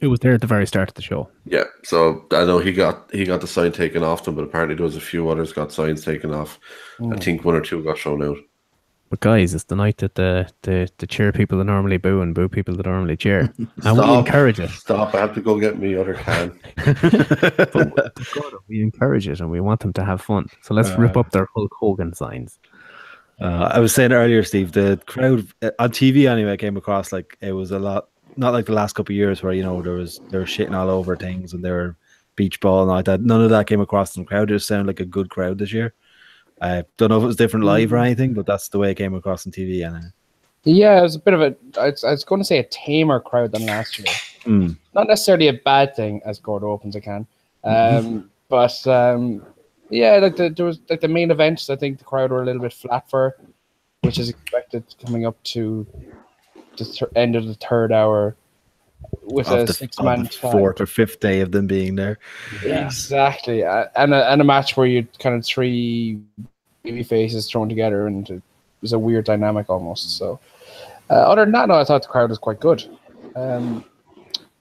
It 0.00 0.06
was 0.06 0.20
there 0.20 0.34
at 0.34 0.40
the 0.40 0.46
very 0.46 0.66
start 0.66 0.88
of 0.88 0.94
the 0.94 1.02
show. 1.02 1.28
Yeah, 1.44 1.64
so 1.82 2.24
I 2.30 2.44
know 2.44 2.60
he 2.60 2.72
got 2.72 3.10
he 3.12 3.24
got 3.24 3.40
the 3.40 3.48
sign 3.48 3.72
taken 3.72 4.04
off 4.04 4.22
them, 4.22 4.36
but 4.36 4.44
apparently 4.44 4.76
there 4.76 4.84
was 4.84 4.94
a 4.94 5.00
few 5.00 5.28
others 5.28 5.52
got 5.52 5.72
signs 5.72 6.04
taken 6.04 6.32
off. 6.32 6.60
I 7.12 7.16
think 7.16 7.44
one 7.44 7.56
or 7.56 7.60
two 7.60 7.82
got 7.82 7.98
shown 7.98 8.22
out. 8.22 8.38
But 9.10 9.20
guys, 9.20 9.54
it's 9.54 9.64
the 9.64 9.76
night 9.76 9.98
that 9.98 10.16
the 10.16 10.50
the, 10.62 10.90
the 10.98 11.06
cheer 11.06 11.32
people 11.32 11.56
that 11.58 11.64
normally 11.64 11.96
boo 11.96 12.20
and 12.20 12.34
boo 12.34 12.48
people 12.48 12.76
that 12.76 12.84
normally 12.86 13.16
cheer, 13.16 13.40
and 13.58 13.68
we 13.76 13.80
Stop. 13.82 14.26
encourage 14.26 14.60
it. 14.60 14.70
Stop! 14.70 15.14
I 15.14 15.18
have 15.20 15.34
to 15.34 15.40
go 15.40 15.58
get 15.58 15.78
me 15.78 15.96
other 15.96 16.14
can. 16.14 16.58
We 18.68 18.82
encourage 18.82 19.26
it, 19.28 19.40
and 19.40 19.50
we 19.50 19.60
want 19.60 19.80
them 19.80 19.92
to 19.94 20.04
have 20.04 20.20
fun. 20.20 20.46
So 20.62 20.74
let's 20.74 20.90
rip 20.90 21.16
Uh, 21.16 21.20
up 21.20 21.30
their 21.30 21.48
Hulk 21.54 21.72
Hogan 21.80 22.12
signs. 22.12 22.58
Uh, 23.40 23.70
I 23.72 23.78
was 23.78 23.94
saying 23.94 24.12
earlier, 24.12 24.42
Steve, 24.42 24.72
the 24.72 25.00
crowd 25.06 25.46
uh, 25.62 25.70
on 25.78 25.90
TV 25.90 26.28
anyway 26.28 26.52
I 26.52 26.56
came 26.56 26.76
across 26.76 27.12
like 27.12 27.38
it 27.40 27.52
was 27.52 27.70
a 27.70 27.78
lot, 27.78 28.08
not 28.36 28.52
like 28.52 28.66
the 28.66 28.72
last 28.72 28.94
couple 28.94 29.12
of 29.12 29.16
years 29.16 29.42
where 29.42 29.52
you 29.54 29.62
know 29.62 29.80
there 29.80 29.94
was 29.94 30.20
they 30.30 30.36
were 30.38 30.44
shitting 30.44 30.74
all 30.76 30.90
over 30.90 31.16
things 31.16 31.54
and 31.54 31.64
they 31.64 31.70
were 31.70 31.96
beach 32.36 32.60
ball 32.60 32.82
and 32.82 32.90
all 32.90 32.96
like 32.96 33.06
that. 33.06 33.22
None 33.22 33.40
of 33.42 33.50
that 33.50 33.66
came 33.66 33.80
across 33.80 34.16
in 34.16 34.22
the 34.24 34.28
crowd. 34.28 34.50
It 34.50 34.54
just 34.54 34.66
sounded 34.66 34.86
like 34.86 35.00
a 35.00 35.04
good 35.06 35.30
crowd 35.30 35.58
this 35.58 35.72
year. 35.72 35.94
I 36.60 36.84
don't 36.96 37.10
know 37.10 37.18
if 37.18 37.22
it 37.24 37.26
was 37.26 37.36
different 37.36 37.64
live 37.66 37.92
or 37.92 37.98
anything, 37.98 38.34
but 38.34 38.46
that's 38.46 38.68
the 38.68 38.78
way 38.78 38.90
it 38.90 38.96
came 38.96 39.14
across 39.14 39.46
on 39.46 39.52
TV. 39.52 39.86
And 39.86 39.96
uh, 39.96 40.00
Yeah, 40.64 40.98
it 40.98 41.02
was 41.02 41.14
a 41.14 41.20
bit 41.20 41.34
of 41.34 41.40
a. 41.40 41.56
I 41.78 41.90
was, 41.90 42.04
I 42.04 42.10
was 42.10 42.24
going 42.24 42.40
to 42.40 42.44
say 42.44 42.58
a 42.58 42.64
tamer 42.64 43.20
crowd 43.20 43.52
than 43.52 43.66
last 43.66 43.98
year. 43.98 44.06
mm, 44.44 44.76
Not 44.94 45.06
necessarily 45.06 45.48
a 45.48 45.52
bad 45.52 45.94
thing, 45.94 46.20
as 46.24 46.38
Gordo 46.38 46.70
opens 46.70 46.96
a 46.96 47.00
can. 47.00 47.26
Um, 47.64 48.30
but 48.48 48.86
um, 48.86 49.44
yeah, 49.90 50.16
like 50.16 50.36
the, 50.36 50.50
there 50.50 50.66
was 50.66 50.80
like 50.88 51.00
the 51.00 51.08
main 51.08 51.30
events. 51.30 51.70
I 51.70 51.76
think 51.76 51.98
the 51.98 52.04
crowd 52.04 52.30
were 52.30 52.42
a 52.42 52.44
little 52.46 52.62
bit 52.62 52.72
flat 52.72 53.08
for, 53.10 53.36
which 54.02 54.18
is 54.18 54.28
expected 54.28 54.84
coming 55.04 55.26
up 55.26 55.42
to 55.44 55.86
the 56.76 56.84
th- 56.84 57.10
end 57.16 57.36
of 57.36 57.46
the 57.46 57.54
third 57.54 57.92
hour 57.92 58.36
with 59.22 59.48
of 59.48 59.68
a 59.68 59.72
six 59.72 60.00
man 60.00 60.24
the 60.24 60.28
fourth 60.30 60.80
or 60.80 60.86
fifth 60.86 61.20
day 61.20 61.40
of 61.40 61.52
them 61.52 61.66
being 61.66 61.96
there. 61.96 62.18
Exactly, 62.64 63.64
uh, 63.64 63.86
and 63.96 64.14
a, 64.14 64.30
and 64.30 64.40
a 64.40 64.44
match 64.44 64.76
where 64.76 64.86
you 64.86 65.06
kind 65.18 65.36
of 65.36 65.44
three 65.44 66.20
baby 66.82 67.02
faces 67.02 67.50
thrown 67.50 67.68
together, 67.68 68.06
and 68.06 68.28
it 68.30 68.42
was 68.80 68.92
a 68.92 68.98
weird 68.98 69.24
dynamic 69.24 69.68
almost. 69.68 70.16
So, 70.16 70.40
uh, 71.10 71.14
other 71.14 71.44
than 71.44 71.52
that, 71.52 71.68
no, 71.68 71.74
I 71.74 71.84
thought 71.84 72.02
the 72.02 72.08
crowd 72.08 72.30
was 72.30 72.38
quite 72.38 72.60
good. 72.60 72.84
Um, 73.36 73.84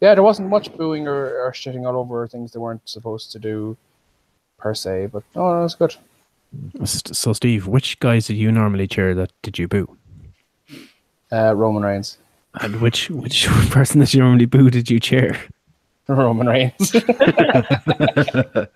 yeah, 0.01 0.13
there 0.13 0.23
wasn't 0.23 0.49
much 0.49 0.75
booing 0.75 1.07
or, 1.07 1.39
or 1.39 1.51
shitting 1.51 1.87
all 1.87 1.99
over 1.99 2.27
things 2.27 2.51
they 2.51 2.59
weren't 2.59 2.87
supposed 2.87 3.31
to 3.31 3.39
do, 3.39 3.75
per 4.57 4.73
se. 4.73 5.07
But 5.07 5.23
no, 5.35 5.53
no, 5.53 5.59
it 5.59 5.63
was 5.63 5.75
good. 5.75 5.95
So, 6.85 7.33
Steve, 7.33 7.67
which 7.67 7.99
guys 7.99 8.27
did 8.27 8.37
you 8.37 8.51
normally 8.51 8.87
cheer 8.87 9.13
that 9.15 9.31
did 9.41 9.57
you 9.57 9.67
boo? 9.67 9.97
Uh, 11.31 11.53
Roman 11.55 11.83
Reigns, 11.83 12.19
And 12.61 12.81
which 12.81 13.09
which 13.09 13.47
person 13.69 13.99
that 13.99 14.13
you 14.13 14.19
normally 14.21 14.45
boo 14.45 14.69
did 14.69 14.89
you 14.89 14.99
cheer? 14.99 15.37
Roman 16.07 16.47
Reigns. 16.47 16.95
I 16.95 18.67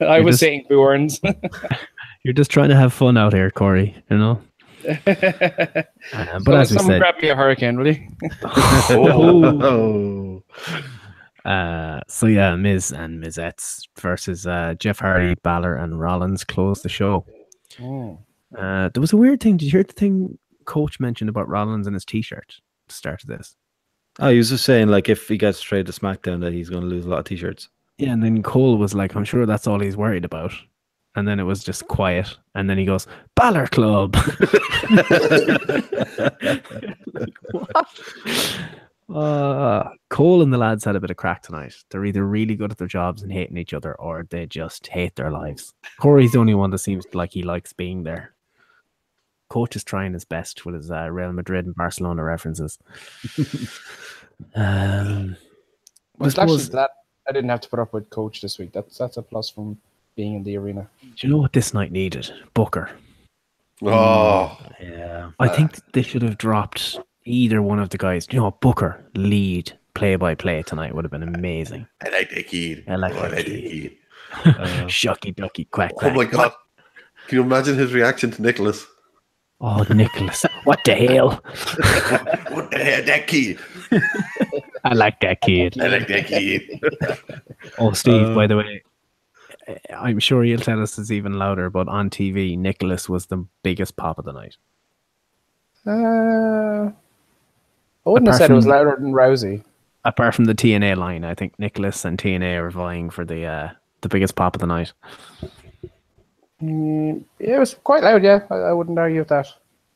You're 0.00 0.22
was 0.24 0.32
just- 0.34 0.40
saying 0.40 0.64
Booerns. 0.70 1.20
You're 2.22 2.34
just 2.34 2.50
trying 2.50 2.68
to 2.70 2.76
have 2.76 2.92
fun 2.92 3.16
out 3.16 3.32
here, 3.32 3.50
Corey. 3.50 3.94
You 4.10 4.18
know. 4.18 4.42
Uh, 4.86 6.38
but 6.44 6.54
as 6.54 6.70
we 6.70 6.76
someone 6.78 6.86
said, 6.86 6.98
grab 7.00 7.22
me 7.22 7.28
a 7.28 7.34
hurricane, 7.36 7.78
will 7.78 7.86
you? 7.88 8.08
Oh, 8.90 10.42
uh, 11.44 12.00
so 12.08 12.26
yeah, 12.26 12.54
Miz 12.56 12.90
and 12.92 13.22
Mizettes 13.22 13.82
versus 13.98 14.46
uh, 14.46 14.74
Jeff 14.78 14.98
Hardy, 14.98 15.34
Balor, 15.42 15.76
and 15.76 15.98
Rollins 16.00 16.42
closed 16.44 16.82
the 16.82 16.88
show. 16.88 17.24
Mm. 17.78 18.18
Uh, 18.56 18.88
there 18.92 19.00
was 19.00 19.12
a 19.12 19.16
weird 19.16 19.40
thing. 19.40 19.56
Did 19.56 19.66
you 19.66 19.70
hear 19.72 19.82
the 19.84 19.92
thing 19.92 20.36
Coach 20.66 21.00
mentioned 21.00 21.30
about 21.30 21.48
Rollins 21.48 21.86
and 21.86 21.94
his 21.94 22.04
T-shirt? 22.04 22.56
the 22.88 22.94
Start 22.94 23.22
of 23.22 23.28
this. 23.28 23.56
oh, 24.20 24.28
he 24.28 24.38
was 24.38 24.50
just 24.50 24.64
saying 24.64 24.88
like 24.88 25.08
if 25.08 25.26
he 25.28 25.36
gets 25.36 25.60
traded 25.60 25.92
to 25.92 26.00
SmackDown 26.00 26.40
that 26.40 26.52
he's 26.52 26.68
going 26.70 26.82
to 26.82 26.88
lose 26.88 27.04
a 27.06 27.08
lot 27.08 27.20
of 27.20 27.24
t-shirts. 27.24 27.68
Yeah, 27.98 28.12
and 28.12 28.22
then 28.22 28.42
Cole 28.42 28.76
was 28.76 28.94
like, 28.94 29.14
"I'm 29.16 29.24
sure 29.24 29.46
that's 29.46 29.66
all 29.66 29.80
he's 29.80 29.96
worried 29.96 30.24
about." 30.24 30.52
And 31.14 31.26
then 31.26 31.40
it 31.40 31.44
was 31.44 31.64
just 31.64 31.88
quiet. 31.88 32.36
And 32.54 32.68
then 32.68 32.76
he 32.76 32.84
goes, 32.84 33.06
"Balor 33.34 33.68
Club." 33.68 34.14
like, 37.14 37.34
what? 37.52 37.94
Uh, 39.08 39.88
Cole 40.10 40.42
and 40.42 40.52
the 40.52 40.58
lads 40.58 40.84
had 40.84 40.96
a 40.96 41.00
bit 41.00 41.10
of 41.10 41.16
crack 41.16 41.42
tonight. 41.42 41.74
They're 41.90 42.04
either 42.04 42.26
really 42.26 42.56
good 42.56 42.72
at 42.72 42.78
their 42.78 42.88
jobs 42.88 43.22
and 43.22 43.32
hating 43.32 43.56
each 43.56 43.72
other, 43.72 43.94
or 43.94 44.26
they 44.28 44.46
just 44.46 44.86
hate 44.88 45.14
their 45.16 45.30
lives. 45.30 45.72
Corey's 46.00 46.32
the 46.32 46.38
only 46.38 46.54
one 46.54 46.70
that 46.70 46.78
seems 46.78 47.04
like 47.14 47.32
he 47.32 47.42
likes 47.42 47.72
being 47.72 48.02
there. 48.02 48.34
Coach 49.48 49.76
is 49.76 49.84
trying 49.84 50.12
his 50.12 50.24
best 50.24 50.64
with 50.66 50.74
his 50.74 50.90
uh, 50.90 51.08
Real 51.10 51.32
Madrid 51.32 51.66
and 51.66 51.74
Barcelona 51.74 52.22
references. 52.24 52.78
um, 54.54 55.36
I 55.36 55.36
Well, 56.18 56.28
actually, 56.28 56.30
suppose- 56.30 56.70
that 56.70 56.90
I 57.28 57.32
didn't 57.32 57.50
have 57.50 57.60
to 57.62 57.68
put 57.68 57.78
up 57.80 57.92
with 57.92 58.08
Coach 58.10 58.40
this 58.40 58.58
week. 58.58 58.72
That's 58.72 58.96
that's 58.98 59.16
a 59.16 59.22
plus 59.22 59.50
from 59.50 59.78
being 60.14 60.34
in 60.34 60.44
the 60.44 60.56
arena. 60.56 60.88
do 61.02 61.26
you 61.26 61.28
know 61.28 61.38
what 61.38 61.52
this 61.52 61.74
night 61.74 61.92
needed? 61.92 62.30
Booker. 62.54 62.90
Oh, 63.82 64.58
Yeah. 64.80 65.30
I 65.38 65.48
think 65.48 65.78
they 65.92 66.00
should 66.02 66.22
have 66.22 66.38
dropped 66.38 66.98
either 67.24 67.60
one 67.60 67.78
of 67.78 67.90
the 67.90 67.98
guys. 67.98 68.26
You 68.30 68.40
know, 68.40 68.52
Booker 68.52 69.04
lead 69.14 69.72
play 69.94 70.16
by 70.16 70.34
play 70.34 70.62
tonight 70.62 70.94
would 70.94 71.04
have 71.04 71.10
been 71.10 71.22
amazing. 71.22 71.86
I 72.04 72.08
like 72.10 72.30
that 72.30 72.46
kid. 72.46 72.84
I 72.88 72.94
like 72.96 73.14
Oh, 73.14 73.22
that 73.22 73.30
that 73.32 73.44
kid. 73.44 73.62
kid. 73.70 73.96
Uh, 74.44 74.86
Shucky 74.86 75.34
ducky 75.34 75.64
quack 75.66 75.92
Oh 75.96 75.98
quack. 75.98 76.14
my 76.14 76.24
god! 76.24 76.52
Can 77.28 77.36
you 77.38 77.42
imagine 77.42 77.76
his 77.76 77.92
reaction 77.92 78.30
to 78.32 78.42
Nicholas? 78.42 78.86
Oh, 79.60 79.82
Nicholas, 79.90 80.44
what 80.64 80.80
the 80.84 80.94
hell? 80.94 81.30
what 82.50 82.70
the 82.70 82.78
hell, 82.78 83.02
that 83.04 83.26
kid? 83.26 83.58
I 84.84 84.92
like 84.94 85.20
that 85.20 85.40
kid. 85.40 85.80
I 85.80 85.86
like 85.88 86.08
that 86.08 86.26
kid. 86.26 86.62
Oh, 87.78 87.92
Steve, 87.92 88.28
Uh, 88.28 88.34
by 88.34 88.46
the 88.46 88.56
way, 88.56 88.82
I'm 89.96 90.18
sure 90.20 90.44
you'll 90.44 90.60
tell 90.60 90.80
us 90.80 90.98
it's 90.98 91.10
even 91.10 91.38
louder, 91.38 91.68
but 91.70 91.88
on 91.88 92.10
TV, 92.10 92.56
Nicholas 92.56 93.08
was 93.08 93.26
the 93.26 93.44
biggest 93.62 93.96
pop 93.96 94.18
of 94.18 94.24
the 94.24 94.32
night. 94.32 94.56
Uh, 95.86 96.90
I 98.06 98.10
wouldn't 98.10 98.28
have 98.28 98.36
said 98.36 98.50
it 98.50 98.54
was 98.54 98.66
louder 98.66 98.96
than 99.00 99.12
Rousey. 99.12 99.64
Apart 100.04 100.34
from 100.34 100.44
the 100.44 100.54
TNA 100.54 100.96
line, 100.96 101.24
I 101.24 101.34
think 101.34 101.58
Nicholas 101.58 102.04
and 102.04 102.16
TNA 102.18 102.56
are 102.58 102.70
vying 102.70 103.10
for 103.10 103.24
the 103.24 103.44
uh, 103.44 103.70
the 104.02 104.08
biggest 104.08 104.36
pop 104.36 104.54
of 104.54 104.60
the 104.60 104.66
night. 104.68 104.92
Mm, 106.62 107.24
yeah, 107.38 107.56
it 107.56 107.58
was 107.58 107.74
quite 107.74 108.02
loud. 108.02 108.22
Yeah, 108.22 108.40
I, 108.50 108.54
I 108.54 108.72
wouldn't 108.72 108.98
argue 108.98 109.18
with 109.20 109.28
that. 109.28 109.46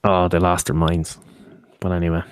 Oh, 0.04 0.28
they 0.28 0.38
lost 0.38 0.66
their 0.66 0.74
minds. 0.76 1.18
But 1.80 1.92
anyway, 1.92 2.22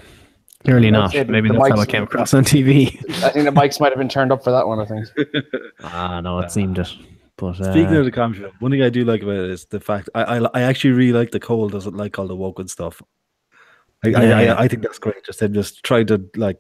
clearly 0.65 0.89
I'd 0.89 0.93
not. 0.93 1.13
say 1.13 1.23
the- 1.23 1.33
Maybe 1.33 1.49
the 1.49 1.55
that's 1.55 1.69
how 1.71 1.77
mics- 1.77 1.83
it 1.85 1.89
came 1.89 2.03
across 2.03 2.35
on 2.35 2.45
TV. 2.45 2.89
I 3.25 3.31
think 3.31 3.45
the 3.47 3.51
mics 3.53 3.81
might 3.81 3.91
have 3.93 3.99
been 3.99 4.09
turned 4.09 4.33
up 4.33 4.45
for 4.45 4.51
that 4.51 4.67
one. 4.67 4.81
I 4.81 4.85
think. 4.85 5.07
ah, 5.83 6.21
no, 6.21 6.39
it 6.41 6.51
seemed 6.51 6.79
it. 6.79 6.89
But 7.37 7.55
Speaking 7.55 7.87
uh, 7.95 8.01
of 8.01 8.05
the 8.05 8.11
commentary, 8.11 8.51
one 8.59 8.73
thing 8.73 8.83
I 8.83 8.91
do 8.91 9.05
like 9.05 9.23
about 9.23 9.37
it 9.37 9.51
is 9.51 9.65
the 9.67 9.81
fact 9.81 10.11
I 10.15 10.23
I, 10.39 10.49
I 10.55 10.61
actually 10.63 10.91
really 10.91 11.13
like 11.13 11.31
the 11.31 11.41
Cole 11.41 11.69
doesn't 11.69 11.97
like 11.97 12.19
all 12.19 12.27
the 12.27 12.35
woken 12.37 12.67
stuff. 12.69 13.01
I, 14.05 14.09
I, 14.09 14.11
Yeah. 14.25 14.55
I 14.55 14.63
I 14.65 14.69
think 14.69 14.83
that's 14.83 14.99
great. 14.99 15.25
Just 15.25 15.41
him 15.41 15.55
just 15.55 15.83
trying 15.85 16.07
to 16.09 16.29
like 16.37 16.59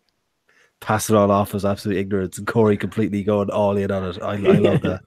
pass 0.80 1.10
it 1.10 1.16
all 1.16 1.30
off 1.32 1.54
as 1.54 1.64
absolute 1.64 1.98
ignorance, 1.98 2.38
and 2.38 2.46
Corey 2.46 2.76
completely 2.76 3.24
going 3.24 3.50
all 3.50 3.76
in 3.76 3.90
on 3.90 4.04
it. 4.04 4.22
I, 4.22 4.34
I 4.34 4.36
love 4.36 4.80
that. 4.82 5.00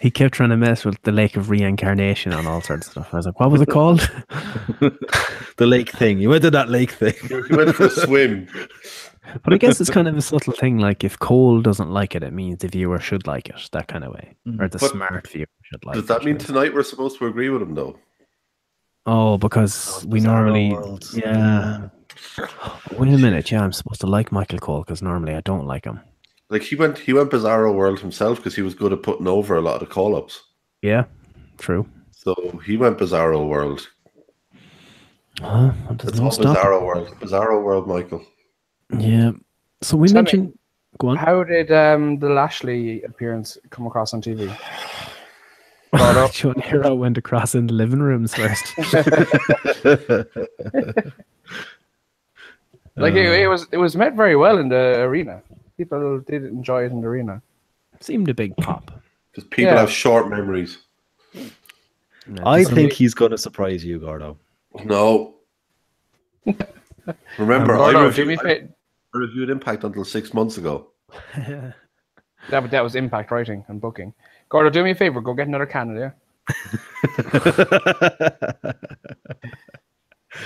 He 0.00 0.10
kept 0.10 0.34
trying 0.34 0.50
to 0.50 0.56
mess 0.56 0.84
with 0.84 1.00
the 1.02 1.12
lake 1.12 1.36
of 1.36 1.50
reincarnation 1.50 2.32
and 2.32 2.46
all 2.46 2.60
sorts 2.60 2.86
of 2.86 2.92
stuff. 2.92 3.08
I 3.12 3.16
was 3.16 3.26
like, 3.26 3.40
what 3.40 3.50
was 3.50 3.60
it 3.60 3.68
called? 3.68 4.00
the 5.56 5.66
lake 5.66 5.90
thing. 5.90 6.18
You 6.18 6.30
went 6.30 6.42
to 6.42 6.50
that 6.50 6.68
lake 6.68 6.90
thing. 6.90 7.14
You 7.28 7.56
went 7.56 7.74
for 7.74 7.86
a 7.86 7.90
swim. 7.90 8.48
but 9.42 9.52
I 9.52 9.58
guess 9.58 9.80
it's 9.80 9.90
kind 9.90 10.08
of 10.08 10.16
a 10.16 10.22
subtle 10.22 10.52
thing. 10.52 10.78
Like 10.78 11.04
if 11.04 11.18
Cole 11.18 11.60
doesn't 11.60 11.90
like 11.90 12.14
it, 12.14 12.22
it 12.22 12.32
means 12.32 12.58
the 12.58 12.68
viewer 12.68 12.98
should 13.00 13.26
like 13.26 13.48
it. 13.48 13.68
That 13.72 13.88
kind 13.88 14.04
of 14.04 14.12
way, 14.12 14.34
mm-hmm. 14.46 14.60
or 14.60 14.68
the 14.68 14.78
But 14.78 14.90
smart 14.90 15.28
viewer 15.28 15.46
should 15.62 15.84
like. 15.84 15.94
Does 15.94 16.06
that 16.06 16.22
it. 16.22 16.24
mean 16.24 16.38
tonight 16.38 16.74
we're 16.74 16.82
supposed 16.82 17.18
to 17.18 17.26
agree 17.26 17.50
with 17.50 17.62
him 17.62 17.74
though? 17.74 17.98
Oh, 19.06 19.36
because 19.36 20.04
we 20.08 20.20
normally, 20.20 20.72
world. 20.72 21.06
yeah. 21.12 21.88
Wait 22.96 23.12
a 23.12 23.18
minute, 23.18 23.50
yeah, 23.50 23.62
I'm 23.62 23.72
supposed 23.72 24.00
to 24.00 24.06
like 24.06 24.32
Michael 24.32 24.58
Cole 24.58 24.80
because 24.80 25.02
normally 25.02 25.34
I 25.34 25.40
don't 25.42 25.66
like 25.66 25.84
him. 25.84 26.00
Like 26.54 26.62
he 26.62 26.76
went, 26.76 26.96
he 27.00 27.12
went 27.12 27.32
Bizarro 27.32 27.74
World 27.74 27.98
himself 27.98 28.36
because 28.36 28.54
he 28.54 28.62
was 28.62 28.76
good 28.76 28.92
at 28.92 29.02
putting 29.02 29.26
over 29.26 29.56
a 29.56 29.60
lot 29.60 29.74
of 29.74 29.80
the 29.80 29.86
call 29.92 30.14
ups. 30.14 30.40
Yeah, 30.82 31.06
true. 31.58 31.84
So 32.12 32.32
he 32.64 32.76
went 32.76 32.96
Bizarro 32.96 33.44
World. 33.48 33.88
Huh? 35.40 35.70
What 35.88 35.96
does 35.98 36.10
It's 36.10 36.20
all 36.20 36.30
stop? 36.30 36.56
Bizarro 36.56 36.86
World. 36.86 37.08
Bizarro 37.18 37.60
World, 37.60 37.88
Michael. 37.88 38.24
Yeah. 38.96 39.32
So 39.82 39.96
we 39.96 40.06
Tell 40.06 40.14
me- 40.14 40.18
mentioned. 40.18 40.58
Go 40.98 41.08
on. 41.08 41.16
How 41.16 41.42
did 41.42 41.72
um, 41.72 42.20
the 42.20 42.28
Lashley 42.28 43.02
appearance 43.02 43.58
come 43.70 43.88
across 43.88 44.14
on 44.14 44.22
TV? 44.22 44.46
Brought 45.90 46.16
up. 46.24 46.32
Sean 46.32 46.60
Hero 46.60 46.94
went 46.94 47.18
across 47.18 47.56
in 47.56 47.66
the 47.66 47.74
living 47.74 47.98
rooms 48.00 48.32
first. 48.32 48.64
Like 52.96 53.14
it, 53.14 53.26
Uh, 53.26 53.32
it 53.32 53.46
was, 53.48 53.66
it 53.72 53.76
was 53.76 53.96
met 53.96 54.14
very 54.14 54.36
well 54.36 54.58
in 54.58 54.68
the 54.68 55.00
arena. 55.00 55.42
People 55.76 56.20
did 56.20 56.44
enjoy 56.44 56.84
it 56.84 56.92
in 56.92 57.00
the 57.00 57.08
arena. 57.08 57.42
seemed 58.00 58.28
a 58.28 58.34
big 58.34 58.56
pop. 58.56 58.90
Because 59.30 59.44
people 59.48 59.72
Yeah. 59.72 59.80
have 59.80 59.90
short 59.90 60.28
memories. 60.28 60.78
Yeah, 61.32 61.42
I 62.46 62.60
this- 62.60 62.70
think 62.70 62.92
he's 62.92 63.14
going 63.14 63.30
to 63.32 63.38
surprise 63.38 63.84
you, 63.84 63.98
Gordo. 63.98 64.38
No. 64.84 65.34
Remember, 67.38 67.76
Gordo, 67.76 68.08
I, 68.08 68.12
do 68.12 68.24
me 68.24 68.36
reviewed, 68.36 68.72
I 69.14 69.18
reviewed 69.18 69.50
Impact 69.50 69.84
until 69.84 70.04
six 70.04 70.32
months 70.34 70.56
ago. 70.58 70.88
that, 71.36 72.62
was- 72.62 72.70
that 72.70 72.82
was 72.82 72.94
impact 72.94 73.30
writing 73.30 73.64
and 73.68 73.80
booking. 73.80 74.12
Gordo, 74.48 74.70
do 74.70 74.84
me 74.84 74.92
a 74.92 74.94
favor. 74.94 75.20
Go 75.20 75.34
get 75.34 75.48
another 75.48 75.66
Canada. 75.66 76.14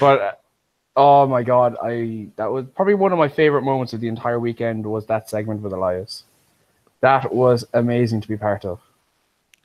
But 0.00 0.20
uh, 0.20 0.32
oh 0.98 1.26
my 1.26 1.42
god, 1.42 1.76
I 1.82 2.26
that 2.36 2.50
was 2.52 2.66
probably 2.76 2.94
one 2.94 3.12
of 3.12 3.18
my 3.18 3.28
favorite 3.28 3.62
moments 3.62 3.92
of 3.94 4.00
the 4.00 4.08
entire 4.08 4.38
weekend 4.40 4.84
was 4.84 5.06
that 5.06 5.30
segment 5.30 5.62
with 5.62 5.72
Elias. 5.72 6.24
That 7.00 7.32
was 7.32 7.64
amazing 7.72 8.20
to 8.22 8.28
be 8.28 8.36
part 8.36 8.64
of. 8.64 8.80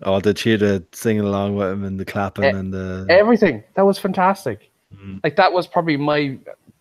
oh, 0.03 0.19
the 0.19 0.33
cheetah 0.33 0.83
singing 0.91 1.25
along 1.25 1.55
with 1.55 1.69
him 1.71 1.83
and 1.83 1.99
the 1.99 2.05
clapping 2.05 2.43
Eh, 2.45 2.49
and 2.59 2.73
the. 2.73 3.05
Everything 3.09 3.63
that 3.75 3.85
was 3.85 3.97
fantastic. 3.97 4.69
Mhm. 4.95 5.19
Like 5.23 5.35
that 5.37 5.51
was 5.51 5.65
probably 5.67 5.97
my 5.97 6.37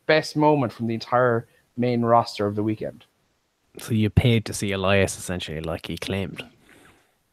best 0.06 0.36
moment 0.36 0.72
from 0.72 0.86
the 0.88 0.94
entire 0.94 1.46
main 1.76 2.02
roster 2.02 2.46
of 2.46 2.54
the 2.54 2.62
weekend. 2.62 3.04
so 3.78 3.94
you 3.94 4.10
paid 4.10 4.44
to 4.44 4.52
see 4.52 4.70
Elias 4.72 5.16
essentially, 5.18 5.60
like 5.60 5.86
he 5.86 5.96
claimed. 5.96 6.44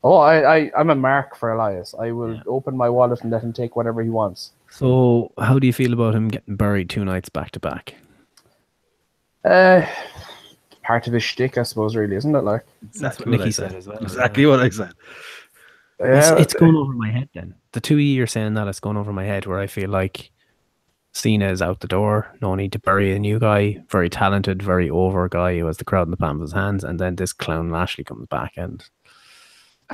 Oh, 0.01 0.15
I, 0.15 0.35
I 0.57 0.71
I'm 0.77 0.89
a 0.89 0.95
mark 0.95 1.35
for 1.35 1.51
Elias. 1.51 1.93
I 1.99 2.11
will 2.17 2.35
Yeah. 2.35 2.43
open 2.47 2.77
my 2.77 2.87
wallet 2.87 3.19
and 3.21 3.31
let 3.31 3.43
him 3.43 3.51
take 3.51 3.75
whatever 3.75 4.01
he 4.01 4.09
wants. 4.09 4.51
So 4.69 5.33
how 5.37 5.59
do 5.59 5.67
you 5.67 5.73
feel 5.73 5.93
about 5.93 6.15
him 6.15 6.27
getting 6.29 6.55
buried 6.55 6.89
two 6.89 7.03
nights 7.05 7.29
back 7.29 7.51
to 7.51 7.59
back? 7.59 7.95
Uh, 9.43 9.85
part 10.83 11.07
of 11.07 11.13
his 11.13 11.23
shtick, 11.23 11.57
I 11.57 11.63
suppose, 11.63 11.95
really, 11.95 12.15
isn't 12.15 12.35
it? 12.35 12.41
Like, 12.41 12.65
That's 12.99 13.19
what 13.19 13.27
Exactly 13.27 13.31
what 13.31 13.41
I 13.41 13.45
Nicky 13.45 13.51
said. 13.51 13.71
said 13.71 13.75
as 13.75 13.87
well. 13.87 13.99
Exactly 14.01 14.45
what 14.45 14.59
I 14.59 14.69
said. 14.69 14.93
It's, 15.99 16.31
yeah, 16.31 16.35
it's 16.37 16.53
going 16.53 16.75
over 16.75 16.93
my 16.93 17.11
head 17.11 17.29
then. 17.33 17.55
The 17.73 17.81
two 17.81 17.97
year 17.97 18.27
saying 18.27 18.53
that 18.55 18.67
it's 18.67 18.79
going 18.79 18.97
over 18.97 19.13
my 19.13 19.25
head 19.25 19.45
where 19.45 19.59
I 19.59 19.67
feel 19.67 19.89
like 19.89 20.31
Cena 21.13 21.49
is 21.51 21.61
out 21.61 21.81
the 21.81 21.87
door. 21.87 22.35
No 22.41 22.55
need 22.55 22.71
to 22.73 22.79
bury 22.79 23.13
a 23.13 23.19
new 23.19 23.39
guy, 23.39 23.83
very 23.89 24.09
talented, 24.09 24.61
very 24.63 24.89
over 24.89 25.27
guy 25.29 25.59
who 25.59 25.65
has 25.67 25.77
the 25.77 25.85
crowd 25.85 26.07
in 26.07 26.11
the 26.11 26.17
palm 26.17 26.37
of 26.37 26.41
his 26.43 26.53
hands, 26.53 26.83
and 26.83 26.99
then 26.99 27.15
this 27.15 27.33
clown 27.33 27.69
Lashley 27.71 28.03
comes 28.05 28.27
back 28.27 28.53
and 28.57 28.83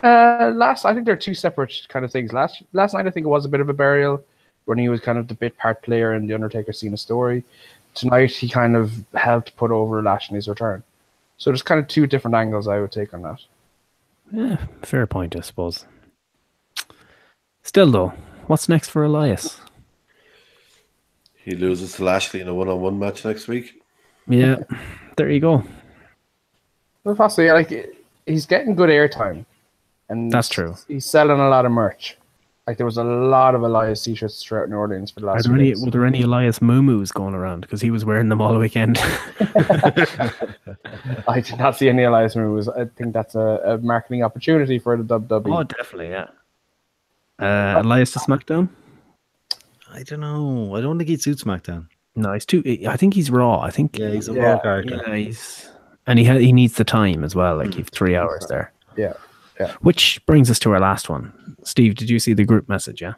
Uh, 0.04 0.52
last, 0.54 0.86
I 0.86 0.94
think 0.94 1.06
they're 1.06 1.16
two 1.16 1.34
separate 1.34 1.74
kind 1.90 2.04
of 2.04 2.12
things. 2.12 2.34
Last 2.34 2.64
last 2.74 2.94
night, 2.94 3.08
I 3.08 3.12
think 3.12 3.26
it 3.26 3.30
was 3.30 3.46
a 3.46 3.50
bit 3.50 3.62
of 3.62 3.70
a 3.70 3.74
burial 3.74 4.24
when 4.66 4.78
he 4.78 4.90
was 4.90 5.00
kind 5.00 5.18
of 5.18 5.28
the 5.28 5.34
bit 5.34 5.58
part 5.58 5.82
player 5.82 6.14
in 6.14 6.28
the 6.28 6.34
Undertaker 6.34 6.74
Cena 6.74 6.98
story. 6.98 7.44
Tonight, 7.94 8.32
he 8.32 8.50
kind 8.50 8.76
of 8.76 8.92
helped 9.14 9.56
put 9.56 9.72
over 9.72 10.02
Lashley's 10.02 10.48
return. 10.48 10.84
So 11.38 11.50
there's 11.50 11.62
kind 11.62 11.80
of 11.80 11.88
two 11.88 12.08
different 12.08 12.36
angles 12.36 12.68
I 12.68 12.80
would 12.80 12.92
take 12.92 13.14
on 13.14 13.22
that. 13.24 13.40
yeah, 14.32 14.58
fair 14.82 15.08
point, 15.08 15.36
I 15.36 15.42
suppose. 15.42 15.86
Still 17.64 17.92
though, 17.92 18.14
what's 18.48 18.70
next 18.70 18.90
for 18.90 19.04
Elias? 19.04 19.60
He 21.36 21.56
loses 21.56 21.94
to 21.94 22.04
Lashley 22.04 22.42
in 22.42 22.48
a 22.48 22.54
one 22.54 22.70
on 22.70 22.82
one 22.82 22.98
match 23.00 23.24
next 23.26 23.48
week. 23.48 23.82
Yeah, 24.28 24.58
there 25.18 25.30
you 25.30 25.40
go. 25.40 25.64
Well, 27.04 27.16
possibly, 27.16 27.52
like 27.52 27.96
he's 28.26 28.46
getting 28.46 28.76
good 28.76 28.90
airtime, 28.90 29.46
and 30.10 30.32
That's 30.32 30.50
true. 30.50 30.76
He's 30.88 31.06
selling 31.06 31.40
a 31.40 31.50
lot 31.50 31.66
of 31.66 31.72
merch. 31.72 32.18
Like 32.68 32.78
there 32.78 32.86
was 32.86 32.98
a 32.98 33.04
lot 33.04 33.54
of 33.54 33.62
Elias 33.62 34.02
t-shirts 34.04 34.42
throughout 34.44 34.70
New 34.70 34.76
Orleans 34.78 35.12
for 35.12 35.20
the 35.20 35.28
Are 35.28 35.34
last. 35.36 35.46
there 35.48 35.56
any 35.56 35.76
were 35.76 35.92
there 35.92 36.04
any 36.06 36.24
Elias 36.24 36.60
Mumus 36.60 37.14
going 37.14 37.36
around? 37.36 37.62
Because 37.62 37.80
he 37.80 37.92
was 37.92 38.04
wearing 38.06 38.30
them 38.30 38.42
all 38.42 38.58
weekend. 38.58 38.98
I 41.28 41.42
did 41.44 41.58
not 41.60 41.78
see 41.78 41.90
any 41.90 42.04
Elias 42.04 42.36
moves. 42.36 42.68
I 42.68 42.86
think 42.86 43.14
that's 43.14 43.36
a, 43.36 43.62
a 43.66 43.78
marketing 43.80 44.24
opportunity 44.24 44.80
for 44.80 44.98
the 44.98 45.20
WWE. 45.20 45.60
oh, 45.60 45.64
definitely, 45.64 46.10
yeah. 46.10 46.28
Uh, 47.40 47.82
Elias 47.84 48.12
to 48.14 48.20
SmackDown? 48.20 48.70
I 49.92 50.04
don't 50.04 50.22
know. 50.22 50.76
I 50.76 50.82
don't 50.82 50.98
think 50.98 51.10
he'd 51.10 51.22
suit 51.22 51.38
SmackDown. 51.38 51.88
No, 52.16 52.34
he's 52.34 52.46
too. 52.46 52.64
I 52.88 52.98
think 52.98 53.14
he's 53.14 53.30
raw. 53.30 53.60
I 53.60 53.70
think 53.72 53.98
Yeah, 54.00 54.12
he's 54.12 54.30
a 54.30 54.34
Yeah. 54.34 54.54
raw 54.54 54.60
character. 54.60 55.02
Yeah, 55.08 55.16
he's 55.16 55.70
and 56.08 56.18
he 56.18 56.26
ha- 56.26 56.38
he 56.38 56.52
needs 56.54 56.76
the 56.76 56.84
time 56.86 57.24
as 57.24 57.36
well. 57.36 57.58
Like 57.58 57.76
you've 57.78 57.90
three 57.90 58.16
hours 58.16 58.46
there. 58.48 58.72
Yeah, 58.96 59.14
yeah. 59.60 59.72
Which 59.82 60.24
brings 60.26 60.50
us 60.50 60.60
to 60.60 60.72
our 60.74 60.80
last 60.80 61.10
one. 61.10 61.56
Steve, 61.64 61.96
did 61.96 62.10
you 62.10 62.20
see 62.20 62.34
the 62.34 62.44
group 62.46 62.68
message? 62.70 63.02
Yeah. 63.02 63.14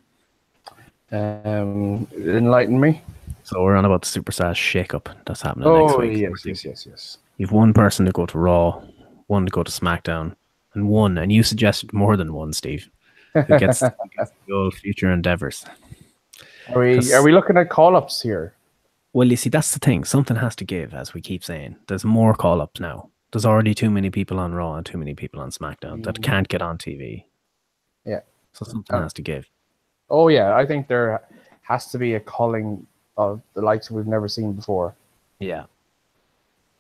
Um, 1.12 2.08
enlighten 2.18 2.80
me. 2.80 3.02
So 3.44 3.64
we're 3.64 3.76
on 3.76 3.86
about 3.86 4.02
the 4.02 4.08
superstars 4.20 4.58
shake-up 4.58 5.10
that's 5.26 5.42
happening 5.42 5.70
next 5.70 5.94
Oh 5.94 6.00
week. 6.00 6.18
yes, 6.18 6.46
yes, 6.46 6.66
yes, 6.66 6.86
yes. 6.86 7.18
You've 7.38 7.54
one 7.54 7.74
person 7.74 8.06
to 8.06 8.12
go 8.12 8.26
to 8.26 8.38
Raw, 8.38 8.82
one 9.28 9.46
to 9.46 9.52
go 9.52 9.64
to 9.64 9.72
SmackDown, 9.72 10.36
and 10.74 10.90
one, 10.90 11.18
and 11.18 11.32
you 11.32 11.44
suggested 11.44 11.94
more 11.94 12.18
than 12.18 12.34
one, 12.34 12.52
Steve. 12.52 12.90
Who 13.34 13.44
gets, 13.58 13.80
who 13.80 13.90
gets 14.18 14.32
the 14.48 14.54
old 14.54 14.74
future 14.76 15.12
endeavors? 15.12 15.66
Are 16.70 16.80
we 16.82 17.14
are 17.14 17.24
we 17.24 17.32
looking 17.32 17.56
at 17.56 17.70
call 17.70 17.96
ups 17.96 18.22
here? 18.22 18.54
Well, 19.14 19.28
you 19.30 19.38
see, 19.38 19.50
that's 19.50 19.72
the 19.72 19.80
thing. 19.80 20.04
Something 20.04 20.36
has 20.38 20.56
to 20.58 20.66
give, 20.66 20.94
as 20.94 21.14
we 21.14 21.22
keep 21.22 21.44
saying. 21.44 21.78
There's 21.88 22.04
more 22.04 22.34
call-ups 22.36 22.80
now. 22.82 23.10
There's 23.32 23.46
already 23.46 23.74
too 23.74 23.90
many 23.90 24.10
people 24.10 24.40
on 24.40 24.54
Raw 24.54 24.76
and 24.76 24.86
too 24.86 24.98
many 24.98 25.14
people 25.14 25.40
on 25.42 25.50
SmackDown 25.52 26.04
that 26.04 26.16
Mm. 26.16 26.24
can't 26.24 26.48
get 26.48 26.62
on 26.62 26.78
TV. 26.78 27.26
Yeah. 28.06 28.22
So 28.54 28.66
something 28.66 28.96
Uh, 28.96 29.02
has 29.04 29.14
to 29.14 29.22
give. 29.22 29.50
Oh 30.10 30.30
yeah, 30.30 30.56
I 30.56 30.66
think 30.66 30.88
there 30.88 31.22
has 31.64 31.88
to 31.92 31.98
be 31.98 32.14
a 32.14 32.20
calling 32.20 32.88
of 33.18 33.42
the 33.54 33.62
likes 33.62 33.92
we've 33.92 34.08
never 34.08 34.28
seen 34.30 34.54
before. 34.54 34.96
Yeah. 35.40 35.66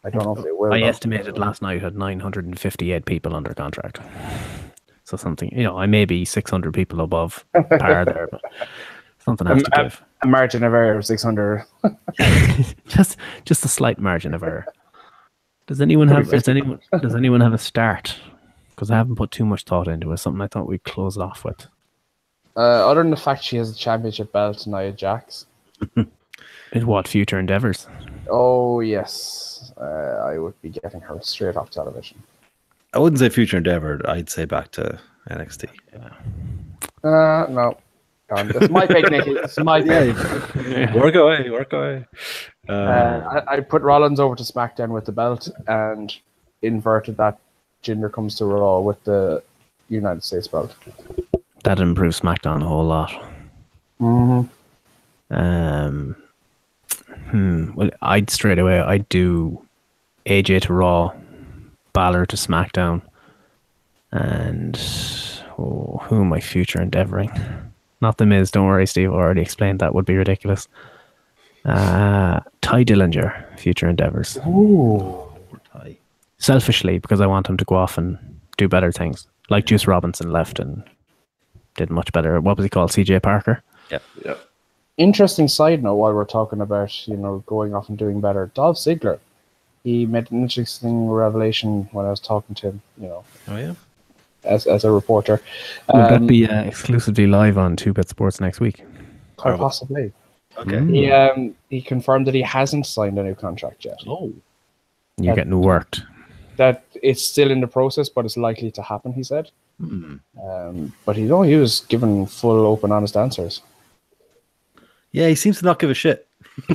I 0.03 0.09
don't 0.09 0.23
know 0.23 0.37
if 0.37 0.45
it 0.45 0.57
will. 0.57 0.73
I 0.73 0.79
estimated 0.81 1.37
last 1.37 1.61
night 1.61 1.81
had 1.81 1.95
958 1.97 3.05
people 3.05 3.35
under 3.35 3.53
contract. 3.53 3.99
So 5.03 5.17
something, 5.17 5.51
you 5.51 5.63
know, 5.63 5.77
I 5.77 5.85
may 5.85 6.05
be 6.05 6.23
600 6.23 6.73
people 6.73 7.01
above 7.01 7.43
par 7.53 8.05
there, 8.05 8.27
but 8.31 8.41
something 9.19 9.47
has 9.47 9.63
to 9.63 9.77
Um, 9.79 9.85
give. 9.85 10.03
a 10.23 10.27
margin 10.27 10.63
of 10.63 10.73
error 10.73 10.97
of 10.97 11.05
six 11.05 11.23
hundred. 11.23 11.65
just, 12.87 13.17
just 13.43 13.65
a 13.65 13.67
slight 13.67 13.99
margin 13.99 14.33
of 14.33 14.43
error. 14.43 14.65
Does 15.67 15.81
anyone 15.81 16.07
have? 16.07 16.29
Does 16.29 16.47
anyone? 16.47 16.79
Does 17.01 17.13
anyone 17.15 17.41
have 17.41 17.53
a 17.53 17.57
start? 17.57 18.15
Because 18.69 18.89
I 18.89 18.95
haven't 18.95 19.15
put 19.15 19.31
too 19.31 19.45
much 19.45 19.63
thought 19.63 19.87
into 19.87 20.11
it. 20.11 20.17
Something 20.17 20.41
I 20.41 20.47
thought 20.47 20.67
we'd 20.67 20.83
close 20.83 21.17
off 21.17 21.43
with. 21.43 21.67
Uh, 22.55 22.89
other 22.89 23.01
than 23.01 23.11
the 23.11 23.17
fact 23.17 23.43
she 23.43 23.57
has 23.57 23.69
a 23.69 23.75
championship 23.75 24.31
belt, 24.31 24.65
Nia 24.65 24.91
Jax. 24.91 25.45
In 26.71 26.85
what 26.85 27.07
future 27.07 27.37
endeavors? 27.37 27.87
Oh 28.29 28.79
yes, 28.79 29.71
uh, 29.79 30.23
I 30.25 30.37
would 30.37 30.59
be 30.61 30.69
getting 30.69 31.01
her 31.01 31.19
straight 31.21 31.55
off 31.55 31.69
television. 31.69 32.21
I 32.93 32.99
wouldn't 32.99 33.19
say 33.19 33.29
future 33.29 33.57
endeavor. 33.57 34.01
I'd 34.09 34.29
say 34.29 34.45
back 34.45 34.71
to 34.71 34.99
NXT. 35.29 35.69
Uh, 37.03 37.45
no, 37.49 37.77
Darn, 38.29 38.47
this 38.49 38.63
is 38.63 38.69
my 38.69 38.85
pick, 38.85 39.09
Nicky. 39.09 39.33
This 39.33 39.57
is 39.57 39.63
my 39.63 39.81
pick. 39.81 40.15
work 40.93 41.15
away, 41.15 41.49
work 41.49 41.71
away. 41.73 42.05
Uh, 42.67 42.71
Uh, 42.73 43.43
I, 43.47 43.55
I 43.55 43.59
put 43.61 43.81
Rollins 43.81 44.19
over 44.19 44.35
to 44.35 44.43
SmackDown 44.43 44.89
with 44.89 45.05
the 45.05 45.13
belt 45.13 45.49
and 45.67 46.13
inverted 46.61 47.15
that 47.17 47.39
Jinder 47.83 48.11
comes 48.11 48.35
to 48.35 48.45
Raw 48.45 48.79
with 48.79 49.01
the 49.05 49.41
United 49.89 50.23
States 50.23 50.47
belt. 50.47 50.75
That 51.63 51.79
improves 51.79 52.19
SmackDown 52.19 52.61
a 52.61 52.67
whole 52.67 52.85
lot. 52.85 53.11
Mm-hmm. 54.01 55.33
Um, 55.33 56.15
hmm. 57.29 57.73
Well, 57.75 57.89
I'd 58.01 58.29
straight 58.29 58.59
away. 58.59 58.79
I'd 58.79 59.07
do 59.09 59.65
AJ 60.25 60.63
to 60.63 60.73
Raw, 60.73 61.13
Balor 61.93 62.25
to 62.27 62.35
SmackDown, 62.35 63.01
and 64.11 64.79
oh, 65.57 66.01
who 66.03 66.21
am 66.21 66.33
I 66.33 66.39
future 66.41 66.81
endeavoring? 66.81 67.31
Not 68.01 68.17
the 68.17 68.25
Miz. 68.25 68.51
Don't 68.51 68.67
worry, 68.67 68.85
Steve. 68.85 69.11
I 69.11 69.15
already 69.15 69.41
explained 69.41 69.79
that 69.79 69.95
would 69.95 70.05
be 70.05 70.15
ridiculous. 70.15 70.67
Uh, 71.65 72.39
Tye 72.61 72.83
Dillinger, 72.83 73.57
future 73.59 73.89
endeavors. 73.89 74.37
Ooh. 74.47 75.23
Tye. 75.73 75.97
Selfishly, 76.37 76.99
because 76.99 77.19
I 77.21 77.27
want 77.27 77.47
him 77.47 77.57
to 77.57 77.65
go 77.65 77.75
off 77.75 77.97
and 77.97 78.17
do 78.57 78.67
better 78.67 78.91
things, 78.91 79.27
like 79.49 79.65
Juice 79.65 79.87
Robinson 79.87 80.31
left 80.31 80.59
and 80.59 80.83
did 81.75 81.89
much 81.89 82.11
better. 82.11 82.39
What 82.39 82.57
was 82.57 82.63
he 82.65 82.69
called? 82.69 82.91
CJ 82.91 83.21
Parker. 83.23 83.61
Yeah. 83.89 83.99
Yeah. 84.23 84.35
Interesting 84.97 85.47
side 85.47 85.83
note 85.83 85.95
while 85.95 86.13
we're 86.13 86.25
talking 86.25 86.61
about, 86.61 87.07
you 87.07 87.17
know, 87.17 87.43
going 87.45 87.73
off 87.75 87.89
and 87.89 87.97
doing 87.97 88.19
better. 88.19 88.51
Dolph 88.53 88.77
Ziggler, 88.77 89.19
he 89.83 90.05
made 90.05 90.31
an 90.31 90.41
interesting 90.41 91.07
revelation 91.09 91.87
when 91.91 92.05
I 92.05 92.09
was 92.09 92.19
talking 92.19 92.55
to 92.55 92.67
him, 92.67 92.81
you 92.99 93.07
know, 93.07 93.23
Oh 93.47 93.57
yeah. 93.57 93.73
As, 94.43 94.67
as 94.67 94.83
a 94.83 94.91
reporter. 94.91 95.41
Would 95.93 96.03
that 96.03 96.13
Um, 96.21 96.27
be 96.27 96.47
uh, 96.47 96.63
exclusively 96.63 97.27
live 97.27 97.57
on 97.57 97.75
Two 97.75 97.93
Bit 97.93 98.09
Sports 98.09 98.39
next 98.39 98.59
week? 98.59 98.83
quite 99.37 99.57
possibly. 99.57 100.11
Okay. 100.57 100.77
Mm. 100.77 100.93
He, 100.95 101.11
um, 101.11 101.55
he 101.69 101.81
confirmed 101.81 102.25
that 102.27 102.33
he 102.33 102.41
hasn't 102.41 102.87
signed 102.87 103.17
a 103.19 103.23
new 103.23 103.35
contract 103.35 103.85
yet. 103.85 103.99
Oh. 104.07 104.33
You're 105.17 105.35
getting 105.35 105.59
worked. 105.61 106.01
That 106.57 106.83
it's 107.03 107.23
still 107.23 107.51
in 107.51 107.61
the 107.61 107.67
process, 107.67 108.09
but 108.09 108.25
it's 108.25 108.37
likely 108.37 108.71
to 108.71 108.81
happen, 108.81 109.13
he 109.13 109.23
said. 109.23 109.51
Hmm. 109.79 110.15
Um, 110.43 110.93
but 111.05 111.15
he, 111.15 111.23
no, 111.23 111.43
he 111.43 111.55
was 111.55 111.81
given 111.81 112.25
full, 112.25 112.65
open, 112.65 112.91
honest 112.91 113.15
answers. 113.15 113.61
Yeah, 115.11 115.27
he 115.27 115.35
seems 115.35 115.59
to 115.59 115.65
not 115.65 115.77
give 115.79 115.91
a 115.91 115.93
shit. 115.93 116.27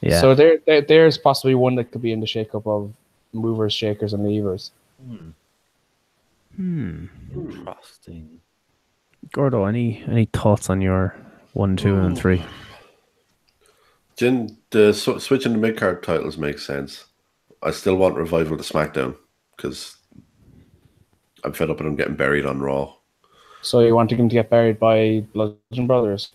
yeah. 0.00 0.20
So 0.20 0.34
there, 0.34 0.58
there, 0.66 0.82
there's 0.82 1.18
possibly 1.18 1.56
one 1.56 1.74
that 1.74 1.90
could 1.90 2.02
be 2.02 2.12
in 2.12 2.20
the 2.20 2.26
shakeup 2.26 2.66
of 2.66 2.92
movers, 3.32 3.72
shakers, 3.72 4.12
and 4.12 4.24
levers. 4.24 4.72
hmm. 6.56 7.06
Interesting. 7.34 8.40
Gordo, 9.32 9.64
any 9.64 10.02
any 10.08 10.26
thoughts 10.26 10.70
on 10.70 10.80
your 10.80 11.14
one, 11.52 11.76
two, 11.76 11.96
and 11.96 12.16
three? 12.16 12.42
Jin, 14.16 14.56
the 14.70 14.92
sw- 14.92 15.22
switching 15.22 15.52
the 15.52 15.58
mid 15.58 15.76
card 15.76 16.02
titles 16.02 16.36
makes 16.36 16.66
sense. 16.66 17.06
I 17.62 17.70
still 17.70 17.96
want 17.96 18.16
revival 18.16 18.56
to 18.56 18.62
SmackDown 18.62 19.16
because 19.56 19.96
I'm 21.44 21.52
fed 21.52 21.70
up 21.70 21.78
with 21.78 21.86
them 21.86 21.96
getting 21.96 22.16
buried 22.16 22.46
on 22.46 22.60
Raw. 22.60 22.94
So 23.62 23.80
you 23.80 23.94
want 23.94 24.12
him 24.12 24.28
to 24.28 24.34
get 24.34 24.50
buried 24.50 24.78
by 24.78 25.24
Bludgeon 25.34 25.86
Brothers? 25.86 26.32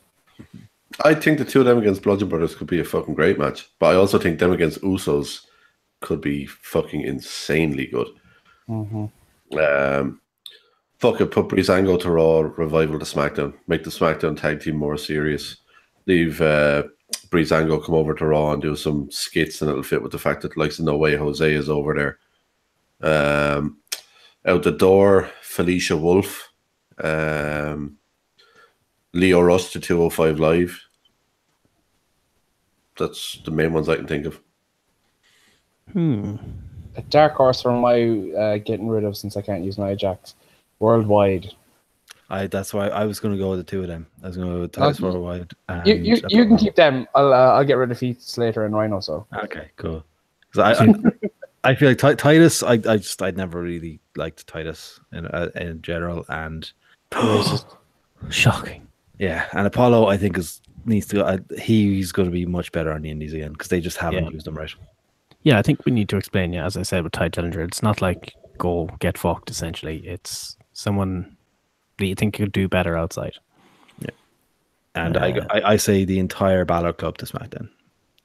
I 1.04 1.16
think 1.16 1.40
the 1.40 1.46
two 1.46 1.60
of 1.60 1.66
them 1.66 1.80
against 1.80 2.04
Bludgeon 2.04 2.30
Brothers 2.30 2.56
could 2.56 2.68
be 2.68 2.80
a 2.80 2.86
fucking 2.86 3.16
great 3.16 3.40
match, 3.40 3.70
but 3.80 3.88
I 3.88 3.96
also 3.96 4.20
think 4.20 4.40
them 4.40 4.52
against 4.52 4.82
Usos 4.82 5.45
could 6.06 6.22
be 6.22 6.46
fucking 6.46 7.02
insanely 7.02 7.88
good. 7.88 8.08
Mm-hmm. 8.70 9.58
Um, 9.58 10.22
fuck 11.00 11.20
it, 11.20 11.32
put 11.32 11.50
Breezango 11.50 12.00
to 12.00 12.12
Raw, 12.12 12.40
revival 12.40 13.00
to 13.00 13.06
SmackDown, 13.06 13.54
make 13.68 13.84
the 13.84 13.90
SmackDown 13.90 14.40
tag 14.40 14.62
team 14.62 14.78
more 14.78 14.98
serious. 14.98 15.58
Leave 16.06 16.40
uh, 16.42 16.84
Breezango 17.30 17.84
come 17.84 17.96
over 17.96 18.14
to 18.14 18.26
Raw 18.26 18.54
and 18.54 18.62
do 18.62 18.76
some 18.76 19.10
skits, 19.12 19.62
and 19.62 19.70
it'll 19.70 19.84
fit 19.84 20.02
with 20.02 20.12
the 20.12 20.20
fact 20.20 20.42
that 20.44 20.56
likes 20.56 20.80
No 20.80 20.96
Way 20.96 21.16
Jose 21.16 21.54
is 21.54 21.70
over 21.70 21.94
there. 21.94 22.20
Um, 23.02 23.80
out 24.46 24.64
the 24.64 24.72
door, 24.72 25.30
Felicia 25.42 25.98
Wolf, 25.98 26.50
um, 27.04 27.98
Lio 29.14 29.42
Rush 29.42 29.72
to 29.72 29.80
205 29.80 30.40
Live. 30.40 30.80
That's 32.98 33.42
the 33.44 33.52
main 33.52 33.74
ones 33.74 33.90
I 33.90 33.96
can 33.96 34.08
think 34.08 34.26
of. 34.26 34.40
Hmm. 35.94 36.36
A 36.98 37.02
dark 37.04 37.34
horse 37.36 37.62
for 37.62 37.72
my 37.74 38.32
uh, 38.38 38.58
getting 38.60 38.88
rid 38.88 39.04
of 39.04 39.18
since 39.18 39.36
I 39.38 39.42
can't 39.42 39.64
use 39.64 39.78
Nia 39.78 39.96
Jax 39.96 40.36
worldwide. 40.80 41.52
I 42.30 42.48
that's 42.48 42.74
why 42.74 42.88
I 42.88 43.06
was 43.06 43.20
going 43.20 43.34
to 43.36 43.40
go 43.40 43.50
with 43.52 43.60
the 43.60 43.64
two 43.64 43.82
of 43.82 43.88
them. 43.88 44.08
I 44.24 44.28
was 44.28 44.38
going 44.38 44.48
to 44.50 44.56
go 44.56 44.62
with 44.62 44.72
Titus 44.72 44.98
Okay. 44.98 45.04
Worldwide. 45.06 45.52
And 45.70 45.86
You, 45.86 45.96
you, 45.96 46.22
you 46.30 46.46
can 46.46 46.58
keep 46.58 46.76
them. 46.76 47.08
I'll 47.14 47.34
uh, 47.34 47.54
I'll 47.54 47.64
get 47.66 47.78
rid 47.78 47.92
of 47.92 48.00
Heath 48.00 48.22
Slater 48.22 48.66
and 48.66 48.74
Rhyno. 48.74 49.04
So 49.04 49.28
Okay, 49.44 49.70
cool. 49.76 50.04
I, 50.58 50.74
I, 50.74 50.94
I 51.72 51.76
feel 51.76 51.90
like 51.90 51.98
Ti- 51.98 52.16
Titus. 52.16 52.64
I, 52.64 52.74
I 52.74 52.98
just 52.98 53.22
I 53.22 53.32
never 53.32 53.62
really 53.62 54.00
liked 54.16 54.48
Titus 54.48 55.00
in 55.12 55.28
uh, 55.28 55.50
in 55.56 55.82
general, 55.82 56.26
and 56.30 56.72
Shocking. 58.30 58.88
yeah, 59.20 59.48
and 59.54 59.68
Apollo 59.68 60.08
I 60.08 60.18
think 60.18 60.38
is 60.38 60.62
needs 60.86 61.08
to. 61.08 61.26
I, 61.26 61.40
he's 61.60 62.12
going 62.12 62.28
to 62.28 62.32
be 62.32 62.46
much 62.46 62.72
better 62.72 62.92
on 62.92 63.02
the 63.02 63.10
Indies 63.12 63.34
again 63.34 63.52
because 63.52 63.68
they 63.68 63.82
just 63.82 63.98
haven't 63.98 64.24
Yeah. 64.26 64.30
used 64.32 64.48
him 64.48 64.56
right. 64.56 64.74
Yeah, 65.46 65.60
I 65.60 65.62
think 65.62 65.86
we 65.86 65.92
need 65.92 66.10
to 66.10 66.18
explain. 66.18 66.54
Yeah, 66.54 66.66
as 66.66 66.76
I 66.76 66.82
said 66.82 67.04
with 67.04 67.14
Tye 67.14 67.30
Dillinger, 67.30 67.64
it's 67.68 67.84
not 67.84 68.02
like 68.02 68.34
go 68.58 68.90
get 69.00 69.16
fucked. 69.16 69.52
Essentially, 69.52 70.06
it's 70.06 70.58
someone 70.74 71.38
that 72.00 72.08
you 72.08 72.16
think 72.16 72.34
could 72.34 72.52
do 72.52 72.68
better 72.68 72.98
outside. 72.98 73.38
Yeah, 74.00 74.10
And 74.96 75.18
I, 75.18 75.38
I 75.52 75.74
I 75.74 75.78
say 75.78 76.04
the 76.04 76.18
entire 76.18 76.66
Balor 76.66 76.94
Club 76.94 77.20
to 77.20 77.28
SmackDown. 77.28 77.70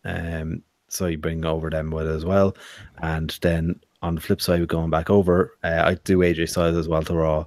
Um, 0.02 0.62
so 0.88 1.06
you 1.06 1.18
bring 1.18 1.44
over 1.44 1.68
them 1.68 1.90
with 1.90 2.06
it 2.06 2.16
as 2.16 2.24
well, 2.24 2.56
and 3.02 3.38
then 3.42 3.78
on 4.00 4.14
the 4.14 4.20
flip 4.22 4.40
side, 4.40 4.60
we're 4.60 4.66
going 4.66 4.88
back 4.88 5.10
over. 5.10 5.52
Uh, 5.62 5.82
I 5.84 5.94
do 6.04 6.20
AJ 6.20 6.48
Styles 6.48 6.78
as 6.78 6.88
well 6.88 7.02
to 7.02 7.14
Raw, 7.14 7.44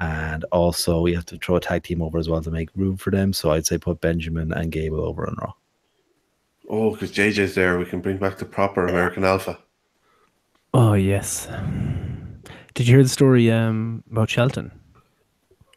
and 0.00 0.44
also 0.52 1.00
we 1.00 1.12
have 1.14 1.26
to 1.26 1.38
throw 1.38 1.56
a 1.56 1.60
tag 1.60 1.82
team 1.82 2.02
over 2.02 2.18
as 2.18 2.28
well 2.28 2.40
to 2.40 2.52
make 2.52 2.68
room 2.76 2.96
for 2.96 3.10
them. 3.10 3.32
So 3.32 3.50
I'd 3.50 3.66
say 3.66 3.78
put 3.78 4.00
Benjamin 4.00 4.52
and 4.52 4.70
Gable 4.70 5.00
over 5.00 5.26
on 5.26 5.34
Raw. 5.40 5.54
Oh, 6.68 6.92
because 6.92 7.10
JJ's 7.12 7.54
there, 7.54 7.78
we 7.78 7.84
can 7.84 8.00
bring 8.00 8.18
back 8.18 8.38
the 8.38 8.44
proper 8.44 8.86
American 8.86 9.24
Alpha. 9.24 9.58
Oh 10.74 10.94
yes. 10.94 11.48
Did 12.74 12.88
you 12.88 12.94
hear 12.94 13.02
the 13.02 13.08
story 13.08 13.50
um, 13.50 14.02
about 14.10 14.30
Shelton? 14.30 14.70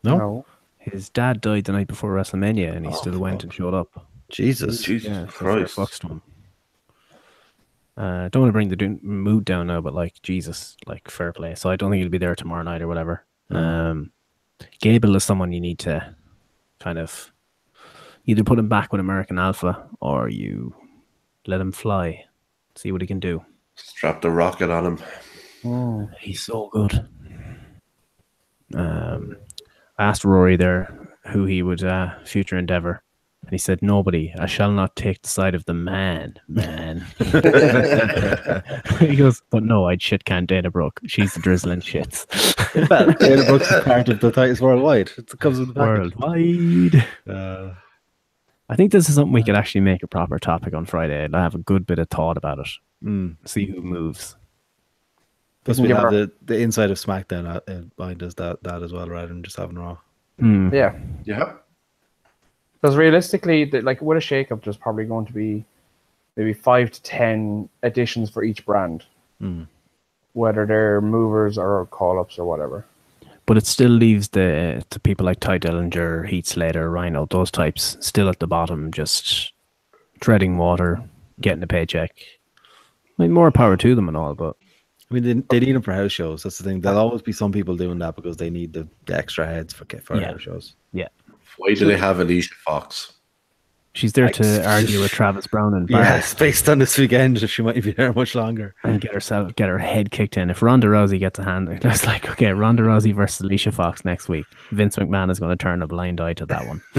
No, 0.04 0.18
no. 0.18 0.46
His 0.78 1.10
dad 1.10 1.42
died 1.42 1.66
the 1.66 1.72
night 1.74 1.88
before 1.88 2.12
WrestleMania, 2.14 2.76
and 2.76 2.86
he 2.86 2.92
Oh, 2.92 2.96
still 2.96 3.20
went 3.20 3.38
fuck. 3.38 3.44
and 3.44 3.54
showed 3.54 3.74
up. 3.74 4.08
Jesus. 4.30 4.82
Jesus 4.84 5.10
Yeah, 5.10 5.26
so 5.26 5.32
fair 5.32 5.52
Christ. 5.66 5.76
fucks 5.76 6.00
to 6.00 6.08
him. 6.08 6.22
Uh, 7.98 8.28
don't 8.30 8.42
want 8.44 8.50
to 8.50 8.54
bring 8.54 8.70
the 8.70 8.76
do- 8.76 9.00
mood 9.02 9.46
down 9.46 9.68
now, 9.68 9.82
but 9.82 9.94
like 9.94 10.22
Jesus, 10.22 10.76
like 10.86 11.10
fair 11.10 11.32
play. 11.34 11.56
So 11.56 11.70
I 11.70 11.76
don't 11.76 11.90
think 11.92 12.02
he'll 12.02 12.10
be 12.12 12.18
there 12.18 12.36
tomorrow 12.36 12.62
night 12.64 12.82
or 12.82 12.88
whatever. 12.88 13.26
Um, 13.50 14.12
Gable 14.80 15.16
is 15.16 15.24
someone 15.24 15.52
you 15.54 15.62
need 15.62 15.80
to 15.80 16.16
kind 16.80 16.98
of 17.00 17.32
either 18.26 18.44
put 18.44 18.60
him 18.60 18.70
back 18.70 18.92
with 18.92 19.02
American 19.02 19.40
Alpha 19.40 19.88
or 20.02 20.30
you 20.30 20.74
let 21.48 21.62
him 21.62 21.72
fly, 21.72 22.26
see 22.76 22.92
what 22.92 23.02
he 23.02 23.08
can 23.08 23.20
do. 23.20 23.44
Strap 23.76 24.22
the 24.22 24.32
rocket 24.32 24.70
on 24.70 24.86
him. 24.86 25.00
Mm. 25.64 26.16
He's 26.20 26.42
so 26.42 26.70
good. 26.72 27.08
Um, 28.74 29.38
I 29.98 30.06
asked 30.06 30.26
Rory 30.26 30.58
there 30.58 31.10
who 31.28 31.46
he 31.46 31.62
would 31.62 31.84
uh, 31.84 32.14
future 32.24 32.58
endeavor, 32.58 33.02
and 33.42 33.52
he 33.52 33.58
said, 33.58 33.82
"Nobody. 33.82 34.34
I 34.40 34.46
shall 34.46 34.72
not 34.72 34.96
take 34.96 35.22
the 35.22 35.30
side 35.30 35.56
of 35.56 35.66
the 35.66 35.74
man, 35.74 36.36
man." 36.48 37.06
he 39.00 39.16
goes, 39.16 39.42
"But 39.50 39.64
no, 39.64 39.86
I'd 39.86 40.02
shit 40.02 40.26
can 40.26 40.46
Dana 40.46 40.72
Brooke. 40.72 41.00
She's 41.06 41.34
the 41.34 41.40
drizzling 41.40 41.82
shits 41.82 42.26
well, 42.76 43.12
Dana 43.14 43.46
Brooks 43.46 43.72
is 43.72 43.84
part 43.86 44.10
of 44.10 44.20
the 44.20 44.32
Titus 44.32 44.62
Worldwide. 44.62 45.12
It 45.18 45.40
comes 45.40 45.60
with 45.60 45.70
the 45.70 45.74
package. 45.74 46.16
worldwide." 46.16 47.06
Uh, 47.28 47.74
I 48.70 48.76
think 48.76 48.92
this 48.92 49.10
is 49.10 49.16
something 49.16 49.32
we 49.34 49.44
could 49.44 49.56
actually 49.56 49.82
make 49.82 50.02
a 50.04 50.08
proper 50.08 50.40
topic 50.40 50.74
on 50.74 50.86
Friday. 50.86 51.24
and 51.26 51.36
I 51.36 51.44
have 51.44 51.56
a 51.56 51.60
good 51.60 51.86
bit 51.86 52.00
of 52.00 52.10
thought 52.10 52.38
about 52.38 52.60
it. 52.60 52.68
mm. 53.04 53.36
See 53.46 53.66
who 53.66 53.82
moves. 53.82 54.36
Plus, 55.64 55.80
we 55.80 55.90
have 55.90 56.12
the, 56.12 56.32
the 56.44 56.60
inside 56.60 56.92
of 56.92 56.98
SmackDown 56.98 57.48
uh, 57.48 57.60
uh, 57.72 57.82
behind 57.98 58.22
us 58.22 58.36
that, 58.36 58.62
that 58.64 58.84
as 58.84 58.94
well, 58.94 59.08
rather 59.10 59.28
than 59.28 59.42
just 59.44 59.58
having 59.58 59.78
Raw. 59.78 59.98
Hmm. 60.40 60.72
Yeah, 60.74 60.96
Yeah. 61.24 61.54
because 62.82 62.96
realistically, 62.96 63.66
the, 63.66 63.82
like 63.82 64.00
with 64.02 64.18
a 64.18 64.22
shakeup, 64.22 64.64
there's 64.64 64.78
probably 64.78 65.06
going 65.06 65.26
to 65.26 65.34
be 65.34 65.66
maybe 66.36 66.54
five 66.54 66.92
to 66.92 67.02
ten 67.02 67.68
additions 67.84 68.30
for 68.30 68.44
each 68.44 68.66
brand, 68.66 69.06
Mm. 69.42 69.68
whether 70.34 70.66
they're 70.68 71.02
movers 71.02 71.58
or 71.58 71.86
call 71.88 72.20
ups 72.20 72.38
or 72.38 72.46
whatever. 72.46 72.86
But 73.48 73.58
it 73.58 73.68
still 73.68 73.92
leaves 73.92 74.30
the 74.30 74.84
the 74.90 75.00
people 75.00 75.26
like 75.26 75.40
Tye 75.40 75.60
Dillinger, 75.60 76.28
Heath 76.28 76.48
Slater, 76.48 76.90
Rhyno, 76.90 77.30
those 77.30 77.52
types 77.52 77.98
still 78.00 78.28
at 78.30 78.40
the 78.40 78.48
bottom, 78.48 78.92
just 78.92 79.54
treading 80.20 80.58
water, 80.58 81.04
getting 81.42 81.62
a 81.62 81.68
paycheck. 81.68 82.12
I 83.18 83.22
mean, 83.22 83.32
more 83.32 83.52
power 83.52 83.78
to 83.78 83.96
them 83.96 84.08
and 84.08 84.18
all, 84.18 84.34
but 84.34 84.56
I 85.10 85.14
mean, 85.14 85.24
they, 85.24 85.34
they 85.60 85.66
need 85.66 85.76
them 85.76 85.84
for 85.84 85.94
house 85.94 86.12
shows. 86.12 86.42
That's 86.44 86.58
the 86.58 86.64
thing. 86.64 86.82
There'll 86.82 86.98
always 87.00 87.22
be 87.22 87.32
some 87.32 87.52
people 87.52 87.76
doing 87.78 88.00
that 88.00 88.16
because 88.16 88.38
they 88.38 88.50
need 88.50 88.74
the, 88.74 88.88
the 89.06 89.16
extra 89.16 89.46
heads 89.46 89.74
for 89.74 89.86
for 90.04 90.20
Yeah. 90.20 90.32
house 90.32 90.42
shows. 90.42 90.76
Yeah. 90.92 91.10
Why 91.58 91.74
do 91.76 91.86
they 91.86 91.98
have 91.98 92.20
Alicia 92.20 92.56
Fox? 92.56 93.14
She's 93.96 94.12
there 94.12 94.26
I- 94.26 94.32
to 94.32 94.70
argue 94.70 95.00
with 95.00 95.10
Travis 95.12 95.48
Brown 95.48 95.74
and 95.74 95.88
Barrett 95.88 96.06
Yes, 96.06 96.34
based 96.46 96.68
on 96.68 96.80
this 96.80 96.98
weekend, 96.98 97.50
she 97.50 97.62
might 97.62 97.82
be 97.82 97.92
there 97.94 98.12
much 98.12 98.36
longer. 98.36 98.76
and 98.84 99.00
get 99.00 99.14
herself 99.14 99.56
get 99.56 99.70
her 99.70 99.80
head 99.80 100.12
kicked 100.12 100.36
in. 100.36 100.50
If 100.50 100.62
Ronda 100.62 100.88
Rousey 100.88 101.18
gets 101.18 101.40
a 101.40 101.44
hand, 101.46 101.70
it's 101.84 102.06
like 102.06 102.30
okay, 102.32 102.52
Ronda 102.52 102.84
Rousey 102.84 103.16
versus 103.16 103.40
Alicia 103.40 103.72
Fox 103.72 104.04
next 104.04 104.28
week. 104.28 104.46
Vince 104.72 104.98
McMahon 104.98 105.32
is 105.32 105.40
going 105.40 105.50
to 105.58 105.62
turn 105.64 105.82
a 105.82 105.88
blind 105.88 106.20
eye 106.20 106.34
to 106.34 106.46
that 106.46 106.68
one. 106.68 106.82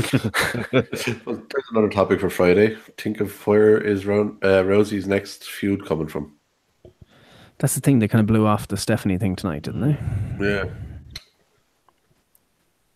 Well, 0.73 1.37
there's 1.51 1.65
another 1.73 1.89
topic 1.91 2.19
for 2.21 2.31
Friday. 2.31 2.77
Think 2.97 3.21
of 3.21 3.47
where 3.47 3.79
is 3.79 4.07
Ron, 4.07 4.39
uh, 4.43 4.63
Rousey's 4.63 5.07
next 5.07 5.45
feud 5.45 5.85
coming 5.87 6.07
from? 6.09 6.33
That's 7.59 7.75
the 7.75 7.81
thing. 7.81 7.99
They 7.99 8.09
kind 8.09 8.21
of 8.21 8.27
blew 8.27 8.47
off 8.47 8.69
the 8.69 8.77
Stephanie 8.77 9.19
thing 9.19 9.37
tonight, 9.37 9.63
didn't 9.63 9.81
they? 9.83 9.99
Yeah. 10.45 10.65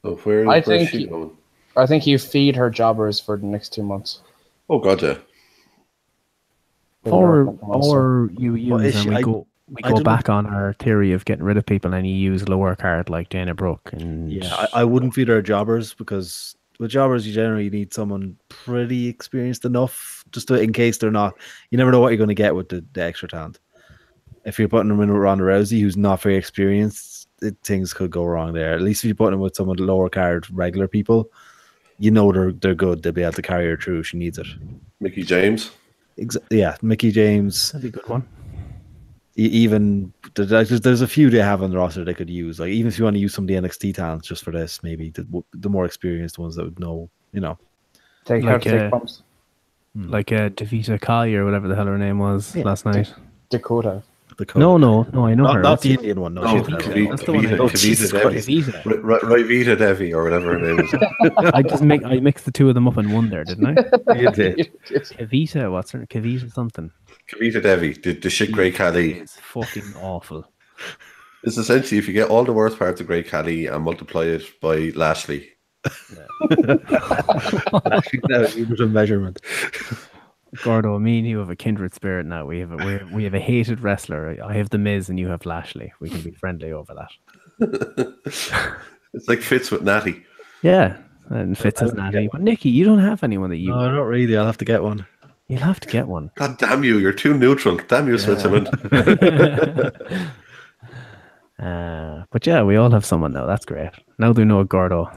So 0.02 0.16
where, 0.24 0.42
I 0.48 0.60
where's 0.60 0.64
think 0.66 0.90
she 0.90 1.06
going? 1.06 1.30
I 1.80 1.86
think 1.86 2.06
you 2.06 2.18
feed 2.18 2.56
her 2.56 2.70
jobbers 2.70 3.18
for 3.20 3.36
the 3.36 3.46
next 3.46 3.72
two 3.72 3.82
months. 3.82 4.20
Oh 4.68 4.78
god, 4.78 5.02
yeah. 5.02 5.16
Or 7.04 7.42
up 7.42 7.46
like 7.48 7.62
a 7.62 7.66
monster. 7.66 7.98
or 7.98 8.30
you 8.38 8.54
use 8.54 8.70
Well, 8.70 8.80
and 8.80 9.08
we 9.10 9.16
I- 9.16 9.22
go 9.22 9.46
we 9.68 9.76
I 9.84 9.88
go 9.88 9.94
don't 9.94 9.98
know. 9.98 10.04
back 10.04 10.28
on 10.28 10.46
our 10.46 10.72
theory 10.74 11.12
of 11.12 11.24
getting 11.24 11.44
rid 11.44 11.56
of 11.56 11.64
people 11.64 11.94
and 11.94 12.04
you 12.06 12.12
use 12.14 12.48
lower 12.48 12.74
card 12.74 13.08
like 13.08 13.28
Dana 13.28 13.54
Brooke 13.54 13.88
and 13.92 14.30
Yeah, 14.32 14.52
I, 14.52 14.80
I 14.80 14.84
wouldn't 14.84 15.14
feed 15.14 15.28
her 15.28 15.40
jobbers 15.40 15.94
because 15.94 16.56
with 16.80 16.90
jobbers 16.90 17.24
you 17.26 17.32
generally 17.32 17.70
need 17.70 17.94
someone 17.94 18.36
pretty 18.48 19.06
experienced 19.06 19.64
enough 19.64 20.24
just 20.32 20.48
to, 20.48 20.54
in 20.60 20.72
case 20.72 20.98
they're 20.98 21.10
not. 21.12 21.34
You 21.70 21.78
never 21.78 21.92
know 21.92 22.00
what 22.00 22.08
you're 22.08 22.16
going 22.18 22.28
to 22.28 22.34
get 22.34 22.56
with 22.56 22.68
the, 22.68 22.84
the 22.94 23.02
extra 23.04 23.28
talent. 23.28 23.60
If 24.44 24.58
you're 24.58 24.68
putting 24.68 24.88
them 24.88 25.00
in 25.02 25.12
with 25.12 25.18
Ronda 25.22 25.44
Rousey, 25.44 25.80
who's 25.80 25.96
not 25.96 26.20
very 26.20 26.36
experienced, 26.36 27.28
it, 27.40 27.56
things 27.62 27.92
could 27.94 28.10
go 28.10 28.24
wrong 28.24 28.52
there. 28.54 28.72
At 28.74 28.80
least 28.82 29.04
if 29.04 29.08
you're 29.08 29.14
putting 29.14 29.32
them 29.32 29.40
with 29.40 29.54
some 29.54 29.68
of 29.68 29.76
the 29.76 29.84
lower 29.84 30.08
card 30.08 30.46
regular 30.50 30.88
people, 30.88 31.30
you 32.00 32.10
know 32.10 32.32
they're 32.32 32.52
they're 32.52 32.74
good. 32.74 33.02
They'll 33.02 33.12
be 33.12 33.22
able 33.22 33.34
to 33.34 33.42
carry 33.42 33.66
her 33.66 33.76
through. 33.76 34.00
if 34.00 34.06
She 34.08 34.16
needs 34.16 34.38
it. 34.38 34.46
Mickie 35.00 35.22
James. 35.22 35.70
Ex- 36.18 36.36
yeah, 36.50 36.76
Mickie 36.82 37.12
James. 37.12 37.70
that'd 37.72 37.82
be 37.82 37.88
a 37.96 38.00
good 38.02 38.08
one. 38.08 38.26
Even 39.36 40.12
there's, 40.34 40.80
there's 40.80 41.00
a 41.00 41.06
few 41.06 41.30
they 41.30 41.38
have 41.38 41.62
on 41.62 41.70
the 41.70 41.76
roster 41.78 42.04
they 42.04 42.12
could 42.12 42.28
use. 42.28 42.58
Like 42.58 42.70
even 42.70 42.88
if 42.88 42.98
you 42.98 43.04
want 43.04 43.14
to 43.14 43.20
use 43.20 43.32
some 43.32 43.44
of 43.44 43.48
the 43.48 43.54
NXT 43.54 43.94
talents 43.94 44.26
just 44.28 44.42
for 44.44 44.50
this, 44.50 44.82
maybe 44.82 45.10
the 45.10 45.26
the 45.54 45.68
more 45.68 45.84
experienced 45.86 46.38
ones 46.38 46.56
that 46.56 46.64
would 46.64 46.78
know, 46.80 47.08
you 47.32 47.40
know. 47.40 47.56
take 48.24 48.42
like, 48.42 48.52
how 48.52 48.58
to 48.70 48.76
uh, 48.76 48.82
take 48.82 48.90
bumps. 48.90 49.22
Like 49.94 50.32
uh, 50.32 50.50
Davita 50.50 51.00
Kai 51.00 51.32
or 51.34 51.44
whatever 51.44 51.68
the 51.68 51.74
hell 51.76 51.86
her 51.86 51.96
name 51.98 52.18
was 52.18 52.54
Yeah. 52.54 52.64
last 52.64 52.84
night. 52.84 53.12
Dakota. 53.50 54.02
The 54.40 54.46
code. 54.46 54.60
No, 54.60 54.78
no, 54.78 55.02
no. 55.12 55.26
I 55.26 55.34
know 55.34 55.42
not, 55.42 55.56
her. 55.56 55.60
not 55.62 55.82
the 55.82 55.92
Indian 55.92 56.18
one. 56.18 56.32
No, 56.32 56.40
No, 56.40 56.56
she's 56.56 56.64
the. 56.66 56.72
Kavita, 56.72 57.10
That's 57.10 57.24
the 57.24 57.32
one 57.32 57.44
I- 57.44 57.48
Kavita, 57.50 57.58
Oh, 57.60 57.68
Kavita 57.68 57.78
Jesus 57.78 58.10
Devi. 58.10 58.22
Christ. 58.22 58.48
Davita. 58.48 58.84
Right, 58.86 59.04
right, 59.04 59.22
right, 59.22 59.46
Vita 59.46 59.76
Devi 59.76 60.14
or 60.14 60.24
whatever 60.24 60.58
her 60.58 60.58
name 60.58 60.80
is. 60.80 60.94
I 61.52 61.60
just 61.60 61.82
make 61.82 62.02
I 62.06 62.20
mixed 62.20 62.46
the 62.46 62.50
two 62.50 62.66
of 62.70 62.74
them 62.74 62.88
up 62.88 62.96
in 62.96 63.12
one 63.12 63.28
there, 63.28 63.44
didn't 63.44 63.66
I? 63.66 63.74
You 64.18 64.30
did. 64.30 64.72
Kavita, 64.88 65.70
what's 65.70 65.90
her? 65.90 66.06
Kavita 66.06 66.50
something. 66.52 66.90
Kavita 67.30 67.60
Devi, 67.62 67.92
the, 67.92 68.14
the 68.14 68.30
shit 68.30 68.50
Great 68.50 68.76
Khali. 68.76 69.12
It's 69.20 69.36
fucking 69.36 69.92
awful. 70.00 70.50
It's 71.44 71.58
essentially 71.58 71.98
if 71.98 72.08
you 72.08 72.14
get 72.14 72.30
all 72.30 72.44
the 72.44 72.54
worst 72.54 72.78
parts 72.78 73.02
of 73.02 73.08
Great 73.08 73.28
Khali 73.28 73.66
and 73.66 73.84
multiply 73.84 74.24
it 74.24 74.44
by 74.62 74.90
Lashley. 74.94 75.50
Actually, 75.84 76.22
no, 78.28 78.40
it 78.42 78.68
was 78.70 78.80
a 78.80 78.86
measurement. 78.86 79.38
Gordo, 80.64 80.98
me 80.98 81.18
and 81.18 81.28
you 81.28 81.38
have 81.38 81.50
a 81.50 81.56
kindred 81.56 81.94
spirit 81.94 82.26
now. 82.26 82.44
We 82.44 82.58
have 82.60 82.72
a 82.72 82.76
we 82.76 83.14
we 83.14 83.24
have 83.24 83.34
a 83.34 83.40
hated 83.40 83.80
wrestler. 83.80 84.36
I 84.42 84.54
have 84.54 84.70
the 84.70 84.78
Miz 84.78 85.08
and 85.08 85.18
you 85.18 85.28
have 85.28 85.46
Lashley. 85.46 85.92
We 86.00 86.10
can 86.10 86.22
be 86.22 86.32
friendly 86.32 86.72
over 86.72 86.94
that. 86.94 88.14
It's 89.12 89.26
like 89.26 89.40
Fitz 89.40 89.72
with 89.72 89.82
Natty. 89.82 90.24
Yeah, 90.62 90.96
and 91.30 91.58
Fitz 91.58 91.82
is 91.82 91.92
natty. 91.94 92.28
But 92.30 92.42
Nikki, 92.42 92.68
you 92.70 92.84
don't 92.84 93.00
have 93.00 93.24
anyone 93.24 93.50
that 93.50 93.56
you. 93.56 93.70
No, 93.70 93.90
not 93.90 94.02
really. 94.02 94.36
I'll 94.36 94.46
have 94.46 94.58
to 94.58 94.64
get 94.64 94.84
one. 94.84 95.04
You'll 95.48 95.58
have 95.62 95.80
to 95.80 95.88
get 95.88 96.06
one. 96.06 96.30
God 96.36 96.58
damn 96.58 96.84
you, 96.84 96.98
you're 96.98 97.12
too 97.12 97.36
neutral. 97.36 97.76
Damn 97.88 98.06
you, 98.06 98.18
Switzerland. 98.18 98.68
Uh, 101.60 102.24
but 102.30 102.46
yeah, 102.46 102.62
we 102.62 102.76
all 102.76 102.90
have 102.90 103.04
someone 103.04 103.32
now. 103.34 103.44
That's 103.44 103.66
great. 103.66 103.90
Now 104.18 104.32
they 104.32 104.44
know 104.44 104.64
Gordo. 104.64 105.10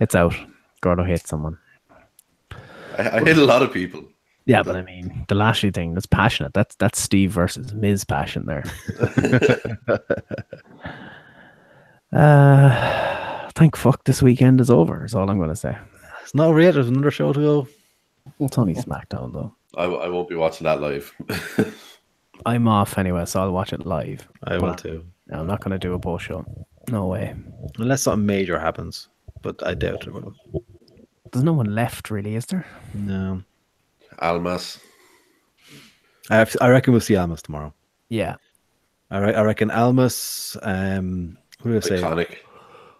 It's 0.00 0.14
out. 0.14 0.34
Gordo 0.82 1.02
hates 1.02 1.30
someone. 1.30 1.56
I, 2.98 3.18
I 3.18 3.24
hate 3.24 3.38
a 3.38 3.44
lot 3.44 3.62
of 3.62 3.72
people. 3.72 4.04
Yeah, 4.46 4.62
but 4.62 4.76
I 4.76 4.82
mean 4.82 5.24
the 5.28 5.34
Lashley 5.34 5.70
thing. 5.70 5.94
That's 5.94 6.06
passionate. 6.06 6.54
That's 6.54 6.74
that's 6.76 7.00
Steve 7.00 7.30
versus 7.32 7.74
Miz 7.74 8.04
passion 8.04 8.46
there. 8.46 8.64
uh, 12.12 13.50
thank 13.54 13.76
fuck 13.76 14.04
this 14.04 14.22
weekend 14.22 14.60
is 14.60 14.70
over. 14.70 15.04
Is 15.04 15.14
all 15.14 15.28
I'm 15.28 15.36
going 15.38 15.50
to 15.50 15.56
say. 15.56 15.76
It's 16.22 16.34
not 16.34 16.54
real. 16.54 16.72
There's 16.72 16.88
another 16.88 17.10
show 17.10 17.32
to 17.32 17.40
go. 17.40 17.68
It's 18.40 18.58
only 18.58 18.74
SmackDown 18.74 19.32
though. 19.32 19.54
I, 19.76 19.84
I 19.84 20.08
won't 20.08 20.28
be 20.28 20.34
watching 20.34 20.64
that 20.64 20.80
live. 20.80 21.12
I'm 22.46 22.68
off 22.68 22.96
anyway, 22.98 23.24
so 23.26 23.40
I'll 23.40 23.52
watch 23.52 23.72
it 23.72 23.84
live. 23.84 24.26
I 24.44 24.54
will 24.56 24.62
Well, 24.62 24.74
too, 24.76 25.04
No, 25.26 25.40
I'm 25.40 25.46
not 25.46 25.60
going 25.60 25.72
to 25.72 25.78
do 25.78 25.92
a 25.94 25.98
post 25.98 26.24
show. 26.24 26.44
No 26.88 27.06
way. 27.06 27.34
unless 27.78 28.02
something 28.02 28.24
major 28.24 28.58
happens. 28.58 29.08
But 29.42 29.64
I 29.66 29.74
doubt 29.74 30.06
it 30.06 30.12
will. 30.12 30.34
There's 31.32 31.44
no 31.44 31.52
one 31.52 31.74
left, 31.74 32.10
really, 32.10 32.34
is 32.34 32.46
there? 32.46 32.66
No, 32.94 33.42
Almas. 34.20 34.78
I, 36.30 36.36
have, 36.36 36.56
I 36.60 36.68
reckon 36.68 36.92
we'll 36.92 37.00
see 37.00 37.16
Almas 37.16 37.42
tomorrow. 37.42 37.72
Yeah. 38.08 38.36
I, 39.10 39.18
re- 39.18 39.34
I 39.34 39.42
reckon 39.42 39.70
Almas. 39.70 40.56
Um, 40.62 41.38
who 41.62 41.70
do 41.70 41.76
I 41.76 41.80
say? 41.80 41.96
Iconic. 41.96 42.36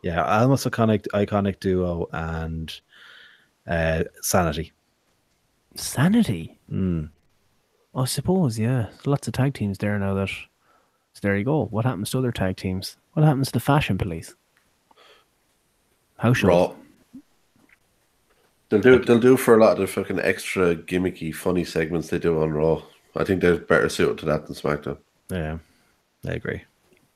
Yeah, 0.03 0.23
Almas 0.23 0.65
iconic 0.65 1.07
iconic 1.13 1.61
duo 1.61 2.09
and 2.13 2.81
uh, 3.67 4.05
Sanity. 4.23 4.73
Sanity. 5.75 6.59
Mm. 6.71 7.11
I 7.95 8.05
suppose, 8.05 8.59
yeah. 8.59 8.87
There's 8.91 9.07
lots 9.07 9.29
of 9.29 9.35
tag 9.35 9.55
teams 9.55 9.79
there 9.79 9.99
now 9.99 10.15
that. 10.15 10.29
So 10.29 11.21
there 11.23 11.37
you 11.37 11.45
go. 11.45 11.67
What 11.67 11.85
happens 11.85 12.11
to 12.11 12.19
other 12.19 12.33
tag 12.33 12.57
teams? 12.57 12.97
What 13.15 13.25
happens 13.25 13.49
to 13.49 13.55
the 13.55 13.61
Fashion 13.61 13.99
Police? 13.99 14.35
How 16.19 16.33
should 16.33 16.49
Raw. 16.49 16.75
They'll 18.69 18.81
do 18.81 18.99
they'll 18.99 19.19
do 19.19 19.37
for 19.37 19.55
a 19.55 19.61
lot 19.61 19.73
of 19.73 19.79
the 19.79 19.87
fucking 19.87 20.21
extra 20.21 20.77
gimmicky, 20.77 21.35
funny 21.35 21.65
segments 21.65 22.09
they 22.09 22.19
do 22.19 22.43
on 22.43 22.51
Raw. 22.53 22.83
I 23.17 23.25
think 23.25 23.41
they're 23.41 23.57
better 23.57 23.89
suited 23.89 24.19
to 24.19 24.27
that 24.27 24.47
than 24.47 24.55
SmackDown. 24.55 24.99
Yeah, 25.31 25.59
I 26.27 26.33
agree. 26.33 26.65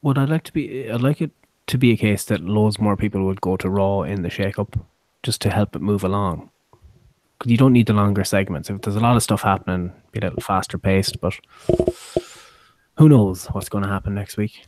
Would 0.02 0.18
I 0.18 0.24
like 0.24 0.44
to 0.44 0.52
be? 0.52 0.90
I'd 0.90 1.02
like 1.02 1.20
it 1.20 1.30
to 1.66 1.78
be 1.78 1.92
a 1.92 1.96
case 1.96 2.24
that 2.24 2.40
loads 2.40 2.78
more 2.80 2.96
people 2.96 3.24
would 3.24 3.40
go 3.40 3.56
to 3.56 3.70
Raw 3.70 4.02
in 4.02 4.22
the 4.22 4.30
shake-up, 4.30 4.76
just 5.22 5.40
to 5.42 5.50
help 5.50 5.76
it 5.76 5.82
move 5.82 6.02
along. 6.04 6.50
Because 7.38 7.52
you 7.52 7.58
don't 7.58 7.72
need 7.72 7.86
the 7.86 7.92
longer 7.92 8.24
segments. 8.24 8.70
If 8.70 8.80
there's 8.80 8.96
a 8.96 9.00
lot 9.00 9.16
of 9.16 9.22
stuff 9.22 9.42
happening, 9.42 9.92
be 10.10 10.20
a 10.20 10.22
little 10.22 10.40
faster 10.40 10.78
paced. 10.78 11.20
But 11.20 11.38
who 12.96 13.08
knows 13.08 13.46
what's 13.46 13.68
going 13.68 13.84
to 13.84 13.90
happen 13.90 14.14
next 14.14 14.36
week? 14.36 14.66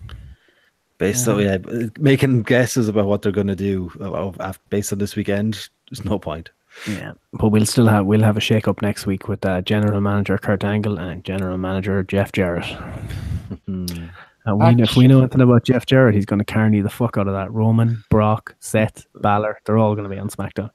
Based 0.98 1.26
on 1.26 1.40
yeah, 1.40 1.58
making 1.98 2.42
guesses 2.42 2.88
about 2.88 3.06
what 3.06 3.22
they're 3.22 3.32
going 3.32 3.48
to 3.48 3.56
do 3.56 3.90
uh, 4.00 4.52
based 4.68 4.92
on 4.92 4.98
this 4.98 5.16
weekend, 5.16 5.68
there's 5.90 6.04
no 6.04 6.18
point. 6.18 6.50
Yeah, 6.86 7.12
but 7.32 7.48
we'll 7.48 7.66
still 7.66 7.86
have 7.86 8.06
we'll 8.06 8.22
have 8.22 8.36
a 8.36 8.40
shake-up 8.40 8.82
next 8.82 9.06
week 9.06 9.28
with 9.28 9.44
uh, 9.44 9.60
General 9.62 10.00
Manager 10.00 10.38
Kurt 10.38 10.64
Angle 10.64 10.98
and 10.98 11.24
General 11.24 11.56
Manager 11.56 12.02
Jeff 12.02 12.32
Jarrett. 12.32 12.66
And 14.46 14.58
we, 14.58 14.82
if 14.82 14.94
we 14.94 15.06
know 15.06 15.20
anything 15.20 15.40
about 15.40 15.64
Jeff 15.64 15.86
Jarrett, 15.86 16.14
he's 16.14 16.26
going 16.26 16.38
to 16.38 16.44
carny 16.44 16.82
the 16.82 16.90
fuck 16.90 17.16
out 17.16 17.26
of 17.26 17.32
that. 17.32 17.50
Roman, 17.50 18.04
Brock, 18.10 18.54
Seth, 18.60 19.06
Balor, 19.14 19.58
they're 19.64 19.78
all 19.78 19.94
going 19.94 20.08
to 20.08 20.14
be 20.14 20.20
on 20.20 20.28
SmackDown. 20.28 20.70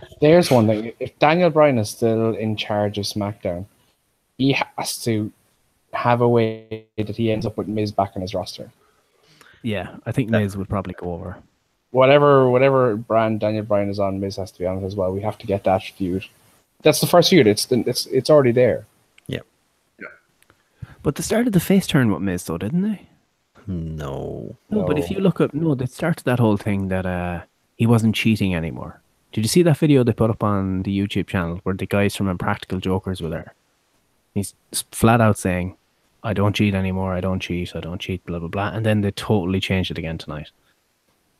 There's 0.20 0.48
one 0.50 0.68
thing. 0.68 0.92
If 1.00 1.18
Daniel 1.18 1.50
Bryan 1.50 1.78
is 1.78 1.90
still 1.90 2.34
in 2.34 2.56
charge 2.56 2.98
of 2.98 3.04
SmackDown, 3.04 3.66
he 4.38 4.56
has 4.76 5.02
to 5.02 5.32
have 5.92 6.20
a 6.20 6.28
way 6.28 6.86
that 6.96 7.16
he 7.16 7.32
ends 7.32 7.46
up 7.46 7.56
with 7.56 7.66
Miz 7.66 7.90
back 7.90 8.12
on 8.14 8.22
his 8.22 8.32
roster. 8.32 8.70
Yeah, 9.62 9.96
I 10.06 10.12
think 10.12 10.30
Miz 10.30 10.56
would 10.56 10.68
probably 10.68 10.94
go 10.94 11.12
over. 11.12 11.36
Whatever 11.92 12.48
whatever 12.48 12.96
brand 12.96 13.40
Daniel 13.40 13.64
Bryan 13.64 13.90
is 13.90 13.98
on, 13.98 14.20
Miz 14.20 14.36
has 14.36 14.52
to 14.52 14.58
be 14.58 14.66
on 14.66 14.78
it 14.78 14.86
as 14.86 14.94
well. 14.94 15.12
We 15.12 15.20
have 15.22 15.38
to 15.38 15.46
get 15.46 15.64
that 15.64 15.82
feud. 15.82 16.24
That's 16.82 17.00
the 17.00 17.06
first 17.06 17.30
feud. 17.30 17.46
It's 17.46 17.66
the, 17.66 17.82
it's 17.86 18.06
it's 18.06 18.30
already 18.30 18.52
there. 18.52 18.86
Yep. 19.26 19.44
Yeah. 20.00 20.06
But 21.02 21.16
they 21.16 21.22
started 21.22 21.52
the 21.52 21.60
face 21.60 21.86
turn 21.86 22.12
with 22.12 22.22
Miz, 22.22 22.44
though, 22.44 22.58
didn't 22.58 22.82
they? 22.82 23.08
No. 23.66 24.56
No, 24.70 24.86
but 24.86 24.98
if 24.98 25.10
you 25.10 25.20
look 25.20 25.40
up, 25.40 25.52
no, 25.52 25.74
they 25.74 25.86
started 25.86 26.24
that 26.24 26.38
whole 26.38 26.56
thing 26.56 26.88
that 26.88 27.06
uh, 27.06 27.42
he 27.76 27.86
wasn't 27.86 28.14
cheating 28.14 28.54
anymore. 28.54 29.00
Did 29.32 29.42
you 29.44 29.48
see 29.48 29.62
that 29.62 29.78
video 29.78 30.02
they 30.02 30.12
put 30.12 30.30
up 30.30 30.42
on 30.42 30.82
the 30.82 30.96
YouTube 30.96 31.28
channel 31.28 31.60
where 31.62 31.74
the 31.74 31.86
guys 31.86 32.16
from 32.16 32.28
Impractical 32.28 32.80
Jokers 32.80 33.20
were 33.20 33.28
there? 33.28 33.54
He's 34.34 34.54
flat 34.92 35.20
out 35.20 35.38
saying, 35.38 35.76
I 36.22 36.32
don't 36.32 36.54
cheat 36.54 36.74
anymore, 36.74 37.14
I 37.14 37.20
don't 37.20 37.40
cheat, 37.40 37.74
I 37.76 37.80
don't 37.80 38.00
cheat, 38.00 38.24
blah, 38.26 38.38
blah, 38.38 38.48
blah. 38.48 38.70
And 38.70 38.84
then 38.84 39.02
they 39.02 39.10
totally 39.12 39.60
changed 39.60 39.90
it 39.90 39.98
again 39.98 40.18
tonight. 40.18 40.50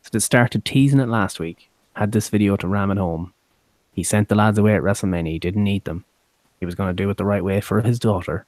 So 0.01 0.09
they 0.11 0.19
started 0.19 0.65
teasing 0.65 0.99
it 0.99 1.09
last 1.09 1.39
week, 1.39 1.69
had 1.95 2.11
this 2.11 2.29
video 2.29 2.55
to 2.57 2.67
ram 2.67 2.91
it 2.91 2.97
home. 2.97 3.33
He 3.93 4.03
sent 4.03 4.29
the 4.29 4.35
lads 4.35 4.57
away 4.57 4.75
at 4.75 4.81
WrestleMania, 4.81 5.31
he 5.31 5.39
didn't 5.39 5.63
need 5.63 5.85
them. 5.85 6.05
He 6.59 6.65
was 6.65 6.75
going 6.75 6.89
to 6.89 7.03
do 7.03 7.09
it 7.09 7.17
the 7.17 7.25
right 7.25 7.43
way 7.43 7.61
for 7.61 7.81
his 7.81 7.99
daughter. 7.99 8.45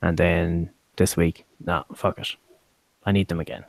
And 0.00 0.18
then 0.18 0.70
this 0.96 1.16
week, 1.16 1.44
nah, 1.64 1.84
fuck 1.94 2.18
it. 2.18 2.36
I 3.04 3.12
need 3.12 3.28
them 3.28 3.40
again. 3.40 3.64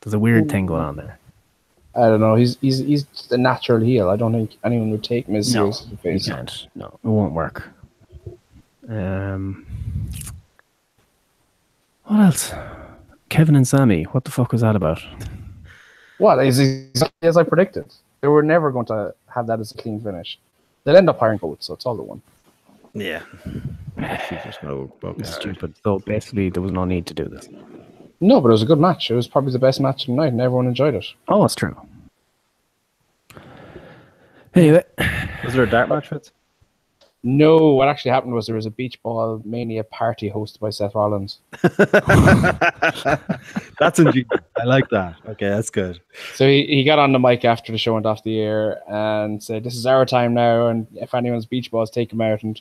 There's 0.00 0.14
a 0.14 0.18
weird 0.18 0.48
thing 0.50 0.66
going 0.66 0.82
on 0.82 0.96
there. 0.96 1.18
I 1.94 2.02
don't 2.02 2.20
know. 2.20 2.36
He's 2.36 2.56
he's 2.60 2.78
he's 2.78 3.04
the 3.28 3.36
natural 3.36 3.80
heel. 3.80 4.08
I 4.08 4.16
don't 4.16 4.32
think 4.32 4.56
anyone 4.64 4.90
would 4.92 5.02
take 5.02 5.26
him 5.26 5.34
as 5.36 5.52
No, 5.52 5.72
serious 5.72 5.82
as 5.82 6.28
a 6.28 6.30
You 6.30 6.36
can't. 6.36 6.66
No, 6.74 6.86
it 6.86 7.08
won't 7.08 7.32
work. 7.32 7.68
Um, 8.88 9.66
what 12.04 12.20
else? 12.20 12.54
Kevin 13.28 13.56
and 13.56 13.66
Sammy. 13.66 14.04
What 14.04 14.24
the 14.24 14.30
fuck 14.30 14.52
was 14.52 14.60
that 14.60 14.76
about? 14.76 15.02
What 16.20 16.44
is 16.46 16.58
exactly 16.58 17.28
as 17.28 17.36
I 17.36 17.42
predicted? 17.42 17.86
They 18.20 18.28
were 18.28 18.42
never 18.42 18.70
going 18.70 18.86
to 18.86 19.14
have 19.34 19.46
that 19.48 19.58
as 19.60 19.72
a 19.72 19.74
clean 19.74 20.00
finish. 20.00 20.38
They'll 20.84 20.96
end 20.96 21.08
up 21.08 21.18
hiring 21.18 21.38
both, 21.38 21.62
so 21.62 21.74
it's 21.74 21.86
all 21.86 21.96
the 21.96 22.02
one. 22.02 22.20
Yeah. 22.94 23.22
She's 24.28 24.38
just 24.44 24.60
gonna 24.60 24.86
broke 25.00 25.18
It's 25.18 25.30
hard. 25.30 25.42
stupid. 25.42 25.74
So 25.84 25.98
basically, 26.00 26.50
there 26.50 26.62
was 26.62 26.72
no 26.72 26.84
need 26.84 27.06
to 27.06 27.14
do 27.14 27.24
this. 27.24 27.48
No, 28.20 28.40
but 28.40 28.48
it 28.48 28.52
was 28.52 28.62
a 28.62 28.66
good 28.66 28.78
match. 28.80 29.10
It 29.10 29.14
was 29.14 29.26
probably 29.28 29.52
the 29.52 29.58
best 29.58 29.80
match 29.80 30.02
of 30.02 30.06
the 30.08 30.12
night, 30.14 30.32
and 30.32 30.40
everyone 30.40 30.66
enjoyed 30.66 30.94
it. 30.94 31.06
Oh, 31.28 31.44
it's 31.44 31.54
true. 31.54 31.76
Anyway, 34.54 34.82
Was 35.44 35.54
there 35.54 35.62
a 35.62 35.70
dart 35.70 35.88
match, 35.88 36.08
Fitz? 36.08 36.32
No, 37.22 37.74
what 37.74 37.88
actually 37.88 38.12
happened 38.12 38.32
was 38.32 38.46
there 38.46 38.56
was 38.56 38.64
a 38.64 38.70
beach 38.70 39.02
ball 39.02 39.42
mania 39.44 39.84
party 39.84 40.30
hosted 40.30 40.60
by 40.60 40.70
Seth 40.70 40.94
Rollins. 40.94 41.40
that's 43.78 43.98
ingenious. 43.98 44.26
I 44.56 44.64
like 44.64 44.88
that. 44.88 45.16
Okay, 45.28 45.48
that's 45.48 45.68
good. 45.68 46.00
So 46.34 46.48
he, 46.48 46.64
he 46.64 46.82
got 46.82 46.98
on 46.98 47.12
the 47.12 47.18
mic 47.18 47.44
after 47.44 47.72
the 47.72 47.78
show 47.78 47.92
went 47.92 48.06
off 48.06 48.24
the 48.24 48.40
air 48.40 48.80
and 48.88 49.42
said, 49.42 49.64
This 49.64 49.76
is 49.76 49.84
our 49.84 50.06
time 50.06 50.32
now, 50.32 50.68
and 50.68 50.86
if 50.94 51.14
anyone's 51.14 51.44
beach 51.44 51.70
balls, 51.70 51.90
take 51.90 52.08
them 52.08 52.22
out. 52.22 52.42
And 52.42 52.58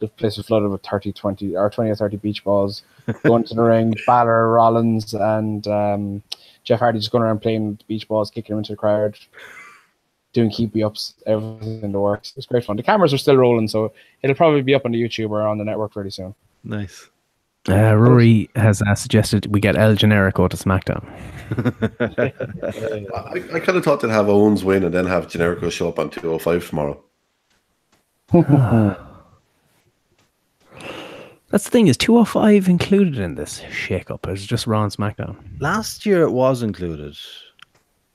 the 0.00 0.08
place 0.08 0.38
was 0.38 0.46
flooded 0.46 0.70
with 0.70 0.82
30, 0.82 1.12
20, 1.12 1.54
or 1.54 1.68
20 1.68 1.90
or 1.90 1.94
30 1.94 2.16
beach 2.16 2.42
balls 2.44 2.82
going 3.24 3.44
to 3.44 3.54
the 3.54 3.62
ring. 3.62 3.94
Balor, 4.06 4.52
Rollins, 4.52 5.12
and 5.12 5.66
um, 5.68 6.22
Jeff 6.64 6.80
Hardy 6.80 6.98
just 6.98 7.12
going 7.12 7.24
around 7.24 7.40
playing 7.40 7.68
with 7.68 7.78
the 7.78 7.84
beach 7.84 8.08
balls, 8.08 8.30
kicking 8.30 8.54
them 8.54 8.60
into 8.60 8.72
the 8.72 8.76
crowd, 8.76 9.18
doing 10.32 10.50
keepy 10.50 10.82
ups, 10.82 11.14
everything 11.26 11.82
in 11.82 11.92
the 11.92 12.00
works. 12.00 12.32
It's 12.36 12.46
great 12.46 12.64
fun. 12.64 12.76
The 12.76 12.82
cameras 12.82 13.12
are 13.12 13.18
still 13.18 13.36
rolling, 13.36 13.68
so 13.68 13.92
it'll 14.22 14.36
probably 14.36 14.62
be 14.62 14.74
up 14.74 14.84
on 14.84 14.92
the 14.92 15.02
YouTube 15.02 15.30
or 15.30 15.42
on 15.42 15.58
the 15.58 15.64
network 15.64 15.92
pretty 15.92 16.10
soon. 16.10 16.34
Nice. 16.64 17.08
uh, 17.68 17.94
Rory 17.94 18.48
has 18.56 18.82
uh, 18.82 18.94
suggested 18.94 19.46
we 19.46 19.60
get 19.60 19.76
El 19.76 19.94
Generico 19.94 20.48
to 20.48 20.56
SmackDown. 20.56 21.06
I, 23.14 23.56
I 23.56 23.60
kind 23.60 23.78
of 23.78 23.84
thought 23.84 24.00
they'd 24.00 24.10
have 24.10 24.28
Owens 24.28 24.64
win 24.64 24.84
and 24.84 24.94
then 24.94 25.06
have 25.06 25.28
Generico 25.28 25.70
show 25.70 25.88
up 25.88 25.98
on 25.98 26.10
205 26.10 26.68
tomorrow. 26.68 27.02
That's 31.50 31.64
the 31.64 31.70
thing. 31.70 31.88
Is 31.88 31.98
205 31.98 32.68
included 32.68 33.18
in 33.18 33.34
this 33.34 33.60
shake-up? 33.70 34.26
Or 34.26 34.32
is 34.32 34.44
it 34.44 34.46
just 34.46 34.66
Raw 34.66 34.84
and 34.84 34.92
SmackDown? 34.92 35.36
Last 35.60 36.06
year 36.06 36.22
it 36.22 36.30
was 36.30 36.62
included. 36.62 37.14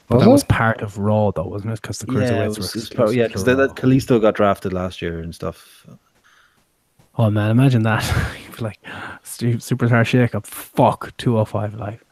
But 0.07 0.15
Was 0.15 0.23
that 0.23 0.29
it? 0.29 0.31
was 0.31 0.43
part 0.45 0.81
of 0.81 0.97
Raw, 0.97 1.31
though, 1.31 1.43
wasn't 1.43 1.73
it? 1.73 1.81
Because 1.81 1.99
the 1.99 2.05
cruiserweights 2.07 2.29
Yeah, 2.29 2.37
it 2.37 2.39
were 2.39 2.47
was, 2.47 2.57
it 2.57 2.61
was 2.61 2.75
exclusive 2.75 3.15
yeah, 3.15 3.27
because 3.27 3.45
Raw. 3.47 3.55
that 3.55 3.75
Kalisto 3.75 4.21
got 4.21 4.35
drafted 4.35 4.71
last 4.73 5.01
year 5.01 5.19
and 5.19 5.35
stuff. 5.35 5.85
Oh 7.17 7.29
man, 7.31 7.49
imagine 7.51 7.83
that! 7.83 8.03
You'd 8.47 8.57
be 8.57 8.63
like 8.63 8.79
superstar 9.23 10.05
shake-up. 10.05 10.45
Fuck 10.45 11.15
205 11.17 11.73
live. 11.73 12.03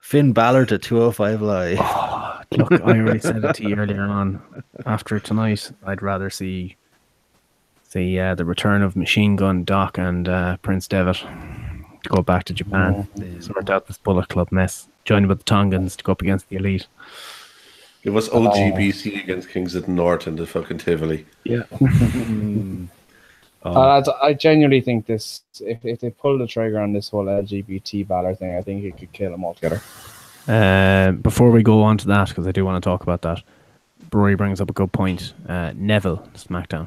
Finn 0.00 0.32
Balor 0.32 0.64
to 0.66 0.78
205 0.78 1.42
live. 1.42 1.78
Oh, 1.80 2.40
look, 2.52 2.72
I 2.72 2.98
already 2.98 3.18
said 3.20 3.44
it 3.44 3.54
to 3.56 3.68
you 3.68 3.76
earlier 3.76 4.00
on. 4.02 4.40
After 4.86 5.20
tonight, 5.20 5.70
I'd 5.84 6.00
rather 6.02 6.30
see 6.30 6.76
see 7.82 8.18
uh, 8.18 8.34
the 8.34 8.44
return 8.46 8.82
of 8.82 8.96
Machine 8.96 9.36
Gun 9.36 9.64
Doc 9.64 9.98
and 9.98 10.28
uh, 10.28 10.56
Prince 10.58 10.88
Devitt 10.88 11.22
to 12.02 12.08
go 12.08 12.22
back 12.22 12.44
to 12.44 12.52
Japan, 12.54 13.06
sort 13.40 13.70
out 13.70 13.86
this 13.86 13.98
Bullet 13.98 14.28
Club 14.28 14.48
mess, 14.50 14.88
join 15.04 15.26
with 15.28 15.38
the 15.38 15.44
Tongans 15.44 15.96
to 15.96 16.04
go 16.04 16.12
up 16.12 16.22
against 16.22 16.48
the 16.48 16.56
Elite. 16.56 16.86
It 18.04 18.10
was 18.10 18.28
OGBC 18.28 19.22
against 19.22 19.48
Kings 19.50 19.74
of 19.74 19.86
the 19.86 19.90
North 19.92 20.26
and 20.26 20.38
the 20.38 20.46
fucking 20.46 20.78
Tivoli. 20.78 21.26
Yeah, 21.44 21.62
Oh, 23.64 23.72
Uh, 23.72 24.02
I 24.22 24.34
genuinely 24.34 24.80
think 24.80 25.06
this, 25.06 25.42
if, 25.60 25.84
if 25.84 26.00
they 26.00 26.10
pull 26.10 26.38
the 26.38 26.46
trigger 26.46 26.78
on 26.78 26.92
this 26.92 27.08
whole 27.08 27.24
LGBT 27.24 28.06
Balor 28.06 28.36
thing, 28.36 28.56
I 28.56 28.62
think 28.62 28.84
it 28.84 28.96
could 28.96 29.12
kill 29.12 29.32
them 29.32 29.44
altogether. 29.44 29.82
Uh, 30.46 31.12
before 31.12 31.50
we 31.50 31.62
go 31.62 31.82
on 31.82 31.98
to 31.98 32.06
that, 32.06 32.28
because 32.28 32.46
I 32.46 32.52
do 32.52 32.64
want 32.64 32.82
to 32.82 32.88
talk 32.88 33.02
about 33.02 33.22
that, 33.22 33.42
Rory 34.12 34.36
brings 34.36 34.60
up 34.60 34.70
a 34.70 34.72
good 34.72 34.92
point. 34.92 35.34
Uh, 35.48 35.72
Neville 35.74 36.26
SmackDown. 36.34 36.86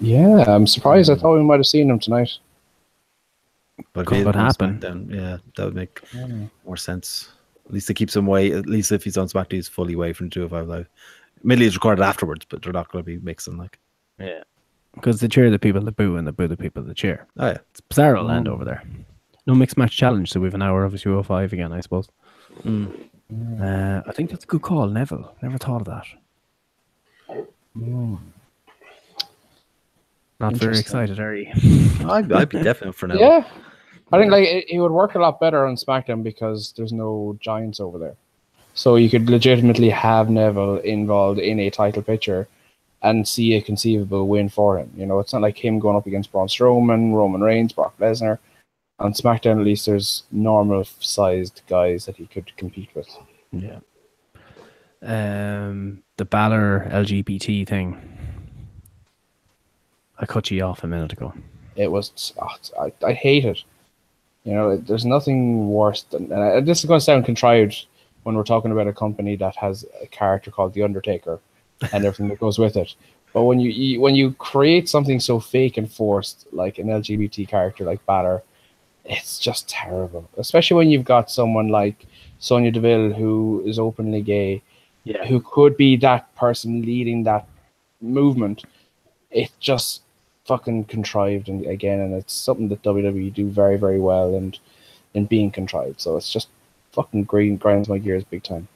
Yeah, 0.00 0.44
I'm 0.46 0.66
surprised. 0.66 1.10
I 1.10 1.14
thought 1.14 1.36
we 1.36 1.42
might 1.44 1.56
have 1.58 1.66
seen 1.66 1.90
him 1.90 1.98
tonight. 1.98 2.38
But 3.92 4.06
could 4.06 4.18
if 4.18 4.26
he's 4.26 4.26
on 4.26 4.34
happen. 4.34 4.80
SmackDown, 4.80 5.14
yeah, 5.14 5.36
that 5.56 5.64
would 5.64 5.74
make 5.74 6.00
more 6.64 6.76
sense. 6.76 7.30
At 7.66 7.72
least 7.72 7.90
it 7.90 7.94
keeps 7.94 8.14
him 8.14 8.26
away. 8.26 8.52
At 8.52 8.66
least 8.66 8.92
if 8.92 9.04
he's 9.04 9.16
on 9.16 9.28
SmackDown, 9.28 9.52
he's 9.52 9.68
fully 9.68 9.94
away 9.94 10.12
from 10.12 10.30
205 10.30 10.68
live. 10.68 10.88
Admittedly, 11.38 11.66
it's 11.66 11.76
recorded 11.76 12.02
afterwards, 12.02 12.46
but 12.48 12.62
they're 12.62 12.72
not 12.72 12.90
going 12.90 13.04
to 13.04 13.06
be 13.06 13.18
mixing 13.18 13.56
like. 13.56 13.78
Yeah, 14.18 14.42
because 14.94 15.20
they 15.20 15.28
cheer 15.28 15.50
the 15.50 15.58
people 15.58 15.82
that 15.82 15.96
boo 15.96 16.16
and 16.16 16.26
they 16.26 16.30
boo 16.32 16.48
the 16.48 16.56
people 16.56 16.82
that 16.82 16.96
cheer. 16.96 17.26
Oh 17.38 17.48
yeah, 17.48 17.58
It's 17.70 17.80
bizarre 17.80 18.20
land 18.22 18.46
mm. 18.46 18.52
over 18.52 18.64
there. 18.64 18.82
No 19.46 19.54
mixed 19.54 19.76
match 19.76 19.96
challenge, 19.96 20.32
so 20.32 20.40
we 20.40 20.46
have 20.46 20.54
an 20.54 20.62
hour 20.62 20.84
of 20.84 20.94
a 20.94 20.98
205 20.98 21.52
again, 21.52 21.72
I 21.72 21.80
suppose. 21.80 22.08
Mm. 22.64 23.08
Uh, 23.60 24.02
I 24.06 24.12
think 24.12 24.30
that's 24.30 24.44
a 24.44 24.46
good 24.46 24.62
call, 24.62 24.88
Neville. 24.88 25.34
Never 25.42 25.58
thought 25.58 25.82
of 25.82 25.86
that. 25.86 27.46
Mm. 27.76 28.18
Not 30.38 30.54
very 30.54 30.78
excited, 30.78 31.18
are 31.18 31.34
you? 31.34 31.50
I'd, 32.06 32.30
I'd 32.30 32.48
be 32.48 32.62
definite 32.62 32.94
for 32.94 33.06
now. 33.06 33.14
Yeah, 33.14 33.44
I 34.12 34.18
think 34.18 34.30
like 34.30 34.46
it, 34.46 34.66
it 34.68 34.80
would 34.80 34.92
work 34.92 35.14
a 35.14 35.18
lot 35.18 35.40
better 35.40 35.66
on 35.66 35.76
SmackDown 35.76 36.22
because 36.22 36.72
there's 36.76 36.92
no 36.92 37.38
giants 37.40 37.80
over 37.80 37.98
there, 37.98 38.16
so 38.74 38.96
you 38.96 39.08
could 39.08 39.30
legitimately 39.30 39.90
have 39.90 40.28
Neville 40.28 40.76
involved 40.78 41.38
in 41.38 41.58
a 41.60 41.70
title 41.70 42.02
picture 42.02 42.46
and 43.02 43.26
see 43.26 43.54
a 43.54 43.62
conceivable 43.62 44.26
win 44.26 44.48
for 44.48 44.78
him. 44.78 44.90
You 44.96 45.06
know, 45.06 45.20
it's 45.20 45.32
not 45.32 45.42
like 45.42 45.56
him 45.56 45.78
going 45.78 45.96
up 45.96 46.06
against 46.06 46.32
Braun 46.32 46.48
Strowman, 46.48 47.14
Roman 47.14 47.40
Reigns, 47.40 47.72
Brock 47.72 47.94
Lesnar. 47.98 48.38
On 48.98 49.12
SmackDown, 49.12 49.60
at 49.60 49.64
least 49.64 49.86
there's 49.86 50.22
normal 50.32 50.84
sized 51.00 51.60
guys 51.68 52.06
that 52.06 52.16
he 52.16 52.26
could 52.26 52.56
compete 52.56 52.88
with. 52.94 53.08
Yeah. 53.52 53.80
Um, 55.02 56.02
the 56.16 56.24
Balor 56.24 56.88
LGBT 56.90 57.68
thing. 57.68 58.00
I 60.18 60.26
cut 60.26 60.50
you 60.50 60.62
off 60.62 60.84
a 60.84 60.86
minute 60.86 61.12
ago. 61.12 61.32
it 61.76 61.90
was 61.90 62.32
oh, 62.40 62.56
I, 62.80 62.92
I 63.04 63.12
hate 63.12 63.44
it 63.44 63.62
you 64.44 64.52
know 64.54 64.76
there's 64.76 65.04
nothing 65.04 65.68
worse 65.68 66.02
than 66.04 66.32
and 66.32 66.42
I, 66.42 66.60
this 66.60 66.80
is 66.80 66.86
going 66.86 67.00
to 67.00 67.04
sound 67.04 67.24
contrived 67.24 67.86
when 68.22 68.34
we're 68.36 68.42
talking 68.52 68.72
about 68.72 68.86
a 68.88 68.92
company 68.92 69.36
that 69.36 69.56
has 69.56 69.84
a 70.02 70.06
character 70.06 70.50
called 70.50 70.72
the 70.74 70.82
undertaker 70.82 71.38
and 71.92 72.04
everything 72.04 72.28
that 72.28 72.40
goes 72.40 72.58
with 72.58 72.76
it 72.76 72.94
but 73.34 73.42
when 73.42 73.60
you, 73.60 73.70
you 73.70 74.00
when 74.00 74.14
you 74.14 74.32
create 74.32 74.88
something 74.88 75.20
so 75.20 75.38
fake 75.38 75.76
and 75.76 75.92
forced 75.92 76.46
like 76.52 76.78
an 76.78 76.86
lgbt 76.86 77.46
character 77.48 77.84
like 77.84 78.04
Balor, 78.06 78.42
it's 79.04 79.38
just 79.38 79.68
terrible 79.68 80.28
especially 80.38 80.76
when 80.78 80.88
you've 80.90 81.04
got 81.04 81.30
someone 81.30 81.68
like 81.68 82.06
Sonya 82.38 82.70
Deville 82.70 83.12
who 83.12 83.62
is 83.66 83.78
openly 83.78 84.22
gay 84.22 84.62
Yeah. 85.04 85.24
who 85.26 85.40
could 85.40 85.76
be 85.76 85.96
that 85.98 86.34
person 86.36 86.82
leading 86.82 87.24
that 87.24 87.46
movement 88.00 88.64
it's 89.30 89.52
just 89.60 90.02
fucking 90.46 90.84
contrived 90.84 91.48
and 91.48 91.66
again 91.66 91.98
and 92.00 92.14
it's 92.14 92.32
something 92.32 92.68
that 92.68 92.82
WWE 92.82 93.32
do 93.34 93.48
very 93.48 93.76
very 93.76 93.98
well 93.98 94.34
and 94.36 94.58
in 95.14 95.24
being 95.26 95.50
contrived 95.50 96.00
so 96.00 96.16
it's 96.16 96.32
just 96.32 96.48
fucking 96.92 97.24
green 97.24 97.56
grinds 97.56 97.88
my 97.88 97.98
gears 97.98 98.24
big 98.24 98.42
time 98.42 98.68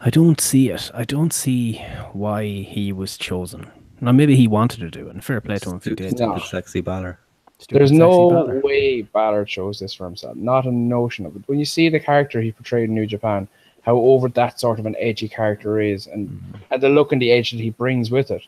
I 0.00 0.10
don't 0.10 0.40
see 0.40 0.70
it. 0.70 0.90
I 0.94 1.02
don't 1.04 1.32
see 1.32 1.78
why 2.12 2.44
he 2.46 2.92
was 2.92 3.16
chosen. 3.18 3.68
Now, 4.00 4.12
maybe 4.12 4.36
he 4.36 4.46
wanted 4.46 4.78
to 4.78 4.90
do 4.90 5.08
it, 5.08 5.12
and 5.14 5.24
fair 5.24 5.40
play 5.40 5.58
to 5.58 5.70
him 5.70 5.76
if 5.78 5.82
he 5.84 5.90
Stupid, 5.90 6.10
did. 6.10 6.20
No. 6.20 6.36
stupid 6.36 6.48
sexy 6.48 6.80
Balor. 6.80 7.18
Stupid, 7.58 7.80
there's 7.80 7.90
no 7.90 8.30
Balor. 8.30 8.60
way 8.60 9.02
Balor 9.02 9.44
chose 9.44 9.80
this 9.80 9.92
for 9.92 10.04
himself 10.04 10.36
not 10.36 10.66
a 10.66 10.70
notion 10.70 11.26
of 11.26 11.34
it 11.34 11.42
when 11.46 11.58
you 11.58 11.64
see 11.64 11.88
the 11.88 11.98
character 11.98 12.40
he 12.40 12.52
portrayed 12.52 12.88
in 12.88 12.94
New 12.94 13.06
Japan 13.06 13.48
how 13.82 13.96
over 13.96 14.28
that 14.28 14.60
sort 14.60 14.78
of 14.78 14.86
an 14.86 14.94
edgy 15.00 15.28
character 15.28 15.80
is 15.80 16.06
and 16.06 16.28
Mm-hmm. 16.28 16.58
and 16.74 16.80
the 16.80 16.88
look 16.90 17.10
and 17.10 17.20
the 17.20 17.32
edge 17.32 17.50
that 17.50 17.58
he 17.60 17.70
brings 17.70 18.08
with 18.12 18.30
it 18.30 18.42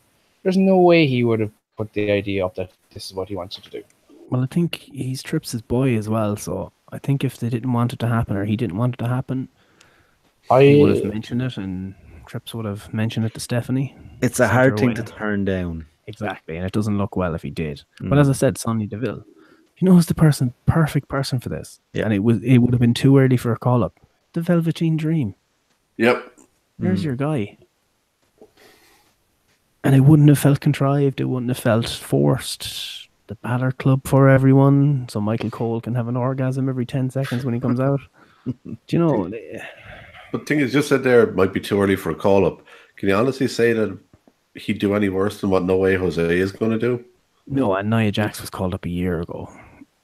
there's 0.45 0.57
no 0.57 0.79
way 0.79 1.09
he 1.09 1.25
would 1.25 1.41
have 1.41 1.51
put 1.81 1.93
the 1.95 2.11
idea 2.11 2.45
up 2.45 2.55
that 2.57 2.71
this 2.93 3.07
is 3.07 3.15
what 3.15 3.29
he 3.31 3.35
wanted 3.35 3.65
to 3.65 3.71
do 3.71 3.83
Well, 4.29 4.43
I 4.43 4.47
think 4.47 4.75
he's 4.93 5.23
Trips' 5.23 5.53
his 5.53 5.63
boy 5.63 5.97
as 5.97 6.11
well, 6.11 6.37
so 6.37 6.73
I 6.93 6.99
think 6.99 7.25
if 7.25 7.39
they 7.39 7.49
didn't 7.49 7.73
want 7.73 7.95
it 7.95 7.99
to 8.01 8.07
happen 8.07 8.37
or 8.37 8.45
he 8.45 8.55
didn't 8.55 8.77
want 8.77 8.95
it 8.95 8.99
to 8.99 9.09
happen, 9.09 9.49
he 10.51 10.81
would 10.81 10.95
have 10.95 11.05
mentioned 11.07 11.41
it 11.41 11.57
and 11.57 11.95
Trips 12.27 12.55
would 12.55 12.67
have 12.67 12.93
mentioned 12.93 13.25
it 13.25 13.33
to 13.35 13.41
Stephanie. 13.41 13.97
It's 14.21 14.41
a 14.41 14.47
hard 14.47 14.79
thing 14.79 14.95
to 14.95 15.03
turn 15.03 15.47
down. 15.47 15.87
Exactly, 16.07 16.57
and 16.57 16.67
it 16.67 16.73
doesn't 16.73 16.99
look 16.99 17.17
well 17.17 17.35
if 17.35 17.43
he 17.43 17.51
did. 17.51 17.83
But 17.99 18.17
mm. 18.17 18.21
as 18.21 18.29
I 18.29 18.33
said, 18.33 18.59
Sonny 18.59 18.87
Deville, 18.87 19.25
you 19.79 19.87
know 19.87 19.95
who's 19.95 20.07
the 20.07 20.15
person, 20.27 20.53
perfect 20.67 21.09
person 21.09 21.41
for 21.41 21.49
this? 21.49 21.81
Yeah. 21.95 22.05
And 22.05 22.13
it 22.13 22.19
was 22.19 22.43
it 22.43 22.59
would 22.59 22.75
have 22.75 22.81
been 22.81 22.95
too 22.95 23.17
early 23.17 23.39
for 23.39 23.53
a 23.53 23.59
call 23.59 23.83
up. 23.83 23.99
The 24.35 24.43
Velveteen 24.43 24.97
Dream. 24.99 25.35
Yep. 25.97 26.39
There's 26.79 27.01
mm. 27.01 27.05
your 27.05 27.17
guy. 27.17 27.57
And 29.83 29.95
it 29.95 30.01
wouldn't 30.01 30.29
have 30.29 30.39
felt 30.39 30.61
contrived. 30.61 31.21
It 31.21 31.25
wouldn't 31.25 31.49
have 31.51 31.59
felt 31.59 31.89
forced. 31.89 33.09
The 33.29 33.35
Balor 33.37 33.73
Club 33.73 34.07
for 34.07 34.29
everyone, 34.29 35.07
so 35.09 35.21
Michael 35.21 35.51
Cole 35.51 35.81
can 35.81 35.95
have 35.95 36.09
an 36.09 36.17
orgasm 36.17 36.69
every 36.69 36.85
ten 36.85 37.11
seconds 37.11 37.45
when 37.45 37.55
he 37.55 37.61
comes 37.61 37.79
out. 37.81 38.01
Do 38.47 38.77
you 38.89 38.99
know? 38.99 39.25
eh, 39.27 39.63
But 40.33 40.41
the 40.41 40.45
thing 40.47 40.59
is, 40.61 40.73
just 40.73 40.89
said 40.89 41.05
there 41.05 41.23
it 41.23 41.37
might 41.37 41.53
be 41.53 41.61
too 41.61 41.81
early 41.81 41.95
for 41.97 42.11
a 42.11 42.15
call 42.15 42.45
up. 42.45 42.63
Can 42.97 43.09
you 43.09 43.15
honestly 43.15 43.47
say 43.47 43.73
that 43.73 43.97
he'd 44.55 44.81
do 44.81 44.95
any 44.95 45.09
worse 45.09 45.41
than 45.41 45.51
what 45.51 45.63
No 45.65 45.77
Way 45.77 45.95
Jose 45.95 46.39
is 46.39 46.51
going 46.53 46.73
to 46.73 46.79
do? 46.79 47.05
No, 47.47 47.75
and 47.75 47.89
Nia 47.89 48.11
Jax 48.11 48.41
was 48.41 48.51
called 48.51 48.75
up 48.75 48.85
a 48.85 48.89
year 48.91 49.21
ago, 49.21 49.49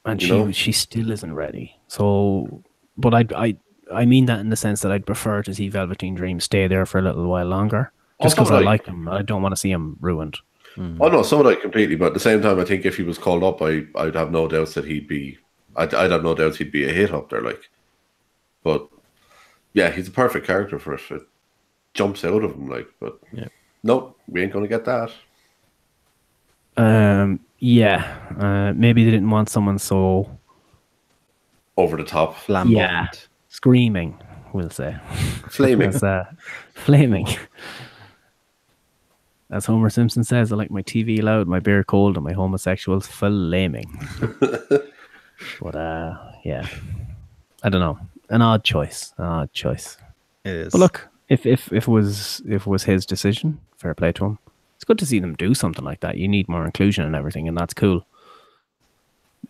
and 0.05 0.23
You 0.23 0.29
she 0.29 0.33
know? 0.33 0.53
she 0.53 0.73
still 0.73 1.11
isn't 1.11 1.35
ready. 1.35 1.77
So, 1.89 2.63
but 2.97 3.13
I 3.13 3.25
I 3.37 3.57
I 3.93 4.05
mean 4.07 4.27
that 4.27 4.39
in 4.39 4.51
the 4.51 4.57
sense 4.57 4.81
that 4.83 4.93
I'd 4.93 5.05
prefer 5.07 5.43
to 5.43 5.53
see 5.53 5.69
Velveteen 5.69 6.15
Dream 6.15 6.39
stay 6.41 6.69
there 6.69 6.87
for 6.87 6.99
a 6.99 7.03
little 7.03 7.27
while 7.27 7.47
longer, 7.47 7.91
just 8.23 8.37
because 8.37 8.51
I 8.51 8.57
like- 8.57 8.65
like 8.65 8.87
him. 8.87 9.09
I 9.09 9.23
don't 9.23 9.43
want 9.43 9.53
to 9.53 9.57
see 9.61 9.71
him 9.71 9.97
ruined. 10.01 10.39
Oh 10.79 11.09
no, 11.09 11.23
so 11.23 11.39
would 11.43 11.47
I 11.47 11.59
completely. 11.59 11.97
But 11.97 12.09
at 12.09 12.15
the 12.15 12.21
same 12.21 12.43
time, 12.43 12.61
I 12.61 12.65
think 12.65 12.85
if 12.85 12.97
he 12.99 13.03
was 13.03 13.17
called 13.17 13.43
up, 13.43 13.63
I 13.63 13.87
I'd 13.95 14.15
have 14.15 14.31
no 14.31 14.47
doubts 14.47 14.75
that 14.75 14.85
he'd 14.85 15.09
be. 15.09 15.39
I'd, 15.75 15.95
I'd 15.95 16.11
have 16.11 16.23
no 16.23 16.35
doubts 16.35 16.59
he'd 16.59 16.71
be 16.73 16.85
a 16.89 16.93
hit 16.93 17.13
up 17.15 17.31
there. 17.31 17.41
Like, 17.41 17.71
but 18.63 18.87
yeah, 19.73 19.91
he's 19.91 20.09
a 20.09 20.11
perfect 20.11 20.47
character 20.47 20.79
for 20.79 20.93
us. 20.95 21.01
It 21.11 21.23
jumps 21.95 22.25
out 22.27 22.45
of 22.45 22.53
him 22.53 22.69
like, 22.69 22.89
but 23.01 23.19
Yeah. 23.33 23.49
no, 23.83 24.17
we 24.29 24.43
ain't 24.43 24.53
gonna 24.53 24.69
get 24.69 24.85
that. 24.85 25.11
Um, 26.77 27.41
yeah, 27.59 28.19
uh, 28.39 28.73
maybe 28.75 29.05
they 29.05 29.11
didn't 29.11 29.31
want 29.31 29.49
someone 29.49 29.79
so 29.79 30.39
Over 31.79 31.97
the 31.97 32.05
top, 32.05 32.37
Flamboyant. 32.37 32.77
Yeah. 32.77 33.07
screaming. 33.49 34.19
We'll 34.53 34.71
say. 34.71 34.97
flaming. 35.51 35.89
As, 35.95 36.03
uh, 36.03 36.25
flaming. 36.75 37.27
As 39.51 39.67
Homer 39.67 39.91
Simpson 39.91 40.25
says, 40.25 40.53
I 40.53 40.57
like 40.57 40.71
my 40.71 40.83
TV 40.83 41.23
loud, 41.23 41.47
my 41.47 41.61
beer 41.61 41.85
cold, 41.85 42.17
and 42.17 42.25
my 42.25 42.33
homosexuals 42.33 43.07
flaming. 43.07 43.87
but 45.61 45.75
uh, 45.75 46.17
yeah, 46.45 46.67
I 47.63 47.69
don't 47.69 47.81
know. 47.81 47.99
An 48.29 48.43
odd 48.43 48.65
choice. 48.65 49.15
An 49.19 49.25
odd 49.25 49.53
choice. 49.53 49.99
It 50.45 50.53
is. 50.53 50.73
But 50.73 50.79
look, 50.79 51.09
if 51.29 51.47
if 51.47 51.73
if 51.73 51.87
it 51.87 51.91
was 51.91 52.43
if 52.47 52.63
it 52.63 52.67
was 52.67 52.83
his 52.83 53.07
decision, 53.07 53.61
fair 53.77 53.95
play 53.95 54.13
to 54.13 54.25
him. 54.25 54.39
It's 54.75 54.85
good 54.85 54.99
to 54.99 55.07
see 55.07 55.21
them 55.21 55.35
do 55.35 55.55
something 55.55 55.85
like 55.85 56.01
that. 56.01 56.19
You 56.19 56.29
need 56.29 56.49
more 56.49 56.65
inclusion 56.65 57.05
and 57.05 57.15
everything, 57.15 57.49
and 57.49 57.57
that's 57.57 57.73
cool. 57.73 58.05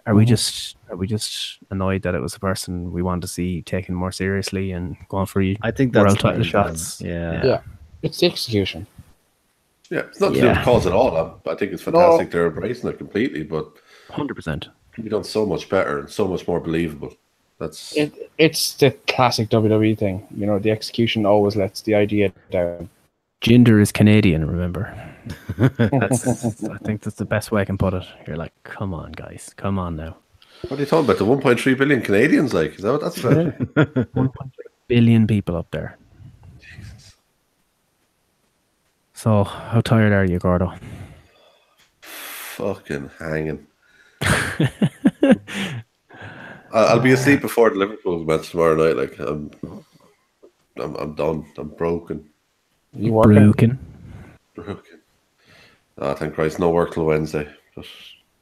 Are 0.06 0.14
we 0.14 0.24
just 0.24 0.76
are 0.88 0.96
we 0.96 1.08
just 1.08 1.58
annoyed 1.70 2.02
that 2.02 2.14
it 2.14 2.20
was 2.20 2.36
a 2.36 2.38
person 2.38 2.92
we 2.92 3.02
want 3.02 3.22
to 3.22 3.28
see 3.28 3.62
taken 3.62 3.94
more 3.94 4.12
seriously 4.12 4.70
and 4.70 4.96
going 5.08 5.26
for 5.26 5.40
you? 5.40 5.56
I 5.62 5.70
think 5.70 5.92
that's 5.92 6.02
World 6.02 6.10
that's 6.10 6.22
title 6.22 6.30
what 6.30 6.38
it 6.38 6.40
is, 6.42 6.46
shots. 6.46 7.00
Yeah. 7.00 7.44
Yeah. 7.44 7.60
It's 8.02 8.20
the 8.20 8.26
execution. 8.26 8.86
Yeah, 9.90 10.00
it's 10.00 10.20
not 10.20 10.34
to 10.34 10.40
do 10.40 10.46
with 10.46 10.56
the 10.56 10.62
cause 10.62 10.86
at 10.86 10.92
all. 10.92 11.16
I, 11.16 11.50
I 11.50 11.54
think 11.54 11.72
it's 11.72 11.82
fantastic 11.82 12.30
they're 12.30 12.48
embracing 12.48 12.90
it 12.90 12.98
completely, 12.98 13.42
but 13.44 13.70
Hundred 14.10 14.34
percent. 14.34 14.64
it 14.66 14.94
can 14.94 15.04
be 15.04 15.10
done 15.10 15.24
so 15.24 15.46
much 15.46 15.68
better 15.68 16.00
and 16.00 16.10
so 16.10 16.26
much 16.26 16.46
more 16.48 16.60
believable. 16.60 17.14
That's 17.58 17.96
It, 17.96 18.30
it's 18.38 18.74
the 18.74 18.90
classic 19.08 19.48
WWE 19.48 19.96
thing. 19.96 20.26
You 20.36 20.46
know, 20.46 20.58
the 20.58 20.70
execution 20.70 21.24
always 21.24 21.56
lets 21.56 21.82
the 21.82 21.94
idea 21.94 22.32
down. 22.50 22.88
Jinder 23.40 23.80
is 23.80 23.92
Canadian, 23.92 24.46
remember? 24.46 24.92
That's, 25.58 26.64
I 26.64 26.78
think 26.78 27.02
that's 27.02 27.16
the 27.16 27.24
best 27.24 27.52
way 27.52 27.60
I 27.60 27.64
can 27.64 27.76
put 27.76 27.94
it. 27.94 28.04
You're 28.26 28.36
like, 28.36 28.52
come 28.64 28.94
on, 28.94 29.12
guys, 29.12 29.52
come 29.56 29.78
on 29.78 29.96
now. 29.96 30.16
what 30.68 30.78
are 30.78 30.82
you 30.82 30.86
talking 30.86 31.04
about? 31.04 31.18
The 31.18 31.24
1.3 31.26 31.78
billion 31.78 32.00
Canadians, 32.00 32.54
like, 32.54 32.76
is 32.76 32.82
that 32.82 32.92
what 32.92 33.00
that's 33.02 33.18
about? 33.18 33.58
1.3 33.74 34.50
billion 34.88 35.26
people 35.26 35.56
up 35.56 35.70
there. 35.70 35.98
So, 39.16 39.44
how 39.44 39.80
tired 39.80 40.12
are 40.12 40.26
you, 40.30 40.38
Gordo? 40.38 40.74
Fucking 42.02 43.10
hanging. 43.18 43.66
I- 44.20 45.38
I'll 46.70 47.00
be 47.00 47.12
asleep 47.12 47.40
before 47.40 47.70
the 47.70 47.76
Liverpool 47.76 48.22
match 48.24 48.50
tomorrow 48.50 48.76
night. 48.76 48.96
Like 48.98 49.18
I'm, 49.18 49.50
I'm, 50.78 50.94
I'm 50.96 51.14
done. 51.14 51.46
I'm 51.56 51.68
broken, 51.70 52.28
You 52.92 53.14
working? 53.14 53.34
Broken. 53.34 53.78
broken. 54.54 55.00
Ah, 55.98 56.12
thank 56.12 56.34
Christ, 56.34 56.58
no 56.58 56.68
work 56.68 56.92
till 56.92 57.06
Wednesday. 57.06 57.48
But 57.74 57.86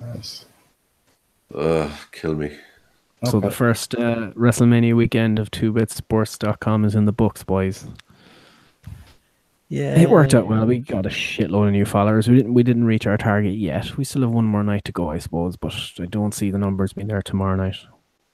Nice. 0.00 0.46
uh, 1.54 1.88
kill 2.10 2.34
me. 2.34 2.56
So 3.26 3.38
the 3.38 3.52
first 3.52 3.94
uh, 3.94 4.32
WrestleMania 4.32 4.96
weekend 4.96 5.38
of 5.38 5.52
2bitsports.com 5.52 6.84
is 6.84 6.96
in 6.96 7.04
the 7.04 7.12
books, 7.12 7.44
boys. 7.44 7.86
Yeah. 9.74 9.98
It 9.98 10.08
worked 10.08 10.34
out 10.34 10.46
well. 10.46 10.66
We 10.66 10.78
got 10.78 11.04
a 11.04 11.08
shitload 11.08 11.66
of 11.66 11.72
new 11.72 11.84
followers. 11.84 12.28
We 12.28 12.36
didn't 12.36 12.54
we 12.54 12.62
didn't 12.62 12.84
reach 12.84 13.08
our 13.08 13.16
target 13.16 13.54
yet. 13.54 13.96
We 13.96 14.04
still 14.04 14.22
have 14.22 14.30
one 14.30 14.44
more 14.44 14.62
night 14.62 14.84
to 14.84 14.92
go, 14.92 15.10
I 15.10 15.18
suppose, 15.18 15.56
but 15.56 15.74
I 15.98 16.06
don't 16.06 16.32
see 16.32 16.52
the 16.52 16.58
numbers 16.58 16.92
being 16.92 17.08
there 17.08 17.22
tomorrow 17.22 17.56
night. 17.56 17.78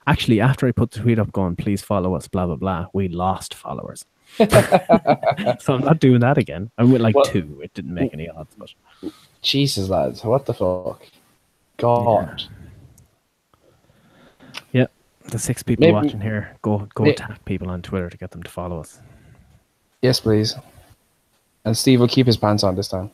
Actually, 0.06 0.38
after 0.42 0.66
I 0.66 0.72
put 0.72 0.90
the 0.90 1.00
tweet 1.00 1.18
up 1.18 1.32
going, 1.32 1.56
please 1.56 1.80
follow 1.80 2.14
us, 2.14 2.28
blah 2.28 2.44
blah 2.44 2.56
blah, 2.56 2.86
we 2.92 3.08
lost 3.08 3.54
followers. 3.54 4.04
so 4.36 5.74
I'm 5.74 5.80
not 5.82 5.98
doing 5.98 6.20
that 6.20 6.36
again. 6.36 6.70
I 6.76 6.84
went 6.84 7.00
like 7.00 7.14
Well- 7.14 7.24
two. 7.24 7.58
It 7.64 7.72
didn't 7.72 7.94
make 7.94 8.12
any 8.12 8.28
odds, 8.28 8.54
but 8.58 8.74
Jesus, 9.40 9.88
lads. 9.88 10.22
What 10.22 10.44
the 10.44 10.52
fuck? 10.52 11.00
God. 11.78 12.42
Yeah. 14.72 14.88
The 15.30 15.38
six 15.38 15.62
people 15.62 15.86
Maybe- 15.86 15.94
watching 15.94 16.20
here, 16.20 16.54
go 16.60 16.86
go 16.94 17.04
May- 17.04 17.12
attack 17.12 17.42
people 17.46 17.70
on 17.70 17.80
Twitter 17.80 18.10
to 18.10 18.18
get 18.18 18.30
them 18.30 18.42
to 18.42 18.50
follow 18.50 18.78
us. 18.80 18.98
Yes, 20.02 20.20
please. 20.20 20.54
And 21.64 21.76
Steve 21.76 22.00
will 22.00 22.08
keep 22.08 22.26
his 22.26 22.36
pants 22.36 22.64
on 22.64 22.74
this 22.74 22.88
time. 22.88 23.10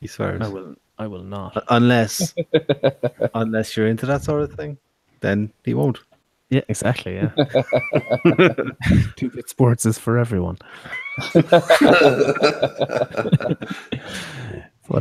He 0.00 0.06
swears. 0.06 0.42
I 0.42 0.48
will 0.48 0.76
I 0.98 1.06
will 1.06 1.22
not. 1.22 1.64
Unless, 1.68 2.34
unless 3.34 3.76
you're 3.76 3.86
into 3.86 4.06
that 4.06 4.24
sort 4.24 4.42
of 4.42 4.52
thing, 4.54 4.78
then 5.20 5.52
he 5.64 5.74
won't. 5.74 5.98
Yeah, 6.50 6.62
exactly. 6.68 7.14
Yeah. 7.14 7.28
Two 9.16 9.30
bit 9.30 9.48
sports 9.48 9.86
is 9.86 9.98
for 9.98 10.18
everyone. 10.18 10.58
but 11.34 11.52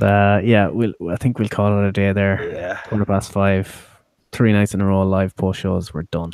uh, 0.04 0.42
yeah, 0.44 0.68
we'll. 0.68 0.94
I 1.10 1.16
think 1.16 1.40
we'll 1.40 1.48
call 1.48 1.82
it 1.82 1.88
a 1.88 1.92
day 1.92 2.12
there. 2.12 2.52
Yeah. 2.52 2.82
Quarter 2.88 3.06
past 3.06 3.32
five, 3.32 3.90
three 4.34 4.52
nights 4.52 4.74
in 4.74 4.82
a 4.82 4.86
row, 4.86 5.04
live 5.04 5.38
post 5.38 5.62
shows. 5.62 5.94
We're 5.94 6.04
done. 6.04 6.34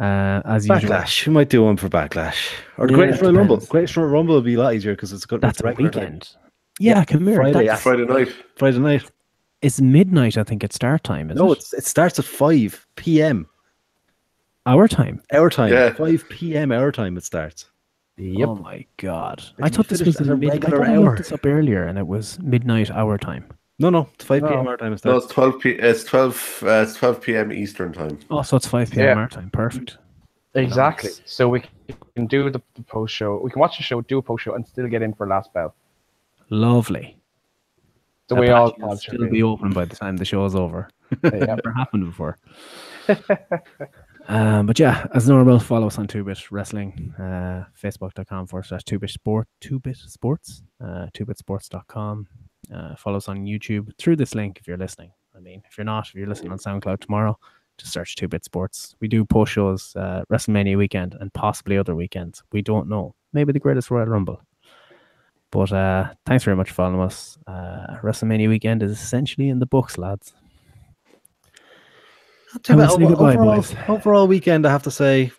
Uh, 0.00 0.40
as 0.44 0.66
usual, 0.66 0.90
Backlash. 0.90 1.26
We 1.26 1.32
might 1.32 1.48
do 1.48 1.62
one 1.64 1.76
for 1.76 1.88
Backlash 1.88 2.50
or 2.78 2.86
the 2.86 2.92
Yeah, 2.92 2.96
Greatest 2.98 3.20
it 3.20 3.24
Royal 3.26 3.34
Rumble. 3.36 3.56
depends. 3.56 3.70
Greatest 3.70 3.96
Royal 3.96 4.08
Rumble 4.08 4.34
will 4.34 4.42
be 4.42 4.54
a 4.54 4.58
lot 4.58 4.74
easier 4.74 4.94
because 4.94 5.12
it's 5.12 5.26
got 5.26 5.40
that's 5.40 5.58
it's 5.58 5.60
a 5.62 5.66
regular 5.66 5.90
time. 5.90 6.02
weekend. 6.04 6.28
Yeah, 6.80 7.04
come 7.04 7.26
here. 7.26 7.36
Friday, 7.36 7.52
That's- 7.66 7.82
Friday 7.82 8.04
night. 8.06 8.28
Friday 8.56 8.78
night. 8.78 9.10
It's 9.60 9.80
midnight. 9.80 10.36
I 10.38 10.42
think 10.42 10.64
it's 10.64 10.74
start 10.74 11.04
time. 11.04 11.30
Is 11.30 11.36
No, 11.36 11.52
it? 11.52 11.64
it 11.76 11.84
starts 11.84 12.18
at 12.18 12.24
five 12.24 12.84
p.m. 12.96 13.46
our 14.66 14.88
time. 14.88 15.22
our 15.32 15.50
time. 15.50 15.72
Yeah. 15.72 15.92
Five 15.92 16.28
p.m. 16.30 16.72
our 16.72 16.90
time. 16.90 17.16
It 17.16 17.24
starts. 17.24 17.66
Yep. 18.16 18.48
Oh 18.48 18.54
my 18.56 18.84
god! 18.96 19.38
It 19.58 19.64
I 19.64 19.68
thought 19.68 19.88
this 19.88 20.02
was 20.02 20.20
at 20.20 20.26
a 20.26 20.32
a 20.32 20.36
mid- 20.36 20.50
I 20.50 20.52
regular 20.54 20.78
thought 20.78 20.88
I 20.88 20.96
looked 20.98 21.18
this 21.18 21.32
up 21.32 21.46
earlier, 21.46 21.84
and 21.84 21.96
it 21.98 22.06
was 22.06 22.38
midnight 22.40 22.90
our 22.90 23.16
time. 23.18 23.44
No, 23.82 23.90
no, 23.90 24.08
it's 24.14 24.24
five 24.24 24.42
p.m. 24.42 24.64
No. 24.64 24.70
our 24.70 24.76
time. 24.76 24.92
It 24.92 25.04
No, 25.04 25.16
it's 25.16 25.26
12 25.26 25.58
p. 25.60 25.70
It's 25.70 26.04
12. 26.04 26.62
Uh, 26.64 26.68
it's 26.86 26.94
12 26.94 27.20
p.m. 27.20 27.52
Eastern 27.52 27.92
time. 27.92 28.16
Oh, 28.30 28.42
so 28.42 28.56
it's 28.56 28.66
five 28.68 28.92
p.m. 28.92 29.04
Yeah. 29.04 29.14
our 29.14 29.28
time. 29.28 29.50
Perfect. 29.50 29.98
Exactly. 30.54 31.10
Nice. 31.10 31.20
So 31.24 31.48
we 31.48 31.64
can 32.14 32.26
do 32.28 32.48
the 32.48 32.62
the 32.74 32.82
post 32.82 33.12
show. 33.12 33.40
We 33.42 33.50
can 33.50 33.58
watch 33.58 33.78
the 33.78 33.82
show, 33.82 34.00
do 34.02 34.18
a 34.18 34.22
post 34.22 34.44
show, 34.44 34.54
and 34.54 34.64
still 34.66 34.86
get 34.86 35.02
in 35.02 35.12
for 35.14 35.26
last 35.26 35.52
bell. 35.52 35.74
Lovely. 36.48 37.18
The 38.28 38.36
way 38.36 38.50
all 38.50 38.68
Apache 38.68 38.82
will 38.82 38.88
pods 38.88 39.02
still 39.02 39.24
be. 39.24 39.30
be 39.30 39.42
open 39.42 39.72
by 39.72 39.84
the 39.84 39.96
time 39.96 40.16
the 40.16 40.24
show's 40.24 40.54
over. 40.54 40.88
It 41.24 41.46
Never 41.46 41.72
happened 41.76 42.06
before. 42.06 42.38
um, 44.28 44.66
but 44.66 44.78
yeah, 44.78 45.06
as 45.12 45.28
normal, 45.28 45.58
follow 45.58 45.88
us 45.88 45.98
on 45.98 46.06
Two 46.06 46.24
Bit 46.24 46.50
Wrestling, 46.52 47.14
uh, 47.18 47.64
facebook.com 47.82 48.46
forward 48.46 48.64
slash 48.64 48.84
Two 48.84 48.98
Bit 49.00 49.10
Sport, 49.10 49.48
Two 49.60 49.80
Bit 49.80 49.96
Sports, 49.96 50.62
uh, 50.80 51.08
twobitsports.com. 51.14 52.28
Uh, 52.74 52.96
follow 52.96 53.16
us 53.18 53.28
on 53.28 53.44
YouTube 53.44 53.90
through 53.98 54.16
this 54.16 54.34
link 54.34 54.58
if 54.58 54.66
you're 54.66 54.76
listening. 54.78 55.12
I 55.36 55.40
mean, 55.40 55.62
if 55.70 55.76
you're 55.76 55.84
not, 55.84 56.08
if 56.08 56.14
you're 56.14 56.26
listening 56.28 56.52
on 56.52 56.58
SoundCloud 56.58 57.00
tomorrow, 57.00 57.38
just 57.78 57.92
search 57.92 58.16
Two 58.16 58.28
Bit 58.28 58.44
Sports. 58.44 58.94
We 59.00 59.08
do 59.08 59.24
post 59.24 59.52
shows 59.52 59.94
uh, 59.96 60.24
WrestleMania 60.30 60.76
weekend 60.76 61.16
and 61.20 61.32
possibly 61.32 61.78
other 61.78 61.94
weekends. 61.94 62.42
We 62.52 62.62
don't 62.62 62.88
know. 62.88 63.14
Maybe 63.32 63.52
the 63.52 63.58
greatest 63.58 63.90
Royal 63.90 64.06
Rumble. 64.06 64.40
But 65.50 65.72
uh, 65.72 66.10
thanks 66.26 66.44
very 66.44 66.56
much 66.56 66.68
for 66.70 66.74
following 66.76 67.00
us. 67.00 67.38
Uh, 67.46 67.98
WrestleMania 68.02 68.48
weekend 68.48 68.82
is 68.82 68.90
essentially 68.92 69.48
in 69.48 69.58
the 69.58 69.66
books, 69.66 69.98
lads. 69.98 70.32
Tell 72.62 72.76
you 72.76 72.82
Have 72.82 72.90
a 72.90 72.94
over- 72.94 73.06
goodbye, 73.06 73.34
overall, 73.34 73.56
boys. 73.56 73.74
overall 73.88 74.28
weekend, 74.28 74.66
I 74.66 74.70
have 74.70 74.82
to 74.84 74.90
say, 74.90 75.32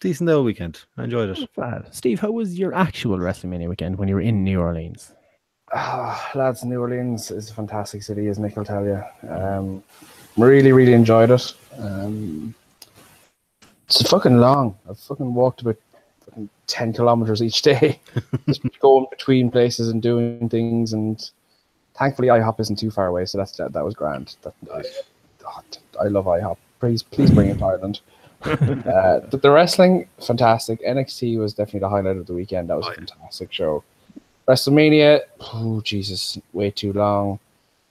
decent 0.00 0.26
little 0.26 0.42
weekend. 0.44 0.80
I 0.96 1.04
enjoyed 1.04 1.38
it. 1.38 1.48
Steve, 1.94 2.20
how 2.20 2.32
was 2.32 2.58
your 2.58 2.74
actual 2.74 3.18
WrestleMania 3.18 3.68
weekend 3.68 3.96
when 3.96 4.08
you 4.08 4.14
were 4.16 4.20
in 4.20 4.42
New 4.44 4.60
Orleans? 4.60 5.12
Ah, 5.76 6.30
lads, 6.36 6.64
New 6.64 6.80
Orleans 6.80 7.30
is 7.32 7.50
a 7.50 7.54
fantastic 7.54 8.02
city, 8.02 8.28
as 8.28 8.38
Nick 8.38 8.56
will 8.56 8.64
tell 8.64 8.84
you. 8.84 9.02
Um, 9.28 9.82
really, 10.36 10.70
really 10.70 10.92
enjoyed 10.92 11.30
it. 11.30 11.52
Um, 11.78 12.54
it's 13.88 14.08
fucking 14.08 14.38
long. 14.38 14.76
I've 14.88 14.98
fucking 15.00 15.34
walked 15.34 15.62
about 15.62 15.76
fucking 16.26 16.48
10 16.68 16.92
kilometers 16.92 17.42
each 17.42 17.62
day, 17.62 17.98
just 18.46 18.62
going 18.78 19.06
between 19.10 19.50
places 19.50 19.88
and 19.88 20.00
doing 20.00 20.48
things. 20.48 20.92
And 20.92 21.28
thankfully, 21.98 22.28
IHOP 22.28 22.60
isn't 22.60 22.78
too 22.78 22.92
far 22.92 23.08
away, 23.08 23.24
so 23.26 23.36
that's 23.38 23.56
that, 23.56 23.72
that 23.72 23.84
was 23.84 23.94
grand. 23.94 24.36
That, 24.42 24.54
I, 24.72 24.82
oh, 25.44 25.62
I 26.00 26.04
love 26.04 26.26
IHOP. 26.26 26.56
Please, 26.78 27.02
please 27.02 27.32
bring 27.32 27.50
it 27.50 27.58
to 27.58 27.64
Ireland. 27.64 28.00
uh, 28.44 29.20
the, 29.30 29.40
the 29.42 29.50
wrestling, 29.50 30.06
fantastic. 30.24 30.80
NXT 30.82 31.38
was 31.38 31.54
definitely 31.54 31.80
the 31.80 31.88
highlight 31.88 32.16
of 32.16 32.26
the 32.26 32.34
weekend. 32.34 32.70
That 32.70 32.76
was 32.76 32.86
Oh, 32.86 32.92
a 32.92 32.94
fantastic 32.94 33.52
show. 33.52 33.82
WrestleMania, 34.48 35.20
oh 35.40 35.80
Jesus, 35.80 36.38
way 36.52 36.70
too 36.70 36.92
long. 36.92 37.38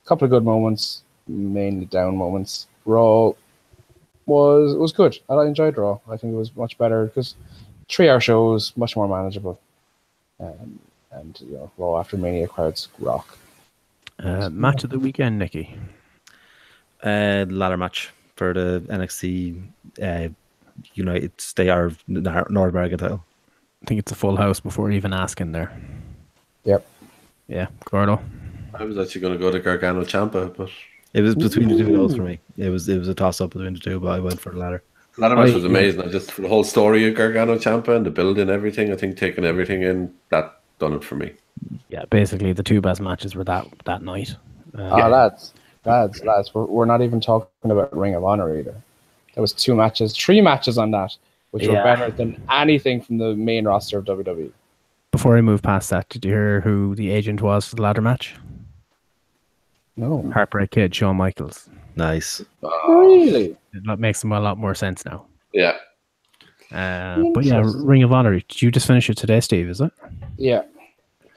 A 0.06 0.08
couple 0.08 0.26
of 0.26 0.32
good 0.32 0.44
moments, 0.44 1.04
mainly 1.28 1.86
down 1.86 2.16
moments. 2.16 2.68
Raw 2.86 3.32
was 4.26 4.76
was 4.76 4.92
good. 4.92 5.18
I 5.30 5.44
enjoyed 5.46 5.78
Raw. 5.78 6.00
I 6.10 6.18
think 6.18 6.34
it 6.34 6.38
was 6.38 6.56
much 6.56 6.78
better 6.78 7.06
because 7.06 7.36
three 7.90 8.10
hour 8.10 8.20
shows, 8.20 8.74
much 8.76 8.96
more 8.96 9.08
manageable. 9.08 9.60
Um, 10.40 10.80
and 11.12 11.40
you 11.42 11.54
know, 11.54 11.72
Raw 11.78 12.00
after 12.00 12.18
Mania 12.18 12.48
crowds 12.48 12.88
rock. 13.00 13.38
Uh, 14.20 14.50
match 14.50 14.84
of 14.84 14.90
the 14.90 15.00
weekend, 15.00 15.40
Nikki. 15.40 15.76
Uh, 17.04 17.46
ladder 17.50 17.78
match 17.78 18.12
for 18.36 18.54
the 18.54 18.84
NXT 18.88 19.62
uh, 20.02 20.30
United 20.94 21.40
State 21.40 21.70
or 21.70 21.94
North 22.08 22.72
American 22.72 22.98
title. 22.98 23.24
I 23.82 23.86
think 23.86 24.00
it's 24.00 24.12
a 24.12 24.16
full 24.16 24.38
house 24.38 24.60
before 24.60 24.92
even 24.92 25.14
asking 25.14 25.52
there. 25.52 25.78
Yep. 26.66 26.86
Yeah, 27.48 27.68
Gordo. 27.86 28.22
I 28.74 28.84
was 28.84 28.98
actually 28.98 29.22
going 29.22 29.34
to 29.34 29.40
go 29.40 29.52
to 29.52 29.60
Gargano 29.60 30.04
Ciampa, 30.04 30.56
but 30.56 30.70
It 31.14 31.22
was 31.22 31.36
between 31.36 31.68
the 31.70 31.78
two 31.78 31.88
of 31.94 31.94
those 31.94 32.16
for 32.16 32.24
me. 32.24 32.40
It 32.58 32.70
was 32.70 32.88
it 32.90 32.98
was 32.98 33.08
a 33.08 33.14
toss 33.14 33.40
up 33.42 33.52
between 33.52 33.74
the 33.74 33.80
two, 33.80 34.00
but 34.00 34.08
I 34.10 34.20
went 34.20 34.40
for 34.40 34.52
the 34.52 34.58
ladder. 34.58 34.82
ladder 35.18 35.36
match 35.36 35.52
I- 35.52 35.56
was 35.56 35.66
amazing. 35.66 36.02
I 36.02 36.08
just 36.08 36.32
for 36.32 36.42
the 36.42 36.48
whole 36.48 36.64
story 36.64 37.08
of 37.08 37.16
Gargano 37.16 37.58
Ciampa 37.58 37.96
and 37.96 38.06
the 38.06 38.10
building, 38.12 38.50
everything. 38.50 38.92
I 38.92 38.96
think 38.96 39.18
taking 39.18 39.46
everything 39.46 39.84
in 39.84 40.14
that 40.30 40.60
done 40.80 40.94
it 40.94 41.04
for 41.04 41.16
me. 41.16 41.34
Yeah, 41.90 42.06
basically 42.10 42.52
the 42.54 42.64
two 42.64 42.82
best 42.82 43.00
matches 43.02 43.36
were 43.36 43.44
that 43.44 43.68
that 43.86 44.02
night. 44.02 44.36
Uh, 44.78 44.82
Ah, 44.90 45.08
lads, 45.08 45.54
lads, 45.86 46.24
lads. 46.24 46.54
We're, 46.56 46.66
we're 46.66 46.86
not 46.86 47.02
even 47.04 47.22
talking 47.22 47.70
about 47.70 47.96
Ring 47.96 48.16
of 48.16 48.24
Honor 48.24 48.58
either. 48.58 48.74
There 49.36 49.42
was 49.42 49.54
two 49.54 49.76
matches, 49.76 50.16
three 50.18 50.42
matches 50.42 50.78
on 50.80 50.90
that, 50.92 51.16
which 51.52 51.68
were 51.68 51.74
better 51.76 52.10
than 52.10 52.42
anything 52.50 53.02
from 53.02 53.18
the 53.20 53.36
main 53.36 53.66
roster 53.66 54.00
of. 54.00 54.06
WWE. 54.06 54.52
Before 55.14 55.38
I 55.38 55.42
move 55.42 55.62
past 55.62 55.92
that, 55.92 56.10
did 56.10 56.26
you 56.26 56.32
hear 56.32 56.62
who 56.62 56.96
the 56.96 57.12
agent 57.12 57.40
was 57.40 57.68
for 57.68 57.76
the 57.76 57.84
ladder 57.84 58.02
match? 58.02 58.36
No, 59.96 60.28
Heartbreak 60.34 60.72
Kid, 60.72 60.96
Shawn 60.96 61.18
Michaels. 61.18 61.70
Nice. 61.96 62.44
really. 62.88 63.56
That 63.86 64.00
makes 64.00 64.24
a 64.24 64.28
lot 64.28 64.58
more 64.58 64.74
sense 64.74 65.06
now. 65.06 65.28
Yeah, 65.54 65.78
Uh, 66.72 67.22
but 67.36 67.44
yeah, 67.44 67.62
Ring 67.64 68.02
of 68.02 68.12
Honor. 68.12 68.40
Did 68.40 68.60
you 68.64 68.72
just 68.72 68.88
finish 68.88 69.08
it 69.08 69.16
today, 69.16 69.40
Steve? 69.40 69.70
Is 69.70 69.82
it? 69.82 69.92
Yeah. 70.38 70.64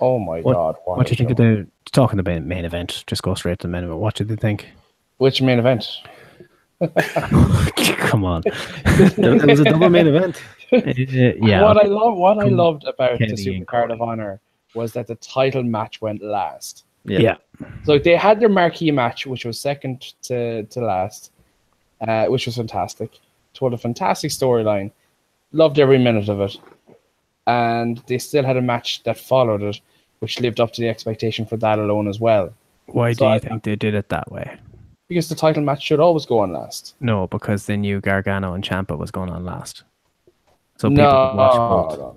Oh 0.00 0.18
my 0.18 0.40
What- 0.40 0.54
god. 0.54 0.76
What, 0.86 1.00
a 1.00 1.04
do 1.04 1.10
you 1.12 1.16
think 1.18 1.30
of 1.32 1.36
the 1.36 1.66
talking 1.92 2.18
about 2.18 2.42
main 2.44 2.64
event? 2.64 3.04
Just 3.06 3.22
go 3.22 3.34
straight 3.34 3.58
to 3.58 3.66
the 3.66 3.70
main 3.70 3.84
event. 3.84 4.00
What 4.00 4.14
did 4.14 4.30
you 4.30 4.36
think? 4.36 4.68
Which 5.18 5.42
main 5.42 5.58
event? 5.58 5.86
Come 8.08 8.24
on. 8.24 8.42
It 8.46 9.46
was 9.46 9.60
a 9.60 9.64
double 9.64 9.90
main 9.90 10.06
event. 10.06 10.42
Yeah. 10.72 11.62
What 11.62 11.82
I 11.84 11.86
love, 11.86 12.16
what 12.16 12.38
I 12.38 12.48
loved 12.48 12.84
about 12.84 13.18
Kenny 13.18 13.30
the 13.32 13.36
Super 13.36 13.64
Card 13.64 13.90
of 13.90 14.00
Honor 14.00 14.40
was 14.74 14.92
that 14.94 15.06
the 15.06 15.14
title 15.16 15.62
match 15.62 16.00
went 16.00 16.22
last. 16.22 16.84
Yeah. 17.04 17.18
yeah. 17.20 17.36
So 17.84 17.98
they 17.98 18.16
had 18.16 18.40
their 18.40 18.48
marquee 18.48 18.90
match, 18.90 19.26
which 19.26 19.44
was 19.44 19.58
second 19.60 20.00
to, 20.22 20.64
to 20.64 20.80
last, 20.80 21.30
uh, 22.06 22.26
which 22.26 22.46
was 22.46 22.56
fantastic. 22.56 23.18
Told 23.54 23.72
a 23.74 23.78
fantastic 23.78 24.30
storyline. 24.32 24.90
Loved 25.52 25.78
every 25.78 25.98
minute 25.98 26.28
of 26.28 26.40
it. 26.40 26.56
And 27.46 28.02
they 28.08 28.18
still 28.18 28.44
had 28.44 28.56
a 28.56 28.62
match 28.62 29.02
that 29.04 29.16
followed 29.18 29.62
it, 29.62 29.80
which 30.18 30.40
lived 30.40 30.58
up 30.60 30.72
to 30.72 30.80
the 30.82 30.88
expectation 30.88 31.46
for 31.46 31.56
that 31.58 31.78
alone 31.78 32.08
as 32.08 32.18
well. 32.18 32.52
Why 32.86 33.12
So 33.12 33.18
do 33.20 33.24
you 33.24 33.30
I- 33.30 33.38
think 33.38 33.62
they 33.62 33.76
did 33.76 33.94
it 33.94 34.08
that 34.08 34.30
way? 34.32 34.58
Because 35.08 35.28
the 35.28 35.36
title 35.36 35.62
match 35.62 35.84
should 35.84 36.00
always 36.00 36.26
go 36.26 36.40
on 36.40 36.52
last. 36.52 36.96
No, 36.98 37.28
because 37.28 37.66
they 37.66 37.76
knew 37.76 38.00
Gargano 38.00 38.54
and 38.54 38.64
Ciampa 38.64 38.98
was 38.98 39.12
going 39.12 39.30
on 39.30 39.44
last. 39.44 39.84
So 40.78 40.88
people 40.90 41.04
no, 41.04 41.28
could 41.30 41.36
watch 41.36 41.56
both. 41.90 41.98
no. 41.98 42.16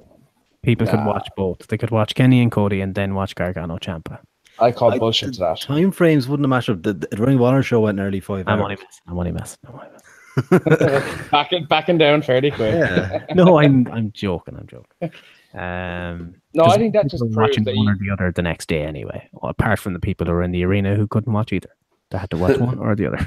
People 0.64 0.88
could 0.88 1.06
watch 1.06 1.28
both. 1.38 1.68
They 1.68 1.78
could 1.78 1.92
watch 1.92 2.16
Kenny 2.16 2.42
and 2.42 2.52
Cody 2.52 2.82
and 2.82 2.94
then 2.94 3.16
watch 3.16 3.34
Gargano 3.36 3.78
Ciampa. 3.78 4.20
I 4.60 4.72
call 4.74 4.92
I- 4.94 4.98
bullshit 5.00 5.34
to 5.36 5.40
that. 5.40 5.62
Time 5.62 5.92
frames 5.92 6.28
wouldn't 6.28 6.44
have 6.46 6.50
matched 6.50 6.70
up. 6.70 6.84
The, 6.84 6.94
the 6.94 7.16
Ring 7.18 7.40
of 7.40 7.66
show 7.66 7.80
went 7.82 7.98
nearly 7.98 8.20
five 8.20 8.46
I'm 8.48 8.60
hours. 8.60 8.64
only 8.64 8.76
messing. 8.76 9.02
I'm 9.08 9.18
only 9.18 9.32
messing. 9.32 9.60
I'm 9.68 9.76
only 9.76 9.88
messing. 9.92 11.28
backing, 11.32 11.66
backing 11.66 11.98
down 11.98 12.22
fairly 12.22 12.52
quick. 12.52 12.74
Yeah. 12.74 13.26
no, 13.36 13.58
I'm 13.60 13.88
I'm 13.88 14.12
joking. 14.12 14.56
I'm 14.58 14.68
joking. 14.68 15.12
Um, 15.54 16.36
No, 16.54 16.66
I 16.66 16.78
think 16.78 16.94
that 16.94 17.08
just 17.10 17.22
proves 17.22 17.36
watching 17.38 17.64
that 17.64 17.76
one 17.76 17.86
you- 17.86 17.92
or 17.92 17.96
the 17.96 18.12
other 18.12 18.32
the 18.34 18.42
next 18.42 18.68
day 18.68 18.84
anyway. 18.84 19.28
Well, 19.34 19.50
apart 19.52 19.80
from 19.80 19.94
the 19.94 20.00
people 20.00 20.28
who 20.28 20.34
were 20.34 20.44
in 20.44 20.52
the 20.52 20.64
arena 20.66 20.96
who 20.96 21.08
couldn't 21.08 21.32
watch 21.34 21.54
either, 21.54 21.70
they 22.12 22.18
had 22.18 22.30
to 22.32 22.38
watch 22.38 22.58
one 22.70 22.78
or 22.80 22.96
the 22.96 23.08
other. 23.08 23.20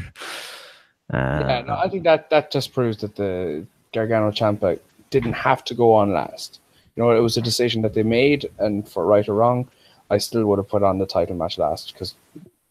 Uh, 1.12 1.44
Yeah, 1.48 1.62
no, 1.66 1.74
I 1.76 1.88
think 1.88 2.04
that 2.04 2.28
that 2.30 2.50
just 2.50 2.72
proves 2.72 2.98
that 2.98 3.16
the 3.16 3.66
Gargano 3.92 4.30
Ciampa 4.30 4.78
didn't 5.12 5.34
have 5.34 5.62
to 5.66 5.74
go 5.74 5.92
on 5.94 6.12
last. 6.12 6.58
You 6.96 7.02
know, 7.02 7.16
it 7.16 7.20
was 7.20 7.36
a 7.36 7.42
decision 7.42 7.82
that 7.82 7.94
they 7.94 8.02
made, 8.02 8.50
and 8.58 8.86
for 8.88 9.06
right 9.06 9.26
or 9.28 9.34
wrong, 9.34 9.68
I 10.10 10.18
still 10.18 10.44
would 10.46 10.58
have 10.58 10.68
put 10.68 10.82
on 10.82 10.98
the 10.98 11.06
title 11.06 11.36
match 11.36 11.56
last 11.58 11.92
because 11.92 12.14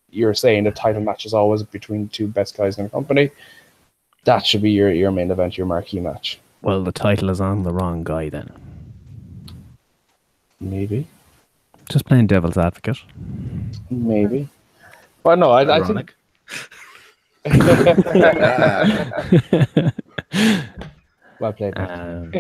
you're 0.10 0.34
saying 0.34 0.66
the 0.66 0.72
title 0.72 1.02
match 1.02 1.26
is 1.26 1.34
always 1.34 1.64
between 1.64 2.10
two 2.10 2.28
best 2.28 2.58
guys 2.58 2.78
in 2.78 2.84
the 2.84 2.90
company. 2.90 3.32
That 4.26 4.46
should 4.46 4.62
be 4.62 4.72
your, 4.72 4.92
your 4.92 5.12
main 5.12 5.32
event, 5.32 5.58
your 5.58 5.66
marquee 5.66 6.00
match. 6.02 6.40
well, 6.62 6.84
the 6.84 6.92
title 6.92 7.30
is 7.30 7.40
on 7.42 7.64
the 7.64 7.74
wrong 7.74 8.04
guy 8.04 8.30
then. 8.30 8.50
Maybe, 10.60 11.08
Just 11.90 12.06
playing 12.06 12.28
devil's 12.28 12.58
advocate. 12.58 12.98
maybe. 13.90 14.48
But 15.24 15.40
no, 15.40 15.50
I, 15.52 15.78
I 15.78 15.84
think 15.84 16.14
Ironic. 17.44 17.44
well 21.42 21.54
played. 21.54 21.76
Matt. 21.76 22.00
Um, 22.00 22.32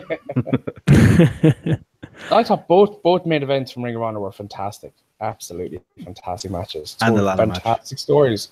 I 2.31 2.43
thought 2.43 2.67
both 2.67 3.01
both 3.03 3.25
main 3.25 3.43
events 3.43 3.71
from 3.71 3.83
Ring 3.83 3.95
of 3.95 4.01
Honor 4.01 4.19
were 4.19 4.31
fantastic. 4.31 4.93
Absolutely 5.19 5.81
fantastic 6.03 6.51
matches. 6.51 6.97
And 7.01 7.15
the 7.15 7.19
Told 7.19 7.27
ladder 7.27 7.45
match. 7.47 7.61
fantastic 7.63 7.99
stories. 7.99 8.49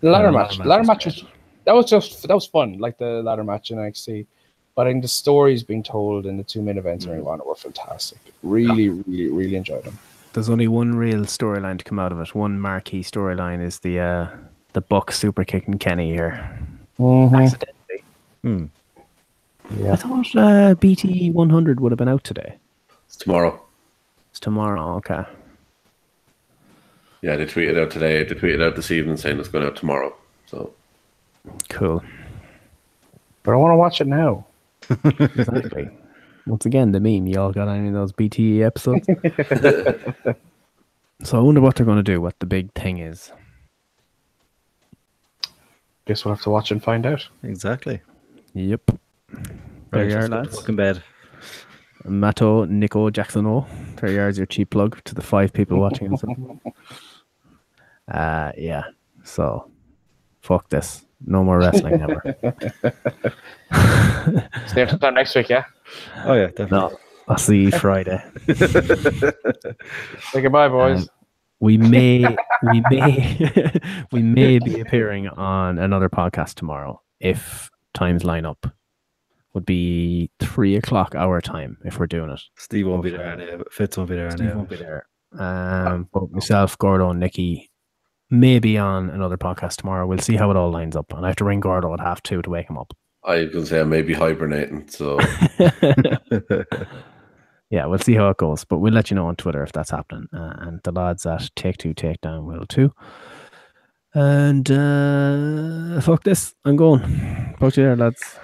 The 0.00 0.10
ladder 0.10 0.26
the 0.26 0.32
match. 0.32 0.50
ladder 0.58 0.62
The 0.62 0.68
ladder 0.68 0.84
match 0.84 1.06
match 1.06 1.06
was 1.06 1.22
was 1.22 1.32
that 1.64 1.74
was 1.74 1.86
just 1.86 2.26
that 2.28 2.34
was 2.34 2.46
fun, 2.46 2.78
like 2.78 2.98
the 2.98 3.22
ladder 3.22 3.44
match 3.44 3.70
in 3.70 3.78
NXT. 3.78 4.26
But 4.74 4.86
I 4.86 4.90
think 4.90 5.02
the 5.02 5.08
stories 5.08 5.62
being 5.62 5.82
told 5.82 6.26
in 6.26 6.36
the 6.36 6.44
two 6.44 6.60
main 6.60 6.76
events 6.76 7.06
in 7.06 7.12
Ring 7.12 7.20
of 7.22 7.28
Honor 7.28 7.44
were 7.44 7.54
fantastic. 7.54 8.18
Really, 8.42 8.90
really, 8.90 9.28
really 9.28 9.56
enjoyed 9.56 9.84
them. 9.84 9.98
there's 10.34 10.50
only 10.50 10.68
one 10.68 10.94
real 10.94 11.20
storyline 11.20 11.78
to 11.78 11.84
come 11.84 11.98
out 11.98 12.12
of 12.12 12.20
it. 12.20 12.34
One 12.34 12.60
marquee 12.60 13.02
storyline 13.02 13.62
is 13.64 13.78
the 13.80 13.98
uh, 14.00 14.28
the 14.74 14.82
Buck 14.82 15.12
super 15.12 15.44
kicking 15.44 15.78
Kenny 15.78 16.10
here. 16.10 16.58
Accidentally. 17.00 18.02
Hmm. 18.42 18.64
I 19.70 19.96
thought 19.96 20.36
uh, 20.36 20.74
BTE 20.76 21.32
100 21.32 21.80
would 21.80 21.92
have 21.92 21.98
been 21.98 22.08
out 22.08 22.24
today. 22.24 22.56
it's 23.06 23.16
tomorrow. 23.16 23.60
It's 24.30 24.40
tomorrow. 24.40 24.96
Okay. 24.96 25.24
Yeah, 27.22 27.36
they 27.36 27.46
tweeted 27.46 27.80
out 27.80 27.90
today. 27.90 28.22
They 28.22 28.34
tweeted 28.34 28.62
out 28.62 28.76
this 28.76 28.90
evening 28.90 29.16
saying 29.16 29.38
it's 29.40 29.48
going 29.48 29.66
out 29.66 29.76
tomorrow. 29.76 30.14
So 30.46 30.72
Cool. 31.68 32.02
But 33.42 33.52
I 33.52 33.56
want 33.56 33.72
to 33.72 33.76
watch 33.76 34.00
it 34.00 34.06
now. 34.06 34.46
Exactly. 34.88 35.88
Once 36.46 36.64
again, 36.66 36.92
the 36.92 37.00
meme. 37.00 37.26
Y'all 37.26 37.52
got 37.52 37.68
any 37.68 37.88
of 37.88 37.94
those 37.94 38.12
BTE 38.12 38.60
episodes? 38.64 39.06
so 41.22 41.38
I 41.38 41.40
wonder 41.40 41.60
what 41.60 41.74
they're 41.74 41.86
going 41.86 41.96
to 41.96 42.02
do. 42.04 42.20
What 42.20 42.38
the 42.38 42.46
big 42.46 42.72
thing 42.72 42.98
is. 42.98 43.32
Guess 46.06 46.24
we'll 46.24 46.34
have 46.34 46.42
to 46.44 46.50
watch 46.50 46.70
and 46.70 46.82
find 46.82 47.04
out. 47.04 47.26
Exactly. 47.42 48.00
Yep. 48.54 48.92
There 49.90 50.02
Right, 50.02 50.10
you 50.10 50.16
are, 50.16 50.20
let's 50.20 50.28
go 50.28 50.30
to 50.36 50.36
lads. 50.42 50.58
fucking 50.60 50.76
bed. 50.76 51.02
Matto, 52.04 52.64
Nico, 52.66 53.10
Jackson 53.10 53.46
O. 53.46 53.66
There 53.96 54.12
you 54.12 54.20
are, 54.20 54.28
is 54.28 54.36
your 54.36 54.46
cheap 54.46 54.70
plug 54.70 55.02
to 55.04 55.14
the 55.14 55.22
five 55.22 55.52
people 55.52 55.78
watching 55.78 56.12
us. 56.12 56.22
uh, 58.08 58.52
yeah. 58.56 58.84
So, 59.24 59.70
fuck 60.40 60.68
this. 60.68 61.04
No 61.26 61.42
more 61.42 61.58
wrestling 61.58 62.00
ever. 62.00 62.36
Stay 64.66 64.82
until 64.82 65.12
next 65.12 65.34
week, 65.34 65.48
yeah? 65.48 65.64
Oh 66.24 66.34
yeah, 66.34 66.46
definitely. 66.48 66.78
no. 66.78 66.98
I'll 67.28 67.38
see 67.38 67.62
you 67.62 67.70
Friday. 67.72 68.22
Say 68.54 69.32
goodbye, 70.42 70.68
boys. 70.68 71.02
Um, 71.02 71.08
we 71.58 71.78
may 71.78 72.36
we 72.70 72.82
may 72.90 73.72
we 74.12 74.22
may 74.22 74.58
be 74.58 74.80
appearing 74.80 75.26
on 75.28 75.78
another 75.78 76.10
podcast 76.10 76.54
tomorrow 76.54 77.00
if 77.18 77.70
times 77.94 78.24
line 78.24 78.44
up 78.44 78.66
would 79.56 79.66
be 79.66 80.30
three 80.38 80.76
o'clock 80.76 81.14
our 81.16 81.40
time 81.40 81.76
if 81.84 81.98
we're 81.98 82.06
doing 82.06 82.30
it 82.30 82.40
Steve 82.56 82.86
won't 82.86 83.02
be 83.02 83.10
there. 83.10 83.26
Anyway. 83.32 83.64
Fitz 83.72 83.96
won't 83.96 84.08
be 84.10 84.14
there. 84.16 84.30
Steve 84.30 84.40
Anyway. 84.42 84.56
won't 84.56 84.68
be 84.70 84.76
there 84.76 85.06
um 85.38 86.08
but 86.12 86.30
myself 86.30 86.78
gordo 86.78 87.10
and 87.10 87.18
nikki 87.18 87.68
may 88.30 88.58
be 88.60 88.78
on 88.78 89.10
another 89.10 89.36
podcast 89.36 89.76
tomorrow 89.76 90.06
we'll 90.06 90.18
see 90.18 90.36
how 90.36 90.50
it 90.50 90.56
all 90.56 90.70
lines 90.70 90.94
up 90.94 91.12
and 91.12 91.24
i 91.24 91.28
have 91.28 91.36
to 91.36 91.44
ring 91.44 91.58
gordo 91.60 91.92
at 91.92 92.00
half 92.00 92.22
two 92.22 92.40
to 92.42 92.50
wake 92.50 92.68
him 92.70 92.78
up 92.78 92.92
I 93.24 93.38
was 93.38 93.50
going 93.50 93.64
to 93.64 93.70
say 93.70 93.80
I 93.80 93.82
may 93.82 94.02
be 94.02 94.14
hibernating. 94.14 94.86
So 94.88 95.18
yeah 97.70 97.86
we'll 97.86 97.98
see 97.98 98.14
how 98.14 98.28
it 98.28 98.36
goes 98.36 98.64
but 98.64 98.78
we'll 98.78 98.92
let 98.92 99.10
you 99.10 99.16
know 99.16 99.26
on 99.26 99.34
twitter 99.36 99.62
if 99.64 99.72
that's 99.72 99.90
happening 99.90 100.28
uh, 100.32 100.54
and 100.58 100.80
the 100.84 100.92
lads 100.92 101.26
at 101.26 101.50
take 101.56 101.78
two 101.78 101.92
takedown 101.94 102.44
will 102.44 102.66
too 102.66 102.92
and 104.14 104.70
uh 104.70 106.00
fuck 106.00 106.22
this 106.22 106.54
i'm 106.64 106.76
going 106.76 107.00
talk 107.58 107.72
to 107.72 107.80
you 107.80 107.86
there 107.88 107.96
lads 107.96 108.38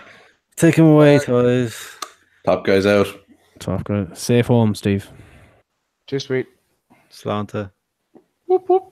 Take 0.62 0.76
him 0.76 0.86
away, 0.86 1.18
toys. 1.18 1.98
Top 2.44 2.64
guys 2.64 2.86
out. 2.86 3.08
Top 3.58 3.82
guy. 3.82 4.06
Safe 4.14 4.46
home, 4.46 4.76
Steve. 4.76 5.10
Too 6.06 6.20
sweet. 6.20 6.46
Slanta. 7.10 7.72
Whoop 8.46 8.68
whoop. 8.68 8.91